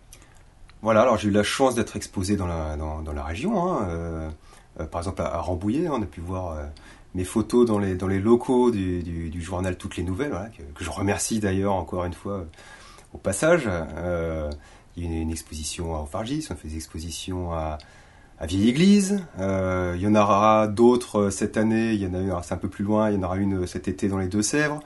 Voilà, 0.86 1.00
alors 1.00 1.18
j'ai 1.18 1.30
eu 1.30 1.32
la 1.32 1.42
chance 1.42 1.74
d'être 1.74 1.96
exposé 1.96 2.36
dans 2.36 2.46
la, 2.46 2.76
dans, 2.76 3.12
la 3.12 3.24
région. 3.24 3.60
Hein, 3.60 3.88
euh, 3.88 4.30
euh, 4.78 4.86
par 4.86 5.00
exemple 5.00 5.20
à, 5.20 5.38
Rambouillet, 5.38 5.88
hein, 5.88 5.94
on 5.94 6.00
a 6.00 6.06
pu 6.06 6.20
voir 6.20 6.52
euh, 6.52 6.62
mes 7.16 7.24
photos 7.24 7.66
dans 7.66 7.80
les, 7.80 7.96
dans 7.96 8.06
les 8.06 8.20
locaux 8.20 8.70
du, 8.70 9.02
du, 9.02 9.42
journal 9.42 9.76
Toutes 9.76 9.96
les 9.96 10.04
Nouvelles, 10.04 10.30
que, 10.76 10.84
je 10.84 10.88
remercie 10.88 11.40
d'ailleurs 11.40 11.74
encore 11.74 12.04
une 12.04 12.12
fois 12.12 12.46
au 13.12 13.18
passage. 13.18 13.68
il 14.96 15.04
y 15.04 15.08
a 15.08 15.20
une, 15.20 15.32
exposition 15.32 15.96
à 15.96 16.02
Ophargis, 16.02 16.46
on 16.52 16.54
fait 16.54 16.68
des 16.68 16.76
expositions 16.76 17.52
à, 17.52 17.78
à 18.38 18.46
Vieille 18.46 18.68
Église. 18.68 19.24
il 19.40 20.00
y 20.00 20.06
en 20.06 20.14
aura 20.14 20.68
d'autres 20.68 21.30
cette 21.30 21.56
année, 21.56 21.94
il 21.94 22.00
y 22.00 22.06
en 22.06 22.14
a 22.14 22.42
c'est 22.44 22.54
un 22.54 22.58
peu 22.58 22.68
plus 22.68 22.84
loin, 22.84 23.10
il 23.10 23.16
y 23.16 23.18
en 23.18 23.24
aura 23.24 23.38
une 23.38 23.66
cet 23.66 23.88
été 23.88 24.06
dans 24.06 24.18
les 24.18 24.28
Deux-Sèvres, 24.28 24.78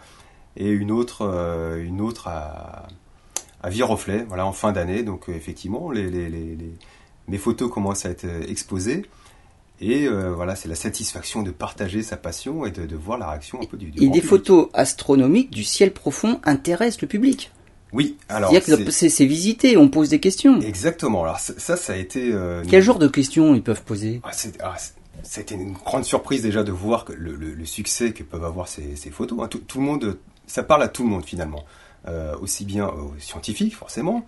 et 0.56 0.70
une 0.70 0.92
autre, 0.92 1.76
une 1.78 2.00
autre 2.00 2.26
à 2.26 2.86
à 3.62 3.70
Viroflay, 3.70 4.24
voilà, 4.28 4.46
en 4.46 4.52
fin 4.52 4.72
d'année. 4.72 5.02
Donc 5.02 5.28
euh, 5.28 5.34
effectivement, 5.34 5.90
les, 5.90 6.10
les, 6.10 6.28
les, 6.28 6.56
mes 7.28 7.38
photos 7.38 7.70
commencent 7.70 8.06
à 8.06 8.10
être 8.10 8.24
euh, 8.24 8.42
exposées. 8.48 9.06
Et 9.82 10.06
euh, 10.06 10.32
voilà, 10.34 10.56
c'est 10.56 10.68
la 10.68 10.74
satisfaction 10.74 11.42
de 11.42 11.50
partager 11.50 12.02
sa 12.02 12.18
passion 12.18 12.66
et 12.66 12.70
de, 12.70 12.84
de 12.84 12.96
voir 12.96 13.16
la 13.18 13.30
réaction 13.30 13.60
un 13.62 13.64
peu 13.64 13.78
du, 13.78 13.90
du 13.90 14.04
Et 14.04 14.08
des 14.08 14.20
photos 14.20 14.68
astronomiques 14.74 15.50
du 15.50 15.64
ciel 15.64 15.92
profond 15.92 16.40
intéressent 16.44 17.00
le 17.02 17.08
public. 17.08 17.50
Oui, 17.92 18.18
alors 18.28 18.52
c'est 18.90 19.24
visité, 19.24 19.76
on 19.76 19.88
pose 19.88 20.10
des 20.10 20.20
questions. 20.20 20.60
Exactement. 20.60 21.24
Alors 21.24 21.40
ça, 21.40 21.76
ça 21.76 21.92
a 21.92 21.96
été. 21.96 22.32
Quel 22.68 22.82
genre 22.82 23.00
de 23.00 23.08
questions 23.08 23.54
ils 23.56 23.64
peuvent 23.64 23.82
poser? 23.82 24.20
Ah, 24.22 24.30
ah 24.62 24.76
C'était 25.24 25.56
une 25.56 25.72
grande 25.72 26.04
surprise 26.04 26.42
déjà 26.42 26.62
de 26.62 26.70
voir 26.70 27.04
que 27.04 27.14
le, 27.14 27.34
le, 27.34 27.64
succès 27.64 28.12
que 28.12 28.22
peuvent 28.22 28.44
avoir 28.44 28.68
ces, 28.68 28.94
ces 28.94 29.10
photos. 29.10 29.40
Hein. 29.42 29.48
Tout, 29.48 29.58
tout, 29.58 29.78
le 29.78 29.84
monde 29.84 30.18
ça 30.46 30.62
parle 30.62 30.84
à 30.84 30.88
tout 30.88 31.02
le 31.02 31.08
monde 31.08 31.24
finalement, 31.24 31.64
aussi 32.40 32.64
bien 32.64 32.88
aux 32.88 33.14
scientifiques 33.18 33.76
forcément, 33.76 34.24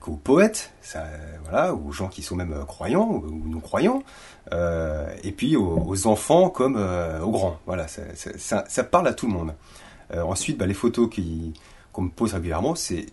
qu'aux 0.00 0.16
poètes, 0.16 0.72
ça, 0.82 1.04
voilà, 1.44 1.74
aux 1.74 1.92
gens 1.92 2.08
qui 2.08 2.22
sont 2.22 2.36
même 2.36 2.64
croyants 2.66 3.08
ou, 3.08 3.48
non 3.48 3.60
croyants, 3.60 4.02
et 4.52 5.32
puis 5.32 5.56
aux, 5.56 6.06
enfants 6.06 6.50
comme 6.50 6.76
aux 6.76 7.30
grands. 7.30 7.58
Voilà, 7.66 7.86
ça, 7.88 8.02
ça, 8.68 8.84
parle 8.84 9.08
à 9.08 9.14
tout 9.14 9.26
le 9.26 9.32
monde. 9.32 9.54
ensuite, 10.14 10.58
bah, 10.58 10.66
les 10.66 10.74
photos 10.74 11.08
qu'on 11.92 12.02
me 12.02 12.10
pose 12.10 12.34
régulièrement, 12.34 12.74
c'est, 12.74 13.06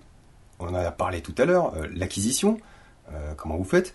on 0.59 0.67
en 0.67 0.75
a 0.75 0.91
parlé 0.91 1.21
tout 1.21 1.35
à 1.37 1.45
l'heure, 1.45 1.73
l'acquisition. 1.93 2.57
comment 3.37 3.57
vous 3.57 3.63
faites 3.63 3.93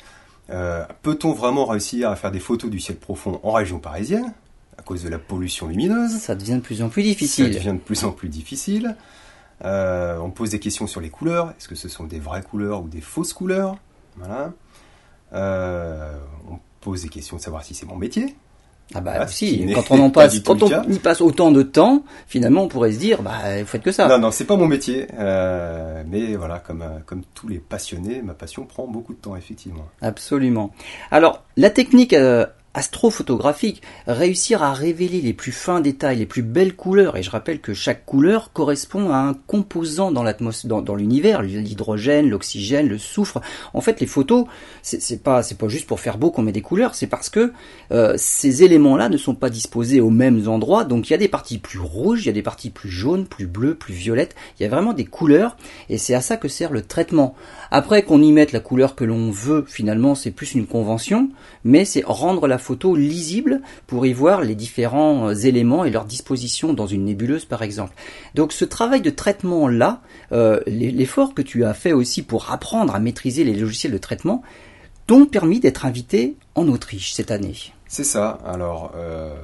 euh, 0.51 0.85
peut-on 1.03 1.33
vraiment 1.33 1.67
réussir 1.67 2.11
à 2.11 2.17
faire 2.17 2.31
des 2.31 2.41
photos 2.41 2.71
du 2.71 2.81
ciel 2.81 2.97
profond 2.97 3.41
en 3.43 3.53
région 3.53 3.79
parisienne 3.79 4.33
à 4.79 4.83
cause 4.83 5.03
de 5.03 5.09
la 5.09 5.19
pollution 5.19 5.69
lumineuse? 5.69 6.19
Ça 6.19 6.35
devient 6.35 6.55
de 6.55 6.61
plus 6.61 6.83
en 6.83 6.89
plus 6.89 7.03
difficile. 7.03 7.53
Ça 7.53 7.59
devient 7.59 7.75
de 7.75 7.83
plus 7.83 8.05
en 8.05 8.13
plus 8.13 8.29
difficile. 8.29 8.97
Euh, 9.65 10.19
on 10.19 10.31
pose 10.31 10.51
des 10.51 10.61
questions 10.61 10.87
sur 10.87 11.01
les 11.01 11.11
couleurs. 11.11 11.51
Est-ce 11.51 11.69
que 11.69 11.75
ce 11.75 11.89
sont 11.89 12.05
des 12.05 12.21
vraies 12.21 12.43
couleurs 12.43 12.83
ou 12.83 12.89
des 12.89 13.01
fausses 13.01 13.33
couleurs? 13.33 13.77
Voilà. 14.17 14.53
Euh, 15.33 16.19
on 16.51 16.59
pose 16.81 17.03
des 17.03 17.09
questions 17.09 17.37
de 17.37 17.43
savoir 17.43 17.65
si 17.65 17.75
c'est 17.75 17.87
mon 17.87 17.97
métier. 17.97 18.37
Ah 18.95 19.03
bah 19.03 19.27
si, 19.27 19.71
quand 19.75 19.91
on 19.91 20.01
en 20.01 20.11
passe, 20.11 20.41
quand 20.41 20.63
on 20.63 20.83
y 20.85 20.99
passe 20.99 21.21
autant 21.21 21.53
de 21.53 21.63
temps, 21.63 22.05
finalement 22.27 22.63
on 22.63 22.69
pourrait 22.69 22.93
se 22.93 22.99
dire, 22.99 23.21
bah 23.21 23.61
vous 23.61 23.67
faites 23.67 23.83
que 23.83 23.93
ça. 23.93 24.09
Non 24.09 24.19
non, 24.19 24.31
c'est 24.31 24.47
pas 24.47 24.57
mon 24.57 24.67
métier, 24.67 25.07
euh, 25.19 26.03
mais 26.09 26.37
voilà, 26.37 26.59
comme 26.59 26.85
comme 27.05 27.23
tous 27.35 27.49
les 27.49 27.59
passionnés, 27.59 28.23
ma 28.23 28.33
passion 28.33 28.65
prend 28.65 28.87
beaucoup 28.87 29.13
de 29.13 29.19
temps 29.19 29.37
effectivement. 29.37 29.87
Absolument. 30.01 30.71
Alors 31.11 31.43
la 31.59 31.69
technique 31.69 32.15
euh, 32.15 32.47
astrophotographique, 32.75 33.83
réussir 34.07 34.63
à 34.63 34.73
révéler 34.73 35.21
les 35.21 35.33
plus 35.33 35.53
fins 35.53 35.81
détails, 35.81 36.19
les 36.19 36.27
plus 36.27 36.43
belles 36.43 36.77
couleurs, 36.77 37.17
et 37.17 37.23
je 37.23 37.31
rappelle 37.31 37.61
que 37.61 37.75
chaque 37.75 38.05
couleur 38.05 38.53
correspond 38.53 39.11
à 39.11 39.17
un 39.17 39.35
composant 39.35 40.13
dans 40.13 40.23
l'atmosphère, 40.23 40.83
dans, 40.83 40.95
l'univers, 40.95 41.43
l'hydrogène, 41.43 42.29
l'oxygène, 42.29 42.89
le 42.89 42.99
soufre. 42.99 43.41
En 43.75 43.81
fait, 43.81 44.01
les 44.01 44.07
photos, 44.07 44.47
c'est 44.83 45.23
pas, 45.23 45.43
c'est 45.43 45.57
pas 45.57 45.69
juste 45.69 45.87
pour 45.87 46.01
faire 46.01 46.19
beau 46.19 46.31
qu'on 46.31 46.43
met 46.43 46.53
des 46.53 46.63
couleurs, 46.63 46.95
c'est 46.95 47.07
parce 47.07 47.29
que 47.29 47.53
euh, 47.91 48.15
ces 48.17 48.63
éléments-là 48.63 49.09
ne 49.09 49.17
sont 49.17 49.35
pas 49.35 49.51
disposés 49.51 50.01
aux 50.01 50.11
mêmes 50.11 50.49
endroits, 50.49 50.85
donc 50.85 51.09
il 51.09 51.13
y 51.13 51.15
a 51.15 51.19
des 51.19 51.29
parties 51.29 51.59
plus 51.59 51.81
rouges, 51.81 52.25
il 52.25 52.27
y 52.27 52.31
a 52.31 52.33
des 52.33 52.43
parties 52.43 52.71
plus 52.71 52.91
jaunes, 52.91 53.27
plus 53.27 53.47
bleues, 53.47 53.75
plus 53.75 53.95
violettes, 53.95 54.35
il 54.59 54.63
y 54.63 54.67
a 54.67 54.69
vraiment 54.69 54.93
des 54.93 55.05
couleurs, 55.05 55.57
et 55.89 55.99
c'est 55.99 56.15
à 56.15 56.21
ça 56.21 56.37
que 56.37 56.49
sert 56.49 56.73
le 56.73 56.83
traitement. 56.83 57.35
Après 57.71 58.03
qu'on 58.03 58.23
y 58.23 58.33
mette 58.33 58.53
la 58.53 58.61
couleur 58.61 58.95
que 58.95 59.05
l'on 59.05 59.31
veut, 59.31 59.65
finalement, 59.67 60.15
c'est 60.15 60.31
plus 60.31 60.55
une 60.55 60.67
convention, 60.67 61.31
mais 61.65 61.85
c'est 61.85 62.05
rendre 62.05 62.47
la 62.47 62.58
photo 62.59 62.97
lisible 62.97 63.63
pour 63.87 64.07
y 64.07 64.13
voir 64.13 64.43
les 64.43 64.55
différents 64.55 65.29
euh, 65.29 65.35
éléments 65.35 65.85
et 65.85 65.91
leur 65.91 66.05
disposition 66.05 66.73
dans 66.73 66.87
une 66.87 67.05
nébuleuse, 67.05 67.45
par 67.45 67.63
exemple. 67.63 67.95
Donc 68.35 68.53
ce 68.53 68.65
travail 68.65 69.01
de 69.01 69.11
traitement-là, 69.11 70.01
euh, 70.33 70.61
l'effort 70.67 71.35
que 71.35 71.43
tu 71.43 71.65
as 71.65 71.75
fait 71.75 71.93
aussi 71.93 72.23
pour 72.23 72.51
apprendre 72.51 72.95
à 72.95 73.01
maîtriser 73.01 73.45
les 73.45 73.55
logiciels 73.55 73.93
de 73.93 73.99
traitement, 73.99 74.43
t'ont 75.07 75.27
permis 75.27 75.61
d'être 75.61 75.87
invité 75.87 76.37
en 76.55 76.69
Autriche 76.69 77.13
cette 77.13 77.31
année. 77.31 77.57
C'est 77.87 78.05
ça. 78.05 78.39
Alors, 78.45 78.93
euh, 78.97 79.35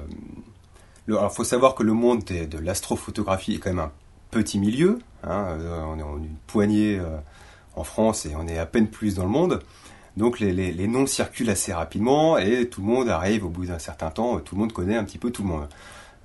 il 1.09 1.17
faut 1.33 1.45
savoir 1.45 1.75
que 1.75 1.83
le 1.83 1.93
monde 1.93 2.23
de, 2.25 2.59
l'astrophotographie 2.59 3.55
est 3.55 3.59
quand 3.59 3.71
même 3.71 3.79
un 3.79 3.93
petit 4.31 4.59
milieu. 4.59 4.99
Hein, 5.23 5.57
on 5.87 5.99
est 5.99 6.03
une 6.03 6.37
poignée 6.47 7.01
en 7.77 7.85
France 7.85 8.27
et 8.27 8.35
on 8.37 8.47
est 8.47 8.59
à 8.59 8.67
peine 8.67 8.89
plus 8.89 9.15
dans 9.15 9.25
le 9.25 9.31
monde. 9.31 9.61
Donc 10.17 10.39
les, 10.39 10.87
noms 10.87 11.07
circulent 11.07 11.51
assez 11.51 11.73
rapidement 11.73 12.39
et 12.39 12.69
tout 12.69 12.81
le 12.81 12.87
monde 12.87 13.09
arrive 13.09 13.45
au 13.45 13.49
bout 13.49 13.67
d'un 13.67 13.81
certain 13.81 14.11
temps, 14.11 14.39
tout 14.39 14.55
le 14.55 14.61
monde 14.61 14.73
connaît 14.73 14.97
un 14.97 15.05
petit 15.05 15.19
peu 15.19 15.31
tout 15.31 15.43
le 15.43 15.49
monde. 15.49 15.69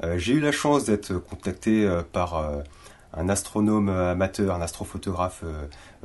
Euh, 0.04 0.18
j'ai 0.18 0.34
eu 0.34 0.40
la 0.40 0.52
chance 0.52 0.86
d'être 0.86 1.16
contacté 1.16 1.86
euh, 1.86 2.02
par 2.10 2.38
euh, 2.38 2.62
un 3.14 3.28
astronome 3.28 3.90
amateur, 3.90 4.56
un 4.56 4.62
astrophotographe 4.62 5.44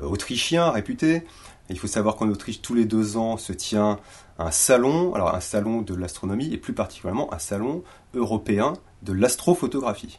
autrichien 0.03 0.71
réputé. 0.71 1.25
Il 1.69 1.79
faut 1.79 1.87
savoir 1.87 2.17
qu'en 2.17 2.29
Autriche, 2.29 2.63
tous 2.63 2.75
les 2.75 2.87
deux 2.87 3.19
ans, 3.19 3.37
se 3.37 3.53
tient 3.53 3.99
un 4.39 4.51
salon, 4.51 5.15
alors 5.15 5.35
un 5.35 5.41
salon 5.41 5.83
de 5.83 5.95
l'astronomie 5.95 6.53
et 6.53 6.57
plus 6.57 6.73
particulièrement 6.73 7.33
un 7.33 7.39
salon 7.39 7.83
européen 8.15 8.73
de 9.03 9.13
l'astrophotographie. 9.13 10.19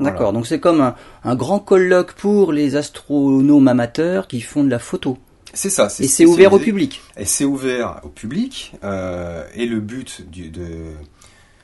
D'accord, 0.00 0.32
donc 0.32 0.46
c'est 0.46 0.58
comme 0.58 0.94
un, 1.22 1.36
grand 1.36 1.60
colloque 1.60 2.14
pour 2.14 2.52
les 2.52 2.76
astronomes 2.76 3.68
amateurs 3.68 4.26
qui 4.26 4.40
font 4.40 4.64
de 4.64 4.70
la 4.70 4.78
photo. 4.78 5.18
C'est 5.54 5.70
ça. 5.70 5.88
Et 6.00 6.08
c'est 6.08 6.24
ouvert 6.24 6.52
au 6.52 6.58
public. 6.58 7.02
Et 7.16 7.24
c'est 7.24 7.44
ouvert 7.44 8.00
au 8.04 8.08
public. 8.08 8.72
Euh, 8.84 9.46
et 9.54 9.66
le 9.66 9.80
but 9.80 10.28
du, 10.30 10.48
de, 10.48 10.92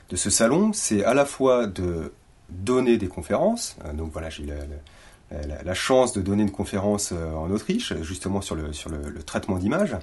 de 0.09 0.15
ce 0.15 0.29
salon, 0.29 0.71
c'est 0.73 1.03
à 1.03 1.13
la 1.13 1.25
fois 1.25 1.65
de 1.65 2.13
donner 2.49 2.97
des 2.97 3.07
conférences. 3.07 3.77
Euh, 3.85 3.93
donc 3.93 4.11
voilà, 4.11 4.29
j'ai 4.29 4.43
eu 4.43 4.47
la, 4.47 5.63
la, 5.63 5.73
chance 5.73 6.13
de 6.13 6.21
donner 6.21 6.43
une 6.43 6.51
conférence 6.51 7.11
euh, 7.13 7.33
en 7.33 7.49
Autriche, 7.51 7.93
justement 8.01 8.41
sur 8.41 8.55
le, 8.55 8.73
sur 8.73 8.89
le, 8.89 9.23
traitement 9.23 9.57
d'images. 9.57 9.97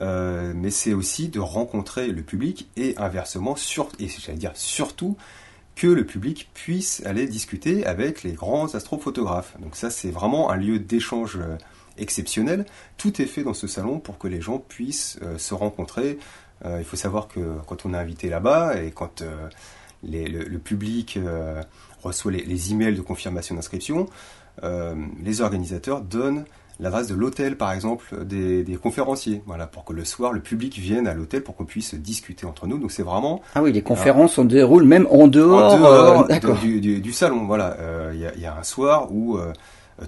mais 0.00 0.70
c'est 0.70 0.92
aussi 0.92 1.28
de 1.28 1.40
rencontrer 1.40 2.08
le 2.08 2.22
public 2.22 2.68
et 2.76 2.96
inversement, 2.98 3.56
sur, 3.56 3.88
et 3.98 4.08
j'allais 4.08 4.38
dire 4.38 4.52
surtout, 4.54 5.16
que 5.74 5.86
le 5.86 6.04
public 6.04 6.50
puisse 6.54 7.02
aller 7.06 7.28
discuter 7.28 7.86
avec 7.86 8.24
les 8.24 8.32
grands 8.32 8.74
astrophotographes. 8.74 9.54
Donc 9.60 9.76
ça, 9.76 9.90
c'est 9.90 10.10
vraiment 10.10 10.50
un 10.50 10.56
lieu 10.56 10.80
d'échange 10.80 11.38
exceptionnel. 11.98 12.66
Tout 12.96 13.20
est 13.20 13.26
fait 13.26 13.42
dans 13.42 13.54
ce 13.54 13.66
salon 13.66 13.98
pour 13.98 14.18
que 14.18 14.28
les 14.28 14.40
gens 14.40 14.58
puissent 14.58 15.18
euh, 15.22 15.38
se 15.38 15.54
rencontrer. 15.54 16.18
Euh, 16.64 16.78
il 16.80 16.84
faut 16.84 16.96
savoir 16.96 17.28
que 17.28 17.40
quand 17.66 17.86
on 17.86 17.94
est 17.94 17.96
invité 17.96 18.28
là-bas 18.28 18.82
et 18.82 18.90
quand 18.90 19.22
euh, 19.22 19.48
le, 20.02 20.58
public 20.58 21.18
reçoit 22.02 22.32
les, 22.32 22.44
les, 22.44 22.72
emails 22.72 22.94
de 22.94 23.00
confirmation 23.00 23.54
d'inscription, 23.54 24.08
les 25.22 25.40
organisateurs 25.40 26.00
donnent 26.00 26.44
l'adresse 26.80 27.08
de 27.08 27.14
l'hôtel, 27.14 27.56
par 27.56 27.72
exemple, 27.72 28.24
des, 28.24 28.78
conférenciers. 28.80 29.42
Voilà, 29.46 29.66
pour 29.66 29.84
que 29.84 29.92
le 29.92 30.04
soir, 30.04 30.32
le 30.32 30.40
public 30.40 30.78
vienne 30.78 31.06
à 31.06 31.14
l'hôtel 31.14 31.42
pour 31.42 31.56
qu'on 31.56 31.64
puisse 31.64 31.94
discuter 31.94 32.46
entre 32.46 32.66
nous. 32.66 32.78
Donc 32.78 32.92
c'est 32.92 33.02
vraiment. 33.02 33.40
Ah 33.54 33.62
oui, 33.62 33.72
les 33.72 33.82
conférences 33.82 34.34
se 34.34 34.40
déroulent 34.40 34.84
même 34.84 35.06
en 35.10 35.28
dehors, 35.28 36.26
du, 36.28 37.12
salon. 37.12 37.46
Voilà, 37.46 37.76
il 38.12 38.40
y, 38.40 38.46
a 38.46 38.56
un 38.56 38.62
soir 38.64 39.12
où 39.12 39.38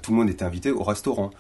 tout 0.03 0.13
le 0.13 0.17
monde 0.17 0.29
est 0.29 0.43
invité 0.43 0.71
au 0.71 0.83
restaurant. 0.83 1.31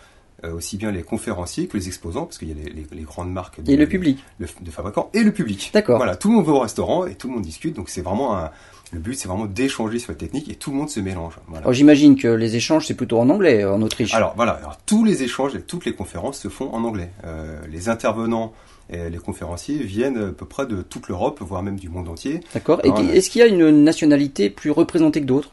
Euh, 0.44 0.55
aussi 0.55 0.79
bien 0.79 0.90
les 0.90 1.03
conférenciers 1.03 1.66
que 1.66 1.76
les 1.76 1.88
exposants, 1.88 2.24
parce 2.24 2.38
qu'il 2.38 2.48
y 2.48 2.53
a 2.53 2.55
les, 2.55 3.03
grandes 3.03 3.31
marques 3.31 3.62
de, 3.62 3.72
et 3.72 3.76
le 3.76 3.87
public. 3.87 4.24
de 4.38 4.70
fabricants 4.70 5.11
et 5.12 5.22
le 5.22 5.33
public. 5.33 5.70
D'accord. 5.74 5.98
Voilà, 5.98 6.16
tout 6.16 6.31
le 6.31 6.37
monde 6.37 6.46
va 6.46 6.53
au 6.53 6.61
restaurant 6.61 7.05
et 7.05 7.14
tout 7.14 7.29
le 7.29 7.35
monde 7.35 7.42
discute, 7.42 7.76
donc 7.76 7.90
c'est 7.90 8.00
vraiment 8.00 8.38
un, 8.38 8.50
le 8.92 9.00
but, 9.00 9.14
c'est 9.14 9.29
vraiment 9.29 9.44
d'échanger 9.44 9.98
sur 9.98 10.12
la 10.12 10.16
technique 10.16 10.48
et 10.50 10.55
tout 10.55 10.70
le 10.70 10.76
monde 10.76 10.88
se 10.88 11.00
mélange. 11.00 11.35
Voilà. 11.46 11.70
j'imagine 11.72 12.16
que 12.16 12.29
les 12.29 12.57
échanges, 12.57 12.87
c'est 12.87 12.94
plutôt 12.94 13.18
en 13.18 13.29
anglais 13.29 13.64
en 13.64 13.83
Autriche. 13.83 14.14
Alors 14.14 14.33
voilà, 14.35 14.53
alors, 14.53 14.79
tous 14.87 15.05
les 15.05 15.22
échanges 15.22 15.55
et 15.55 15.61
toutes 15.61 15.85
les 15.85 15.94
conférences 15.94 16.38
se 16.38 16.48
font 16.48 16.72
en 16.72 16.85
anglais. 16.85 17.11
Euh, 17.24 17.61
les 17.70 17.88
intervenants 17.90 18.55
et 18.88 19.11
les 19.11 19.18
conférenciers 19.18 19.79
viennent 19.83 20.18
à 20.18 20.33
peu 20.33 20.46
près 20.46 20.66
de 20.66 20.83
toute 20.83 21.09
l'Europe, 21.09 21.38
voire 21.40 21.62
même 21.62 21.79
du 21.79 21.88
monde 21.88 22.09
entier. 22.09 22.40
D'accord. 22.55 22.81
Et 22.83 23.16
est-ce 23.16 23.31
qu'il 23.31 23.40
y 23.40 23.44
a 23.44 23.46
une 23.46 23.85
nationalité 23.85 24.50
plus 24.50 24.70
représentée 24.70 25.20
que 25.20 25.26
d'autres? 25.26 25.50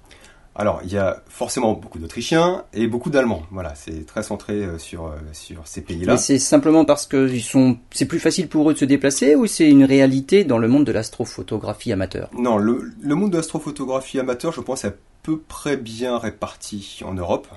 Alors, 0.59 0.81
il 0.83 0.91
y 0.91 0.97
a 0.97 1.21
forcément 1.27 1.73
beaucoup 1.73 1.99
d'Autrichiens 1.99 2.63
et 2.73 2.87
beaucoup 2.87 3.11
d'Allemands. 3.11 3.43
Voilà, 3.51 3.75
c'est 3.75 4.07
très 4.07 4.23
centré 4.23 4.55
euh, 4.55 4.79
sur, 4.79 5.05
euh, 5.05 5.11
sur 5.31 5.67
ces 5.67 5.81
pays-là. 5.81 6.13
Mais 6.13 6.17
c'est 6.17 6.39
simplement 6.39 6.83
parce 6.83 7.05
que 7.05 7.29
ils 7.29 7.43
sont, 7.43 7.77
c'est 7.91 8.07
plus 8.07 8.19
facile 8.19 8.47
pour 8.47 8.67
eux 8.67 8.73
de 8.73 8.79
se 8.79 8.85
déplacer 8.85 9.35
ou 9.35 9.45
c'est 9.45 9.69
une 9.69 9.83
réalité 9.83 10.45
dans 10.45 10.57
le 10.57 10.67
monde 10.67 10.83
de 10.83 10.91
l'astrophotographie 10.91 11.91
amateur? 11.91 12.31
Non, 12.33 12.57
le, 12.57 12.91
le 12.99 13.15
monde 13.15 13.31
de 13.31 13.37
l'astrophotographie 13.37 14.19
amateur, 14.19 14.51
je 14.51 14.61
pense, 14.61 14.83
est 14.83 14.87
à 14.87 14.93
peu 15.21 15.37
près 15.37 15.77
bien 15.77 16.17
réparti 16.17 17.01
en 17.05 17.13
Europe. 17.13 17.47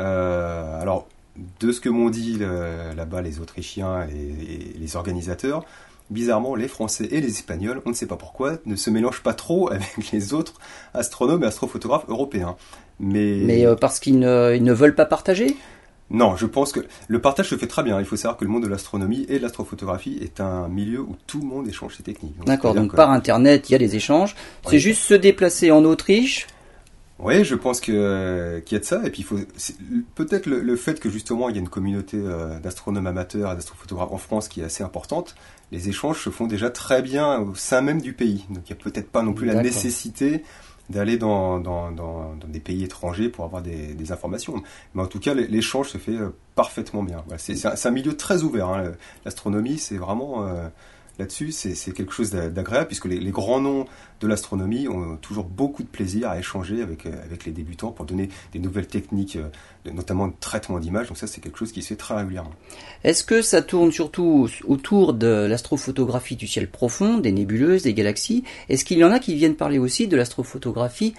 Euh, 0.00 0.80
alors, 0.80 1.06
de 1.60 1.70
ce 1.70 1.82
que 1.82 1.90
m'ont 1.90 2.08
dit 2.08 2.38
là-bas 2.96 3.20
les 3.20 3.40
Autrichiens 3.40 4.06
et 4.08 4.78
les 4.78 4.96
organisateurs, 4.96 5.66
bizarrement, 6.10 6.54
les 6.54 6.68
Français 6.68 7.08
et 7.10 7.20
les 7.20 7.28
Espagnols, 7.28 7.82
on 7.84 7.90
ne 7.90 7.94
sait 7.94 8.06
pas 8.06 8.16
pourquoi, 8.16 8.54
ne 8.66 8.76
se 8.76 8.90
mélangent 8.90 9.22
pas 9.22 9.34
trop 9.34 9.70
avec 9.72 10.10
les 10.12 10.34
autres 10.34 10.54
astronomes 10.94 11.42
et 11.42 11.46
astrophotographes 11.46 12.08
européens. 12.08 12.56
Mais, 12.98 13.40
Mais 13.44 13.66
euh, 13.66 13.74
parce 13.74 14.00
qu'ils 14.00 14.18
ne, 14.18 14.72
veulent 14.72 14.94
pas 14.94 15.06
partager? 15.06 15.56
Non, 16.08 16.36
je 16.36 16.46
pense 16.46 16.72
que 16.72 16.80
le 17.08 17.20
partage 17.20 17.48
se 17.50 17.56
fait 17.56 17.66
très 17.66 17.82
bien. 17.82 17.98
Il 17.98 18.06
faut 18.06 18.16
savoir 18.16 18.36
que 18.36 18.44
le 18.44 18.50
monde 18.50 18.62
de 18.62 18.68
l'astronomie 18.68 19.26
et 19.28 19.38
de 19.38 19.42
l'astrophotographie 19.42 20.18
est 20.22 20.40
un 20.40 20.68
milieu 20.68 21.00
où 21.00 21.16
tout 21.26 21.40
le 21.40 21.46
monde 21.46 21.66
échange 21.66 21.96
ses 21.96 22.04
techniques. 22.04 22.36
D'accord, 22.46 22.74
donc 22.74 22.94
par 22.94 23.10
Internet, 23.10 23.68
il 23.68 23.72
y 23.72 23.74
a 23.74 23.78
des 23.78 23.96
échanges. 23.96 24.36
C'est 24.68 24.78
juste 24.78 25.02
se 25.02 25.14
déplacer 25.14 25.72
en 25.72 25.84
Autriche, 25.84 26.46
oui, 27.18 27.44
je 27.44 27.54
pense 27.54 27.80
que 27.80 28.60
qu'il 28.60 28.76
y 28.76 28.78
a 28.78 28.80
de 28.80 28.84
ça. 28.84 29.00
Et 29.04 29.10
puis 29.10 29.22
il 29.22 29.24
faut 29.24 29.38
peut-être 30.14 30.46
le, 30.46 30.76
fait 30.76 31.00
que 31.00 31.08
justement 31.08 31.48
il 31.48 31.56
y 31.56 31.58
a 31.58 31.62
une 31.62 31.68
communauté 31.68 32.18
euh, 32.18 32.58
d'astronomes 32.60 33.06
amateurs 33.06 33.52
et 33.52 33.54
d'astrophotographes 33.54 34.12
en 34.12 34.18
France 34.18 34.48
qui 34.48 34.60
est 34.60 34.64
assez 34.64 34.84
importante. 34.84 35.34
Les 35.72 35.88
échanges 35.88 36.22
se 36.22 36.30
font 36.30 36.46
déjà 36.46 36.68
très 36.68 37.00
bien 37.00 37.38
au 37.38 37.54
sein 37.54 37.80
même 37.80 38.02
du 38.02 38.12
pays. 38.12 38.44
Donc 38.50 38.68
il 38.68 38.74
n'y 38.74 38.80
a 38.80 38.82
peut-être 38.82 39.10
pas 39.10 39.22
non 39.22 39.32
plus 39.32 39.46
la 39.46 39.62
nécessité 39.62 40.42
d'aller 40.90 41.16
dans, 41.16 41.58
dans, 41.58 41.90
dans, 41.90 42.36
des 42.46 42.60
pays 42.60 42.84
étrangers 42.84 43.28
pour 43.28 43.44
avoir 43.44 43.62
des, 43.62 43.94
des 43.94 44.12
informations. 44.12 44.62
Mais 44.94 45.02
en 45.02 45.06
tout 45.06 45.18
cas, 45.18 45.34
l'échange 45.34 45.88
se 45.88 45.98
fait 45.98 46.12
euh, 46.12 46.30
parfaitement 46.54 47.02
bien. 47.02 47.24
c'est 47.38 47.86
un, 47.86 47.90
milieu 47.90 48.16
très 48.16 48.42
ouvert. 48.42 48.68
Hein. 48.68 48.92
L'astronomie, 49.24 49.78
c'est 49.78 49.96
vraiment 49.96 50.46
euh, 50.46 50.68
là-dessus, 51.18 51.52
c'est 51.52 51.92
quelque 51.92 52.12
chose 52.12 52.30
d'agréable 52.30 52.88
puisque 52.88 53.06
les, 53.06 53.30
grands 53.30 53.60
noms 53.60 53.86
de 54.20 54.26
l'astronomie 54.26 54.88
ont 54.88 55.16
toujours 55.16 55.44
beaucoup 55.44 55.82
de 55.82 55.88
plaisir 55.88 56.30
à 56.30 56.38
échanger 56.38 56.82
avec, 56.82 57.04
euh, 57.04 57.12
avec 57.24 57.44
les 57.44 57.52
débutants 57.52 57.90
pour 57.90 58.06
donner 58.06 58.30
des 58.52 58.58
nouvelles 58.58 58.86
techniques, 58.86 59.36
euh, 59.36 59.90
notamment 59.92 60.28
de 60.28 60.32
traitement 60.40 60.78
d'image. 60.78 61.08
Donc 61.08 61.18
ça, 61.18 61.26
c'est 61.26 61.40
quelque 61.40 61.58
chose 61.58 61.72
qui 61.72 61.82
se 61.82 61.88
fait 61.88 61.96
très 61.96 62.14
régulièrement. 62.14 62.52
Est-ce 63.04 63.24
que 63.24 63.42
ça 63.42 63.60
tourne 63.60 63.92
surtout 63.92 64.48
autour 64.66 65.12
de 65.12 65.46
l'astrophotographie 65.48 66.36
du 66.36 66.46
ciel 66.46 66.68
profond, 66.68 67.18
des 67.18 67.32
nébuleuses, 67.32 67.82
des 67.82 67.94
galaxies? 67.94 68.44
Est-ce 68.68 68.84
qu'il 68.84 68.98
y 68.98 69.04
en 69.04 69.10
a 69.10 69.18
qui 69.18 69.34
viennent 69.34 69.56
parler 69.56 69.78
aussi 69.78 70.08
de 70.08 70.16
l'astrophotographie 70.16 71.14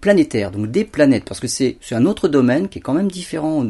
planétaire, 0.00 0.50
donc 0.50 0.70
des 0.70 0.84
planètes? 0.84 1.24
Parce 1.24 1.40
que 1.40 1.48
c'est 1.48 1.78
un 1.92 2.06
autre 2.06 2.28
domaine 2.28 2.68
qui 2.68 2.78
est 2.78 2.82
quand 2.82 2.94
même 2.94 3.10
différent 3.10 3.64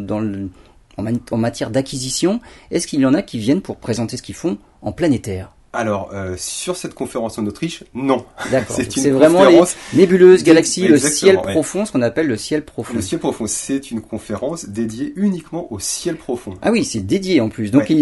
en, 0.99 1.37
matière 1.37 1.71
d'acquisition, 1.71 2.41
est-ce 2.71 2.87
qu'il 2.87 3.01
y 3.01 3.07
en 3.07 3.15
a 3.15 3.23
qui 3.23 3.39
viennent 3.39 3.61
pour 3.61 3.77
présenter 3.77 4.17
ce 4.17 4.23
qu'ils 4.23 4.35
font 4.35 4.59
en 4.87 4.93
planétaire 4.93 5.56
alors, 5.73 6.11
euh, 6.15 6.37
sur 6.39 6.77
cette 6.77 6.95
conférence 6.95 7.39
en 7.39 7.47
Autriche, 7.47 7.85
non. 7.93 8.25
D'accord. 8.51 8.77
c'est 8.89 9.11
vraiment 9.11 9.45
les 9.45 9.61
nébuleuses, 9.93 10.43
galaxies, 10.43 10.89
le 10.89 10.99
ciel 10.99 11.37
profond, 11.37 11.85
ce 11.85 11.93
qu'on 11.93 12.01
appelle 12.03 12.27
le 12.27 12.39
ciel 12.39 12.65
profond. 12.65 12.95
Le 12.95 13.03
ciel 13.03 13.21
profond, 13.21 13.47
c'est 13.47 13.91
une 13.91 14.01
conférence 14.01 14.69
dédiée 14.69 15.13
uniquement 15.17 15.71
au 15.71 15.79
ciel 15.79 16.17
profond. 16.17 16.55
Ah 16.63 16.71
oui, 16.71 16.85
c'est 16.85 17.01
dédié 17.01 17.41
en 17.43 17.51
plus. 17.51 17.71
Donc, 17.71 17.93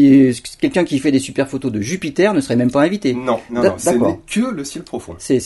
quelqu'un 0.60 0.84
qui 0.84 0.98
fait 1.00 1.10
des 1.10 1.18
super 1.18 1.48
photos 1.48 1.72
de 1.72 1.80
Jupiter 1.80 2.32
ne 2.32 2.40
serait 2.40 2.56
même 2.56 2.70
pas 2.70 2.82
invité. 2.82 3.12
Non, 3.12 3.40
non, 3.50 3.64
non. 3.64 3.74
Ce 3.76 3.90
n'est 3.90 4.20
que 4.26 4.54
le 4.54 4.64
ciel 4.64 4.84
profond. 4.84 5.16
C'est 5.18 5.40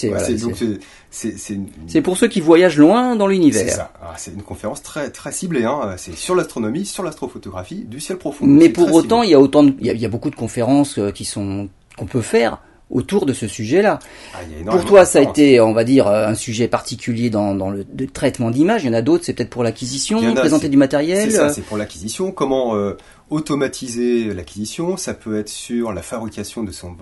c'est 1.11 2.03
pour 2.03 2.19
ceux 2.19 2.29
qui 2.29 2.41
voyagent 2.41 2.79
loin 2.79 3.16
dans 3.16 3.27
l'univers. 3.27 3.62
C'est 3.62 3.75
ça. 3.75 3.93
Ah, 4.03 4.14
c'est 4.19 4.33
une 4.33 4.43
conférence 4.43 4.83
très 4.83 5.11
très 5.11 5.33
ciblée. 5.33 5.64
Hein. 5.64 5.95
C'est 5.97 6.14
sur 6.14 6.35
l'astronomie, 6.35 6.85
sur 6.85 7.03
l'astrophotographie 7.03 7.85
du 7.85 8.01
ciel 8.01 8.19
profond. 8.19 8.47
Mais 8.47 8.69
pour 8.69 8.93
autant, 8.93 9.23
il 9.23 9.31
y 9.31 9.35
a 9.35 9.41
autant, 9.41 9.66
il 9.81 9.87
y 9.87 10.05
a 10.05 10.09
beaucoup 10.09 10.31
de 10.31 10.37
conférences 10.37 10.99
euh, 10.99 11.11
qui 11.11 11.25
sont 11.25 11.69
qu'on 11.99 12.07
peut 12.07 12.22
faire 12.22 12.59
autour 12.90 13.26
de 13.26 13.32
ce 13.32 13.46
sujet-là. 13.46 13.99
Ah, 14.34 14.38
pour 14.70 14.84
toi, 14.84 15.05
ça 15.05 15.18
a 15.18 15.22
été, 15.22 15.61
on 15.61 15.72
va 15.72 15.84
dire, 15.84 16.09
un 16.09 16.34
sujet 16.34 16.68
particulier 16.68 17.30
dans, 17.30 17.70
le, 17.70 17.84
traitement 18.12 18.51
d'image. 18.51 18.84
Il 18.84 18.86
y 18.86 18.90
en 18.90 18.94
a 18.94 19.03
d'autres, 19.03 19.24
c'est 19.24 19.34
peut-être 19.34 19.51
pour 19.51 19.62
l'acquisition, 19.62 20.34
présenter 20.34 20.68
du 20.68 20.76
matériel. 20.76 21.30
C'est 21.30 21.36
ça, 21.36 21.51
c'est 21.51 21.62
pour 21.62 21.76
l'acquisition. 21.76 22.32
Comment 22.32 22.76
euh, 22.76 22.96
automatiser 23.30 24.32
l'acquisition? 24.32 24.96
Ça 24.96 25.14
peut 25.14 25.38
être 25.38 25.49
sur 25.49 25.92
la 25.92 26.03
fabrication 26.03 26.64
de 26.64 26.72
son 26.72 26.96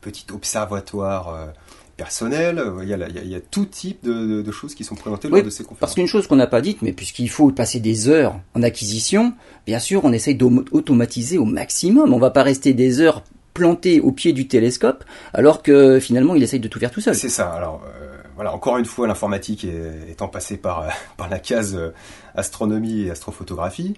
petit 0.00 0.26
observatoire. 0.32 1.28
Euh, 1.28 1.46
personnel, 1.94 2.60
il 2.82 2.88
y, 2.88 2.94
a, 2.94 3.08
il 3.08 3.28
y 3.28 3.34
a, 3.34 3.40
tout 3.40 3.66
type 3.66 4.02
de, 4.02 4.50
choses 4.50 4.74
qui 4.74 4.82
sont 4.82 4.94
présentées 4.94 5.28
lors 5.28 5.42
de 5.42 5.50
ces 5.50 5.62
conférences. 5.62 5.78
Parce 5.78 5.94
qu'une 5.94 6.06
chose 6.06 6.26
qu'on 6.26 6.36
n'a 6.36 6.46
pas 6.46 6.62
dite, 6.62 6.82
mais 6.82 6.92
puisqu'il 6.92 7.28
faut 7.28 7.50
passer 7.52 7.80
des 7.80 8.08
heures 8.08 8.40
en 8.54 8.62
acquisition, 8.62 9.34
bien 9.66 9.78
sûr, 9.78 10.00
on 10.04 10.12
essaye 10.12 10.34
d'automatiser 10.34 11.38
au 11.38 11.44
maximum. 11.44 12.12
On 12.12 12.18
va 12.18 12.30
pas 12.30 12.42
rester 12.42 12.72
des 12.72 13.00
heures 13.00 13.22
planté 13.54 14.00
au 14.00 14.12
pied 14.12 14.32
du 14.32 14.48
télescope, 14.48 15.04
alors 15.32 15.62
que 15.62 16.00
finalement 16.00 16.34
il 16.34 16.42
essaye 16.42 16.60
de 16.60 16.68
tout 16.68 16.78
faire 16.78 16.90
tout 16.90 17.00
seul. 17.00 17.14
C'est 17.14 17.28
ça. 17.28 17.50
Alors 17.50 17.82
euh, 17.86 18.12
voilà, 18.34 18.54
encore 18.54 18.78
une 18.78 18.84
fois, 18.84 19.06
l'informatique 19.06 19.66
étant 20.08 20.28
passée 20.28 20.56
par 20.56 20.80
euh, 20.80 20.88
par 21.16 21.28
la 21.28 21.38
case 21.38 21.74
euh, 21.76 21.92
astronomie 22.34 23.02
et 23.02 23.10
astrophotographie, 23.10 23.94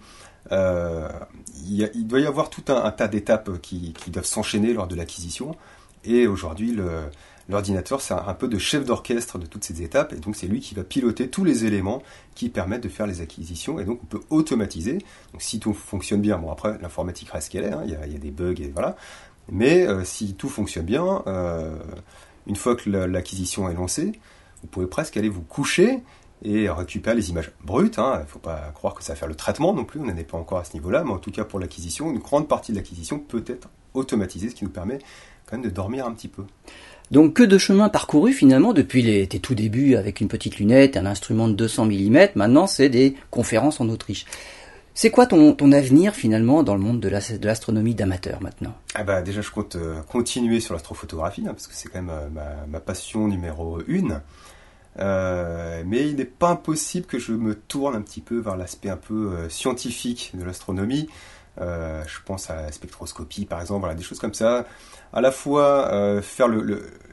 il, 0.50 2.06
doit 2.06 2.20
y 2.20 2.26
avoir 2.26 2.50
tout 2.50 2.64
un, 2.68 2.90
tas 2.90 3.08
d'étapes 3.08 3.60
qui, 3.62 3.94
doivent 4.08 4.26
s'enchaîner 4.26 4.74
lors 4.74 4.86
de 4.86 4.94
l'acquisition. 4.94 5.56
Et 6.04 6.26
aujourd'hui, 6.26 6.76
l'ordinateur, 7.48 8.02
c'est 8.02 8.12
un, 8.12 8.34
peu 8.34 8.46
de 8.46 8.58
chef 8.58 8.84
d'orchestre 8.84 9.38
de 9.38 9.46
toutes 9.46 9.64
ces 9.64 9.80
étapes, 9.80 10.12
et 10.12 10.16
donc 10.16 10.36
c'est 10.36 10.46
lui 10.46 10.60
qui 10.60 10.74
va 10.74 10.84
piloter 10.84 11.28
tous 11.28 11.44
les 11.44 11.64
éléments 11.64 12.02
qui 12.34 12.50
permettent 12.50 12.82
de 12.82 12.90
faire 12.90 13.06
les 13.06 13.22
acquisitions, 13.22 13.78
et 13.78 13.84
donc 13.84 14.00
on 14.02 14.06
peut 14.06 14.20
automatiser. 14.28 14.98
Donc 15.32 15.40
si 15.40 15.60
tout 15.60 15.72
fonctionne 15.72 16.20
bien, 16.20 16.36
bon 16.36 16.50
après 16.50 16.76
l'informatique 16.82 17.30
reste 17.30 17.50
qu'elle 17.50 17.64
est, 17.64 17.72
hein, 17.72 17.82
il 17.86 17.92
y 17.92 18.16
a 18.16 18.18
des 18.18 18.30
bugs 18.30 18.52
et 18.58 18.68
voilà, 18.68 18.96
mais 19.50 19.86
euh, 19.86 20.04
si 20.04 20.34
tout 20.34 20.48
fonctionne 20.48 20.84
bien, 20.84 21.22
euh, 21.26 21.76
une 22.46 22.56
fois 22.56 22.76
que 22.76 22.88
l'acquisition 22.90 23.68
est 23.68 23.74
lancée, 23.74 24.12
vous 24.62 24.68
pouvez 24.68 24.86
presque 24.86 25.16
aller 25.16 25.28
vous 25.28 25.42
coucher 25.42 26.00
et 26.42 26.68
récupérer 26.68 27.16
les 27.16 27.30
images 27.30 27.52
brutes. 27.62 27.98
Hein. 27.98 28.16
Il 28.18 28.22
ne 28.22 28.26
faut 28.26 28.38
pas 28.38 28.70
croire 28.74 28.94
que 28.94 29.02
ça 29.02 29.12
va 29.14 29.18
faire 29.18 29.28
le 29.28 29.34
traitement 29.34 29.72
non 29.74 29.84
plus, 29.84 30.00
on 30.00 30.04
n'en 30.04 30.16
est 30.16 30.24
pas 30.24 30.38
encore 30.38 30.58
à 30.58 30.64
ce 30.64 30.74
niveau-là, 30.74 31.04
mais 31.04 31.12
en 31.12 31.18
tout 31.18 31.30
cas 31.30 31.44
pour 31.44 31.58
l'acquisition, 31.58 32.10
une 32.10 32.18
grande 32.18 32.48
partie 32.48 32.72
de 32.72 32.76
l'acquisition 32.76 33.18
peut 33.18 33.44
être 33.46 33.68
automatisée, 33.94 34.50
ce 34.50 34.54
qui 34.54 34.64
nous 34.64 34.70
permet 34.70 34.98
quand 35.46 35.56
même 35.56 35.64
de 35.64 35.74
dormir 35.74 36.06
un 36.06 36.12
petit 36.12 36.28
peu. 36.28 36.44
Donc 37.10 37.34
que 37.34 37.42
de 37.42 37.58
chemin 37.58 37.90
parcouru 37.90 38.32
finalement 38.32 38.72
depuis 38.72 39.02
les, 39.02 39.26
tes 39.26 39.38
tout 39.38 39.54
débuts 39.54 39.94
avec 39.94 40.20
une 40.20 40.28
petite 40.28 40.58
lunette, 40.58 40.96
un 40.96 41.06
instrument 41.06 41.48
de 41.48 41.52
200 41.52 41.86
mm, 41.86 42.28
maintenant 42.34 42.66
c'est 42.66 42.88
des 42.88 43.14
conférences 43.30 43.80
en 43.80 43.88
Autriche. 43.88 44.24
C'est 44.96 45.10
quoi 45.10 45.26
ton, 45.26 45.72
avenir 45.72 46.14
finalement 46.14 46.62
dans 46.62 46.74
le 46.74 46.80
monde 46.80 47.00
de 47.00 47.08
l'astronomie 47.08 47.96
d'amateur 47.96 48.40
maintenant? 48.40 48.74
Ah 48.94 49.02
bah 49.02 49.22
Déjà 49.22 49.40
je 49.40 49.50
compte 49.50 49.74
euh, 49.74 50.00
continuer 50.02 50.60
sur 50.60 50.72
l'astrophotographie 50.72 51.42
hein, 51.42 51.50
parce 51.52 51.66
que 51.66 51.74
c'est 51.74 51.88
quand 51.88 52.00
même 52.00 52.14
euh, 52.38 52.66
ma, 52.68 52.78
passion 52.78 53.26
numéro 53.26 53.80
une. 53.88 54.20
Euh, 55.00 55.82
mais 55.84 56.08
il 56.08 56.14
n'est 56.14 56.24
pas 56.24 56.50
impossible 56.50 57.06
que 57.06 57.18
je 57.18 57.32
me 57.32 57.56
tourne 57.56 57.96
un 57.96 58.02
petit 58.02 58.20
peu 58.20 58.38
vers 58.38 58.56
l'aspect 58.56 58.88
un 58.88 58.96
peu 58.96 59.48
scientifique 59.48 60.30
de 60.34 60.44
l'astronomie. 60.44 61.08
Je 61.58 62.22
pense 62.24 62.48
à 62.48 62.62
la 62.62 62.72
spectroscopie 62.72 63.46
par 63.46 63.60
exemple, 63.60 63.92
des 63.96 64.04
choses 64.04 64.20
comme 64.20 64.34
ça. 64.34 64.64
À 65.12 65.20
la 65.20 65.32
fois 65.32 66.22
faire 66.22 66.46
le, 66.46 66.62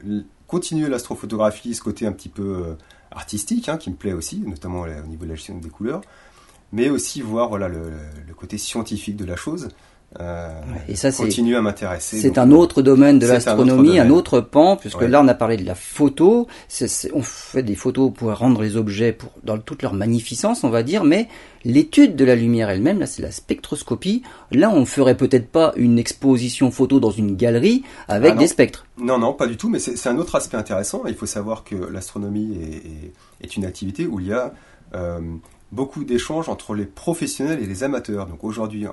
le, 0.04 0.24
continuer 0.46 0.88
l'astrophotographie, 0.88 1.74
ce 1.74 1.82
côté 1.82 2.06
un 2.06 2.12
petit 2.12 2.28
peu 2.28 2.76
artistique 3.10 3.68
hein, 3.68 3.76
qui 3.76 3.90
me 3.90 3.96
plaît 3.96 4.12
aussi, 4.12 4.38
notamment 4.46 4.82
au 4.82 5.06
niveau 5.08 5.24
de 5.24 5.30
la 5.30 5.34
gestion 5.34 5.58
des 5.58 5.68
couleurs, 5.68 6.02
mais 6.72 6.88
aussi 6.88 7.20
voir 7.20 7.48
voilà 7.48 7.68
le, 7.68 7.92
le 8.26 8.34
côté 8.34 8.58
scientifique 8.58 9.16
de 9.16 9.24
la 9.24 9.36
chose. 9.36 9.68
Euh, 10.20 10.48
et 10.88 10.94
ça, 10.94 11.10
continue 11.10 11.56
à 11.56 11.62
m'intéresser. 11.62 12.20
C'est 12.20 12.36
un 12.36 12.50
autre 12.50 12.82
domaine 12.82 13.18
de 13.18 13.26
l'astronomie, 13.26 13.98
un, 13.98 14.10
autre 14.10 14.40
pan, 14.40 14.76
puisque 14.76 15.02
là 15.02 15.22
on 15.22 15.28
a 15.28 15.34
parlé 15.34 15.56
de 15.56 15.64
la 15.64 15.74
photo. 15.74 16.46
on 17.14 17.22
fait 17.22 17.62
des 17.62 17.74
photos 17.74 18.12
pour 18.12 18.36
rendre 18.36 18.62
les 18.62 18.76
objets 18.76 19.12
pour, 19.12 19.30
dans 19.42 19.58
toute 19.58 19.82
leur 19.82 19.94
magnificence, 19.94 20.64
on 20.64 20.68
va 20.68 20.82
dire, 20.82 21.04
mais 21.04 21.28
l'étude 21.64 22.14
de 22.14 22.24
la 22.24 22.34
lumière 22.34 22.68
elle-même, 22.68 22.98
là 22.98 23.06
c'est 23.06 23.22
la 23.22 23.30
spectroscopie. 23.30 24.22
Là 24.50 24.70
on 24.70 24.84
ferait 24.84 25.16
peut-être 25.16 25.48
pas 25.48 25.72
une 25.76 25.98
exposition 25.98 26.70
photo 26.70 27.00
dans 27.00 27.10
une 27.10 27.36
galerie 27.36 27.82
avec 28.08 28.34
ah 28.34 28.38
des 28.38 28.48
spectres. 28.48 28.84
Non, 28.98 29.18
non, 29.18 29.32
pas 29.32 29.46
du 29.46 29.56
tout, 29.56 29.70
mais 29.70 29.78
c'est 29.78 30.08
un 30.08 30.18
autre 30.18 30.34
aspect 30.34 30.58
intéressant. 30.58 31.04
Il 31.06 31.14
faut 31.14 31.26
savoir 31.26 31.64
que 31.64 31.74
l'astronomie 31.74 32.58
est, 32.60 32.76
est, 32.86 33.12
est, 33.44 33.56
une 33.56 33.64
activité 33.64 34.06
où 34.06 34.20
il 34.20 34.26
y 34.26 34.32
a 34.32 34.52
euh, 34.94 35.20
beaucoup 35.72 36.04
d'échanges 36.04 36.48
entre 36.48 36.74
les 36.74 36.86
professionnels 36.86 37.60
et 37.62 37.66
les 37.66 37.82
amateurs. 37.82 38.26
Donc 38.26 38.44
aujourd'hui, 38.44 38.86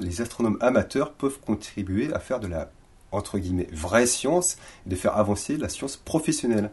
les 0.00 0.20
astronomes 0.20 0.58
amateurs 0.60 1.12
peuvent 1.12 1.40
contribuer 1.40 2.12
à 2.12 2.20
faire 2.20 2.38
de 2.40 2.46
la 2.46 2.70
entre 3.12 3.38
guillemets 3.38 3.68
vraie 3.72 4.06
science 4.06 4.58
et 4.86 4.90
de 4.90 4.96
faire 4.96 5.16
avancer 5.16 5.56
la 5.56 5.68
science 5.68 5.96
professionnelle. 5.96 6.70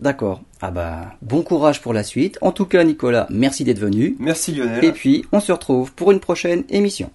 D'accord. 0.00 0.42
Ah 0.60 0.70
bah 0.70 1.14
bon 1.22 1.42
courage 1.42 1.80
pour 1.80 1.94
la 1.94 2.02
suite. 2.02 2.38
En 2.42 2.52
tout 2.52 2.66
cas, 2.66 2.84
Nicolas, 2.84 3.26
merci 3.30 3.64
d'être 3.64 3.78
venu. 3.78 4.16
Merci 4.18 4.52
Lionel. 4.52 4.84
Et 4.84 4.92
puis 4.92 5.24
on 5.32 5.40
se 5.40 5.52
retrouve 5.52 5.92
pour 5.92 6.12
une 6.12 6.20
prochaine 6.20 6.64
émission. 6.68 7.10